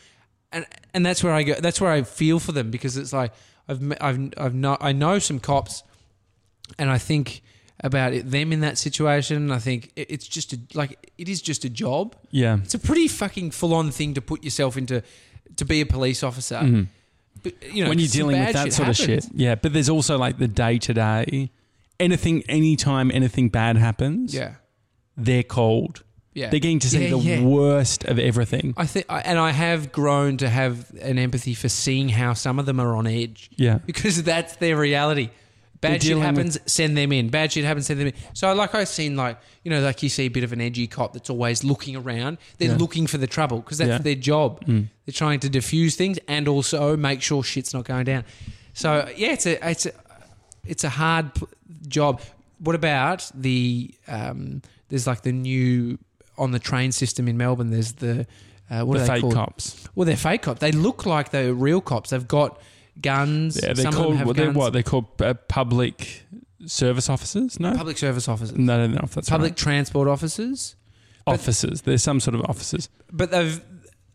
and 0.51 0.67
and 0.93 1.07
that's 1.07 1.23
where 1.23 1.33
I 1.33 1.45
go. 1.45 1.55
That's 1.61 1.81
where 1.81 1.93
I 1.93 2.03
feel 2.03 2.41
for 2.41 2.51
them 2.51 2.73
because 2.73 2.97
it's 2.97 3.13
like 3.13 3.33
I've 3.69 3.81
I've 4.01 4.33
I've 4.37 4.55
know 4.57 4.77
I 4.81 4.91
know 4.93 5.21
some 5.21 5.39
cops, 5.39 5.85
and 6.81 6.91
I 6.91 6.99
think 6.99 7.43
about 7.83 8.13
it, 8.13 8.31
them 8.31 8.53
in 8.53 8.61
that 8.61 8.79
situation. 8.79 9.51
I 9.51 9.59
think 9.59 9.91
it- 9.97 10.11
it's 10.11 10.27
just 10.29 10.53
a, 10.53 10.59
like 10.75 11.13
it 11.19 11.29
is 11.29 11.43
just 11.43 11.65
a 11.65 11.69
job. 11.71 12.15
Yeah. 12.31 12.59
It's 12.63 12.75
a 12.75 12.79
pretty 12.79 13.09
fucking 13.09 13.51
full 13.53 13.75
on 13.75 13.91
thing 13.91 14.15
to 14.15 14.21
put 14.23 14.45
yourself 14.45 14.77
into 14.77 15.03
to 15.57 15.65
be 15.65 15.81
a 15.81 15.87
police 15.87 16.23
officer. 16.23 16.61
But, 17.43 17.55
you 17.63 17.69
know, 17.69 17.73
Mm-hmm. 17.73 17.89
when 17.89 17.99
you're 17.99 18.09
dealing 18.09 18.39
with 18.41 18.53
that 18.53 18.73
sort 18.73 18.89
of 18.89 18.97
shit. 18.97 19.27
Yeah, 19.35 19.55
but 19.57 19.73
there's 19.73 19.89
also 19.89 20.17
like 20.19 20.39
the 20.39 20.49
day 20.49 20.79
to 20.79 20.95
day. 20.95 21.51
Anything, 21.99 22.43
anytime 22.49 23.11
anything 23.13 23.49
bad 23.49 23.77
happens, 23.77 24.35
Yeah, 24.35 24.55
they're 25.17 25.43
called. 25.43 26.03
yeah. 26.35 26.51
They're 26.51 26.59
getting 26.61 26.79
to 26.81 26.89
see 26.89 27.05
Yeah, 27.05 27.11
the 27.11 27.19
yeah. 27.19 27.43
worst 27.43 28.05
of 28.05 28.19
everything. 28.19 28.75
I 28.77 28.87
think, 28.87 29.07
and 29.09 29.39
I 29.39 29.51
have 29.51 29.93
grown 29.93 30.37
to 30.39 30.49
have 30.49 30.91
an 31.01 31.19
empathy 31.19 31.55
for 31.55 31.69
seeing 31.69 32.09
how 32.11 32.33
some 32.35 32.59
of 32.59 32.67
them 32.67 32.81
are 32.81 32.95
on 32.97 33.07
edge. 33.07 33.51
Yeah. 33.57 33.79
because 33.87 34.23
that's 34.23 34.57
their 34.57 34.77
reality. 34.77 35.31
Bad 35.83 36.03
shit 36.03 36.17
happens, 36.17 36.59
send 36.65 36.97
them 36.97 37.13
in. 37.13 37.29
Bad 37.29 37.53
shit 37.53 37.65
happens, 37.65 37.87
send 37.89 38.01
them 38.01 38.07
in. 38.09 38.15
So, 38.33 38.53
like 38.55 38.75
I've 38.75 38.89
seen, 38.89 39.17
like 39.17 39.37
you 39.65 39.71
know, 39.71 39.81
like 39.81 40.03
you 40.03 40.09
see 40.09 40.25
a 40.25 40.29
bit 40.29 40.45
of 40.45 40.53
an 40.53 40.61
edgy 40.61 40.87
cop 40.87 41.13
that's 41.13 41.29
always 41.29 41.63
looking 41.65 41.97
around. 41.97 42.39
They're 42.59 42.71
Yeah. 42.71 42.77
looking 42.77 43.07
for 43.07 43.19
the 43.19 43.27
trouble 43.27 43.59
because 43.61 43.79
that's 43.79 43.89
Yeah. 43.89 43.99
Mm. 43.99 44.03
their 44.05 44.15
job. 44.15 44.65
They're 44.67 45.13
trying 45.13 45.41
to 45.41 45.49
diffuse 45.51 45.97
things 45.97 46.19
and 46.29 46.49
also 46.49 46.97
make 46.97 47.21
sure 47.21 47.43
shit's 47.45 47.75
not 47.75 47.85
going 47.85 48.05
down. 48.05 48.25
So, 48.73 49.13
yeah, 49.17 49.33
it's 49.33 49.45
a 49.47 49.69
it's 49.71 49.87
a 49.87 49.93
it's 50.65 50.85
a 50.85 50.89
hard 50.89 51.35
p- 51.35 51.47
job. 51.89 52.21
What 52.61 52.77
about 52.77 53.31
the 53.35 53.93
um, 54.09 54.63
there's 54.89 55.07
like 55.07 55.23
the 55.23 55.33
new 55.33 55.99
on 56.39 56.53
the 56.53 56.59
train 56.61 56.93
system 56.93 57.27
in 57.29 57.37
Melbourne. 57.37 57.71
There's 57.71 57.93
the 57.95 58.27
uh, 58.71 58.85
what 58.85 58.99
the 58.99 59.05
are 59.05 59.07
they 59.07 59.13
fake 59.15 59.21
called? 59.23 59.35
cops. 59.35 59.89
Well, 59.97 60.07
they're 60.07 60.17
fake 60.17 60.43
cops. 60.43 60.61
They 60.61 60.71
look 60.73 61.05
like 61.07 61.31
they're 61.31 61.53
real 61.53 61.81
cops. 61.81 62.11
They've 62.11 62.27
got 62.29 62.61
guns. 63.01 63.57
Yeah, 63.63 63.73
they're 63.73 63.91
Some 63.91 63.95
of 63.97 64.03
them 64.09 64.17
have 64.19 64.27
What, 64.27 64.37
they're 64.37 64.47
guns. 64.47 64.57
what 64.57 64.73
they're 64.73 64.83
called 64.83 65.07
uh, 65.23 65.35
public 65.49 66.25
service 66.67 67.09
officers. 67.09 67.59
No, 67.59 67.75
Public 67.75 67.99
service 67.99 68.29
officers. 68.29 68.57
no, 68.57 68.87
know 68.87 69.01
if 69.03 69.15
that's 69.15 69.29
Public 69.29 69.51
right. 69.53 69.57
transport 69.57 70.09
officers. 70.09 70.77
officers. 71.27 71.83
There's 71.83 72.03
some 72.03 72.21
sort 72.21 72.35
of 72.35 72.43
officers. 72.49 72.89
But 73.13 73.31
they've 73.31 73.61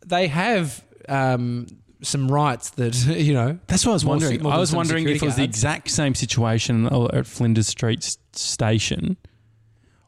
they 0.06 0.28
have 0.28 0.82
um, 1.08 1.66
some 2.02 2.30
rights 2.30 2.70
that 2.70 2.94
you 3.06 3.34
know. 3.34 3.58
That's 3.66 3.84
what 3.84 3.92
I 3.92 3.94
was 3.94 4.04
wondering. 4.04 4.46
I 4.46 4.58
was 4.58 4.74
wondering 4.74 5.08
if 5.08 5.16
it 5.16 5.26
was 5.26 5.36
the 5.36 5.44
exact 5.44 5.90
same 5.90 6.14
situation 6.14 6.86
at 6.86 7.26
Flinders 7.26 7.66
Street 7.66 8.16
station. 8.32 9.16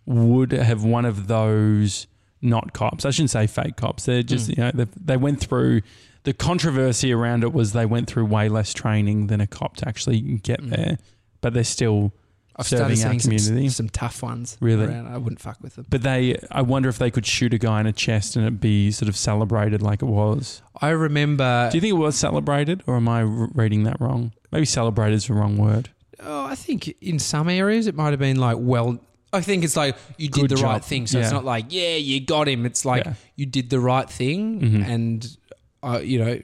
Would 0.06 0.52
have 0.52 0.82
one 0.82 1.04
of 1.04 1.26
those 1.28 2.06
not 2.42 2.72
cops? 2.72 3.04
I 3.04 3.10
shouldn't 3.10 3.30
say 3.30 3.46
fake 3.46 3.76
cops. 3.76 4.06
They're 4.06 4.22
just 4.22 4.46
Hmm. 4.46 4.52
you 4.52 4.64
know 4.64 4.70
they, 4.74 4.86
they 5.04 5.16
went 5.16 5.40
through. 5.40 5.82
The 6.24 6.32
controversy 6.34 7.12
around 7.12 7.42
it 7.44 7.52
was 7.52 7.72
they 7.72 7.86
went 7.86 8.06
through 8.08 8.26
way 8.26 8.48
less 8.48 8.72
training 8.74 9.28
than 9.28 9.40
a 9.40 9.46
cop 9.46 9.76
to 9.78 9.88
actually 9.88 10.20
get 10.20 10.60
Mm. 10.62 10.70
there, 10.70 10.98
but 11.40 11.54
they're 11.54 11.64
still 11.64 12.12
I've 12.56 12.66
serving 12.66 12.90
our 12.90 12.96
seeing 12.96 13.18
some, 13.20 13.30
community. 13.38 13.68
some 13.70 13.88
tough 13.88 14.22
ones. 14.22 14.58
Really? 14.60 14.84
around. 14.84 15.06
I 15.08 15.16
wouldn't 15.16 15.40
fuck 15.40 15.56
with 15.62 15.76
them. 15.76 15.86
But 15.88 16.02
they, 16.02 16.38
I 16.50 16.60
wonder 16.60 16.90
if 16.90 16.98
they 16.98 17.10
could 17.10 17.24
shoot 17.24 17.54
a 17.54 17.58
guy 17.58 17.80
in 17.80 17.86
a 17.86 17.92
chest 17.92 18.36
and 18.36 18.46
it 18.46 18.60
be 18.60 18.90
sort 18.90 19.08
of 19.08 19.16
celebrated 19.16 19.80
like 19.80 20.02
it 20.02 20.06
was. 20.08 20.60
I 20.82 20.90
remember. 20.90 21.68
Do 21.70 21.78
you 21.78 21.80
think 21.80 21.90
it 21.90 22.02
was 22.02 22.16
celebrated, 22.16 22.82
or 22.86 22.96
am 22.96 23.08
I 23.08 23.20
reading 23.22 23.84
that 23.84 23.98
wrong? 23.98 24.32
Maybe 24.52 24.66
celebrated 24.66 25.14
is 25.14 25.26
the 25.28 25.34
wrong 25.34 25.56
word. 25.56 25.88
oh, 26.22 26.44
I 26.44 26.54
think 26.54 26.94
in 27.00 27.18
some 27.18 27.48
areas 27.48 27.86
it 27.86 27.94
might 27.94 28.10
have 28.10 28.18
been 28.18 28.36
like 28.38 28.58
well. 28.60 28.98
I 29.32 29.40
think 29.40 29.64
it's 29.64 29.76
like 29.76 29.96
you 30.18 30.28
did 30.28 30.40
Good 30.42 30.50
the 30.50 30.56
job. 30.56 30.64
right 30.64 30.84
thing. 30.84 31.06
So 31.06 31.18
it's 31.18 31.30
not 31.32 31.46
like 31.46 31.66
yeah, 31.70 31.94
you 31.96 32.20
got 32.20 32.46
him. 32.46 32.66
It's 32.66 32.84
like 32.84 33.06
Yeah. 33.06 33.14
you 33.36 33.46
did 33.46 33.70
the 33.70 33.80
right 33.80 34.10
thing, 34.10 34.60
Mhm. 34.60 34.86
and 34.86 35.36
uh, 35.82 36.00
you 36.02 36.18
know, 36.18 36.40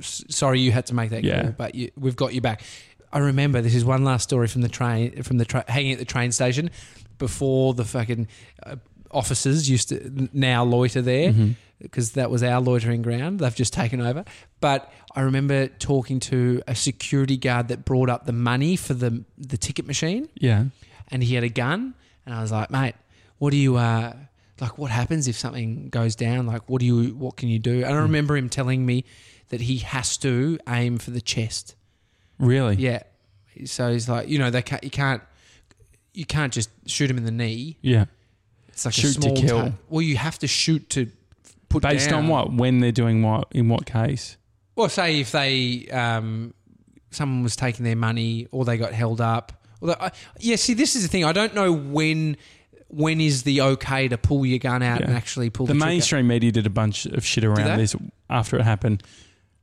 sorry 0.00 0.60
you 0.60 0.72
had 0.72 0.86
to 0.86 0.94
make 0.94 1.10
that 1.10 1.24
Yeah. 1.24 1.42
call, 1.42 1.50
but 1.52 1.74
you, 1.74 1.90
we've 1.96 2.16
got 2.16 2.34
you 2.34 2.40
back. 2.40 2.62
I 3.12 3.18
remember 3.18 3.60
this 3.60 3.74
is 3.74 3.84
one 3.84 4.04
last 4.04 4.24
story 4.24 4.48
from 4.48 4.62
the 4.62 4.68
train 4.68 5.22
from 5.22 5.38
the 5.38 5.44
tra- 5.44 5.64
hanging 5.68 5.92
at 5.92 5.98
the 5.98 6.04
train 6.04 6.32
station 6.32 6.70
before 7.18 7.74
the 7.74 7.84
fucking 7.84 8.26
uh, 8.64 8.76
officers 9.10 9.70
used 9.70 9.88
to 9.90 10.28
now 10.32 10.64
loiter 10.64 11.00
there 11.00 11.30
Mm-hmm. 11.32 11.50
because 11.80 12.12
that 12.12 12.28
was 12.30 12.42
our 12.42 12.60
loitering 12.60 13.02
ground. 13.02 13.38
They've 13.38 13.54
just 13.54 13.72
taken 13.72 14.00
over. 14.00 14.24
But 14.60 14.92
I 15.14 15.20
remember 15.20 15.68
talking 15.68 16.18
to 16.20 16.60
a 16.66 16.74
security 16.74 17.36
guard 17.36 17.68
that 17.68 17.84
brought 17.84 18.10
up 18.10 18.26
the 18.26 18.32
money 18.32 18.74
for 18.74 18.94
the 18.94 19.22
the 19.38 19.56
ticket 19.56 19.86
machine 19.86 20.28
Yeah. 20.34 20.64
and 21.12 21.22
he 21.22 21.34
had 21.36 21.44
a 21.44 21.48
gun 21.48 21.94
and 22.26 22.34
I 22.34 22.40
was 22.42 22.50
like, 22.50 22.70
mate, 22.70 22.94
what 23.38 23.50
do 23.50 23.56
you 23.56 23.76
uh 23.76 24.14
like 24.60 24.78
what 24.78 24.90
happens 24.90 25.28
if 25.28 25.36
something 25.36 25.88
goes 25.88 26.14
down? 26.14 26.46
Like 26.46 26.68
what 26.68 26.80
do 26.80 26.86
you 26.86 27.14
what 27.14 27.36
can 27.36 27.48
you 27.48 27.58
do? 27.58 27.78
Hmm. 27.80 27.84
And 27.84 27.94
I 27.94 27.98
remember 27.98 28.36
him 28.36 28.48
telling 28.48 28.84
me 28.86 29.04
that 29.48 29.62
he 29.62 29.78
has 29.78 30.16
to 30.18 30.58
aim 30.68 30.98
for 30.98 31.10
the 31.10 31.20
chest. 31.20 31.74
Really? 32.38 32.76
Yeah. 32.76 33.02
So 33.66 33.92
he's 33.92 34.08
like, 34.08 34.28
you 34.28 34.38
know, 34.38 34.50
they 34.50 34.62
can't 34.62 34.82
you 34.82 34.90
can't 34.90 35.22
you 36.12 36.24
can't 36.24 36.52
just 36.52 36.70
shoot 36.86 37.10
him 37.10 37.18
in 37.18 37.24
the 37.24 37.30
knee. 37.30 37.78
Yeah. 37.82 38.06
It's 38.68 38.84
like 38.84 38.94
Shoot 38.94 39.16
a 39.18 39.20
to 39.20 39.34
kill. 39.40 39.74
well, 39.88 40.02
you 40.02 40.16
have 40.16 40.38
to 40.40 40.48
shoot 40.48 40.90
to 40.90 41.08
put 41.68 41.82
Based 41.82 42.10
down. 42.10 42.24
on 42.24 42.28
what? 42.28 42.52
When 42.52 42.80
they're 42.80 42.90
doing 42.92 43.22
what? 43.22 43.46
In 43.52 43.68
what 43.68 43.86
case? 43.86 44.36
Well, 44.74 44.88
say 44.88 45.20
if 45.20 45.30
they 45.30 45.86
um, 45.92 46.54
someone 47.10 47.42
was 47.44 47.54
taking 47.54 47.84
their 47.84 47.94
money 47.96 48.48
or 48.50 48.64
they 48.64 48.76
got 48.76 48.92
held 48.92 49.20
up. 49.20 49.52
Although, 49.80 49.96
I, 50.00 50.10
yeah, 50.40 50.56
see, 50.56 50.74
this 50.74 50.96
is 50.96 51.02
the 51.02 51.08
thing. 51.08 51.24
I 51.24 51.32
don't 51.32 51.54
know 51.54 51.72
when 51.72 52.36
when 52.94 53.20
is 53.20 53.42
the 53.42 53.60
okay 53.60 54.08
to 54.08 54.16
pull 54.16 54.46
your 54.46 54.58
gun 54.58 54.82
out 54.82 55.00
Yeah. 55.00 55.06
and 55.08 55.16
actually 55.16 55.50
pull 55.50 55.66
the, 55.66 55.72
The 55.74 55.78
mainstream 55.78 56.26
media 56.26 56.52
did 56.52 56.66
a 56.66 56.70
bunch 56.70 57.06
of 57.06 57.24
shit 57.24 57.44
around 57.44 57.78
this 57.78 57.94
after 58.30 58.56
it 58.58 58.62
happened. 58.62 59.02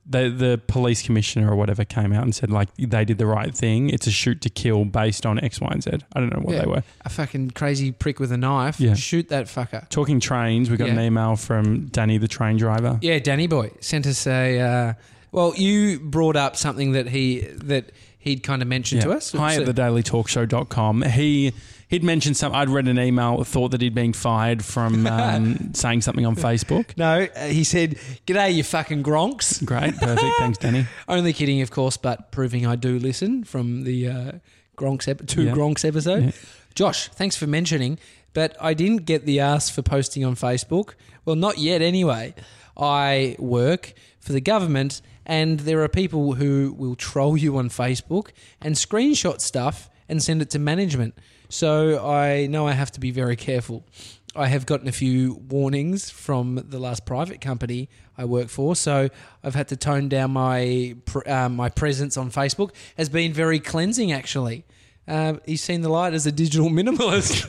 The 0.03 0.29
the 0.29 0.59
police 0.67 1.03
commissioner 1.03 1.51
or 1.51 1.55
whatever 1.55 1.85
came 1.85 2.11
out 2.11 2.23
and 2.23 2.33
said 2.33 2.49
like 2.49 2.69
they 2.75 3.05
did 3.05 3.19
the 3.19 3.27
right 3.27 3.53
thing. 3.55 3.89
It's 3.91 4.07
a 4.07 4.11
shoot 4.11 4.41
to 4.41 4.49
kill 4.49 4.83
based 4.83 5.27
on 5.27 5.39
X, 5.39 5.61
Y, 5.61 5.69
and 5.71 5.83
Z. 5.83 5.91
I 6.13 6.19
don't 6.19 6.33
know 6.33 6.39
what 6.41 6.55
Yeah. 6.55 6.61
they 6.61 6.67
were. 6.67 6.83
A 7.05 7.09
fucking 7.09 7.51
crazy 7.51 7.91
prick 7.91 8.19
with 8.19 8.31
a 8.31 8.37
knife. 8.37 8.79
Yeah. 8.79 8.95
Shoot 8.95 9.29
that 9.29 9.45
fucker. 9.45 9.87
Talking 9.89 10.19
trains, 10.19 10.71
we 10.71 10.77
got 10.77 10.89
an 10.89 10.99
email 10.99 11.35
from 11.35 11.85
Danny, 11.87 12.17
the 12.17 12.27
train 12.27 12.57
driver. 12.57 12.97
Yeah, 13.01 13.19
Danny 13.19 13.45
boy 13.47 13.71
sent 13.79 14.07
us 14.07 14.25
a. 14.25 14.59
Uh, 14.59 14.93
well, 15.31 15.53
you 15.55 15.99
brought 15.99 16.35
up 16.35 16.57
something 16.57 16.93
that 16.93 17.07
he 17.07 17.41
that 17.63 17.91
he'd 18.17 18.41
kind 18.41 18.63
of 18.63 18.67
mentioned 18.67 19.01
to 19.03 19.11
us. 19.11 19.31
Hi 19.33 19.55
So- 19.55 19.61
at 19.61 19.65
the 19.67 19.73
dailytalkshow.com. 19.81 21.03
He 21.03 21.53
he'd 21.91 22.03
mentioned 22.03 22.35
some 22.35 22.55
I'd 22.55 22.69
read 22.69 22.87
an 22.87 22.97
email, 22.97 23.43
thought 23.43 23.69
that 23.71 23.81
he'd 23.81 23.93
been 23.93 24.13
fired 24.13 24.65
from 24.65 25.05
um, 25.19 25.75
saying 25.75 26.01
something 26.01 26.25
on 26.25 26.35
Facebook. 26.35 26.97
no, 26.97 27.27
uh, 27.35 27.45
he 27.47 27.63
said, 27.63 27.97
"G'day, 28.25 28.55
you 28.55 28.63
fucking 28.63 29.03
gronks." 29.03 29.63
Great, 29.63 29.95
perfect. 29.97 30.33
Thanks, 30.39 30.57
Danny. 30.57 30.87
Only 31.07 31.33
kidding, 31.33 31.61
of 31.61 31.69
course, 31.69 31.97
but 31.97 32.31
proving 32.31 32.65
I 32.65 32.75
do 32.75 32.97
listen 32.97 33.43
from 33.43 33.83
the 33.83 34.07
uh, 34.07 34.31
Gronks 34.75 35.07
ep- 35.07 35.27
two 35.27 35.43
Yeah. 35.43 35.51
Gronks 35.53 35.85
episode. 35.85 36.23
Yeah. 36.23 36.31
Josh, 36.73 37.09
thanks 37.09 37.35
for 37.35 37.45
mentioning, 37.45 37.99
but 38.33 38.55
I 38.59 38.73
didn't 38.73 39.05
get 39.05 39.25
the 39.27 39.39
ask 39.41 39.71
for 39.71 39.81
posting 39.83 40.25
on 40.25 40.35
Facebook. 40.35 40.93
Well, 41.25 41.35
not 41.35 41.59
yet, 41.59 41.81
anyway. 41.83 42.33
I 42.77 43.35
work 43.37 43.93
for 44.19 44.31
the 44.31 44.39
government, 44.41 45.01
and 45.25 45.59
there 45.59 45.83
are 45.83 45.89
people 45.89 46.33
who 46.35 46.73
will 46.77 46.95
troll 46.95 47.35
you 47.37 47.57
on 47.57 47.69
Facebook 47.69 48.29
and 48.61 48.75
screenshot 48.75 49.41
stuff 49.41 49.89
and 50.07 50.23
send 50.23 50.41
it 50.41 50.49
to 50.51 50.59
management. 50.59 51.13
So 51.51 52.03
I 52.05 52.47
know 52.47 52.65
I 52.65 52.71
have 52.71 52.91
to 52.93 53.01
be 53.01 53.11
very 53.11 53.35
careful. 53.35 53.83
I 54.33 54.47
have 54.47 54.65
gotten 54.65 54.87
a 54.87 54.93
few 54.93 55.33
warnings 55.49 56.09
from 56.09 56.63
the 56.69 56.79
last 56.79 57.05
private 57.05 57.41
company 57.41 57.89
I 58.17 58.23
work 58.23 58.47
for, 58.47 58.73
so 58.77 59.09
I've 59.43 59.55
had 59.55 59.67
to 59.67 59.75
tone 59.75 60.07
down 60.07 60.31
my 60.31 60.95
uh, 61.25 61.49
my 61.49 61.67
presence 61.67 62.15
on 62.15 62.31
Facebook. 62.31 62.71
Has 62.97 63.09
been 63.09 63.33
very 63.33 63.59
cleansing, 63.59 64.13
actually. 64.13 64.63
Uh, 65.05 65.33
he's 65.45 65.61
seen 65.61 65.81
the 65.81 65.89
light 65.89 66.13
as 66.13 66.25
a 66.25 66.31
digital 66.31 66.69
minimalist. 66.69 67.43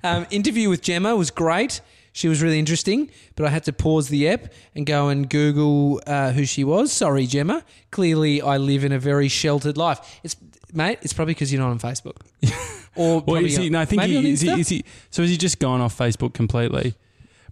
um, 0.04 0.26
interview 0.32 0.68
with 0.68 0.82
Gemma 0.82 1.14
was 1.14 1.30
great. 1.30 1.80
She 2.12 2.26
was 2.26 2.42
really 2.42 2.58
interesting, 2.58 3.08
but 3.36 3.46
I 3.46 3.50
had 3.50 3.64
to 3.64 3.72
pause 3.72 4.08
the 4.08 4.28
app 4.28 4.52
and 4.74 4.84
go 4.84 5.08
and 5.08 5.30
Google 5.30 6.02
uh, 6.06 6.32
who 6.32 6.44
she 6.44 6.64
was. 6.64 6.90
Sorry, 6.92 7.26
Gemma. 7.26 7.64
Clearly, 7.92 8.42
I 8.42 8.56
live 8.56 8.82
in 8.84 8.90
a 8.90 8.98
very 8.98 9.28
sheltered 9.28 9.76
life. 9.76 10.20
It's 10.24 10.34
mate. 10.72 10.98
It's 11.02 11.12
probably 11.12 11.34
because 11.34 11.52
you're 11.52 11.62
not 11.62 11.70
on 11.70 11.78
Facebook. 11.78 12.16
or 12.96 13.20
Well, 13.20 13.44
is 13.44 13.56
he, 13.56 13.70
no, 13.70 13.80
I 13.80 13.84
think 13.84 14.02
maybe 14.02 14.20
he, 14.20 14.30
is, 14.32 14.40
he, 14.40 14.50
is 14.60 14.68
he. 14.68 14.84
So 15.10 15.22
has 15.22 15.30
he 15.30 15.36
just 15.36 15.58
gone 15.58 15.80
off 15.80 15.96
Facebook 15.96 16.34
completely? 16.34 16.94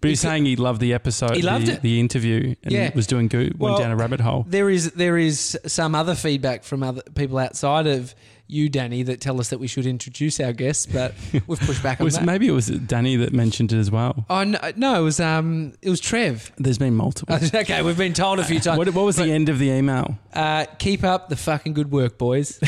But 0.00 0.08
he's 0.08 0.22
He- 0.22 0.28
saying 0.28 0.46
he 0.46 0.56
loved 0.56 0.80
the 0.80 0.94
episode, 0.94 1.36
He 1.36 1.42
loved 1.42 1.66
the, 1.66 1.72
it. 1.74 1.82
the 1.82 2.00
interview, 2.00 2.54
and 2.62 2.72
Yeah. 2.72 2.90
was 2.94 3.06
doing 3.06 3.28
good, 3.28 3.58
Well, 3.58 3.72
went 3.74 3.82
down 3.84 3.90
a 3.90 3.96
rabbit 3.96 4.20
hole. 4.20 4.46
There 4.48 4.70
is 4.70 4.92
there 4.92 5.18
is 5.18 5.58
some 5.66 5.94
other 5.94 6.14
feedback 6.14 6.64
from 6.64 6.82
other 6.82 7.02
people 7.14 7.36
outside 7.36 7.86
of 7.86 8.14
you, 8.46 8.68
Danny, 8.70 9.02
that 9.04 9.20
tell 9.20 9.38
us 9.38 9.50
that 9.50 9.60
we 9.60 9.66
should 9.68 9.84
introduce 9.86 10.40
our 10.40 10.52
guests, 10.54 10.84
but 10.86 11.14
we've 11.46 11.60
pushed 11.60 11.82
back 11.82 12.00
on 12.00 12.04
was, 12.06 12.14
that. 12.14 12.24
maybe 12.24 12.48
it 12.48 12.52
was 12.52 12.66
Danny 12.68 13.14
that 13.16 13.32
mentioned 13.34 13.72
it 13.74 13.78
as 13.78 13.90
well. 13.90 14.24
oh 14.30 14.42
no, 14.42 14.58
no, 14.74 15.00
it 15.00 15.04
was 15.04 15.20
um, 15.20 15.74
it 15.82 15.90
was 15.90 16.00
Trev. 16.00 16.50
There's 16.56 16.78
been 16.78 16.96
multiple. 16.96 17.36
okay, 17.54 17.82
we've 17.82 17.98
been 17.98 18.14
told 18.14 18.38
a 18.38 18.44
few 18.44 18.58
times. 18.58 18.78
What, 18.78 18.88
what 18.94 19.04
was 19.04 19.16
the 19.16 19.30
end 19.30 19.50
of 19.50 19.58
the 19.58 19.68
email? 19.68 20.18
Uh, 20.32 20.64
keep 20.78 21.04
up 21.04 21.28
the 21.28 21.36
fucking 21.36 21.74
good 21.74 21.92
work, 21.92 22.16
boys. 22.16 22.58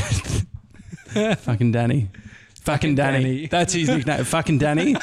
Fucking 1.39 1.73
Danny. 1.73 2.11
Fucking 2.63 2.95
Danny. 2.95 3.23
Danny. 3.25 3.47
That's 3.49 3.73
his 3.73 3.89
nickname. 3.89 4.23
Fucking 4.25 4.59
Danny. 4.59 4.95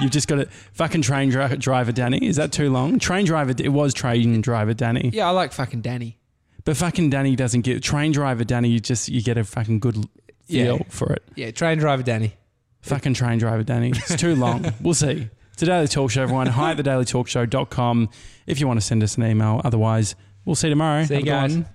You've 0.00 0.10
just 0.10 0.26
got 0.26 0.40
it. 0.40 0.50
Fucking 0.72 1.02
train 1.02 1.28
dri- 1.30 1.56
driver 1.58 1.92
Danny. 1.92 2.18
Is 2.26 2.36
that 2.36 2.50
too 2.50 2.70
long? 2.70 2.98
Train 2.98 3.24
driver. 3.24 3.54
It 3.56 3.68
was 3.68 3.94
train 3.94 4.40
driver 4.40 4.74
Danny. 4.74 5.10
yeah, 5.12 5.28
I 5.28 5.30
like 5.30 5.52
fucking 5.52 5.82
Danny. 5.82 6.18
But 6.64 6.76
fucking 6.76 7.10
Danny 7.10 7.36
doesn't 7.36 7.60
get 7.60 7.82
train 7.82 8.10
driver 8.10 8.42
Danny. 8.42 8.68
You 8.70 8.80
just 8.80 9.08
you 9.08 9.22
get 9.22 9.38
a 9.38 9.44
fucking 9.44 9.78
good 9.80 9.94
feel 10.46 10.76
Yeah. 10.78 10.82
for 10.88 11.12
it. 11.12 11.22
Yeah, 11.36 11.50
train 11.52 11.78
driver 11.78 12.02
Danny. 12.02 12.34
Fucking 12.82 13.14
train 13.14 13.38
driver 13.38 13.62
Danny. 13.62 13.90
It's 13.90 14.16
too 14.16 14.34
long. 14.34 14.72
we'll 14.80 14.94
see. 14.94 15.28
It's 15.52 15.62
a 15.62 15.66
daily 15.66 15.86
talk 15.86 16.10
show, 16.10 16.22
everyone. 16.22 16.48
Hi 16.48 16.72
at 16.72 16.78
thedailytalkshow.com 16.78 18.08
if 18.46 18.60
you 18.60 18.66
want 18.66 18.80
to 18.80 18.84
send 18.84 19.02
us 19.02 19.16
an 19.16 19.24
email. 19.24 19.60
Otherwise, 19.64 20.16
we'll 20.44 20.56
see 20.56 20.66
you 20.66 20.72
tomorrow. 20.72 21.04
See 21.04 21.14
Have 21.14 21.24
you 21.26 21.32
a 21.32 21.34
good 21.34 21.40
guys. 21.48 21.54
one. 21.54 21.66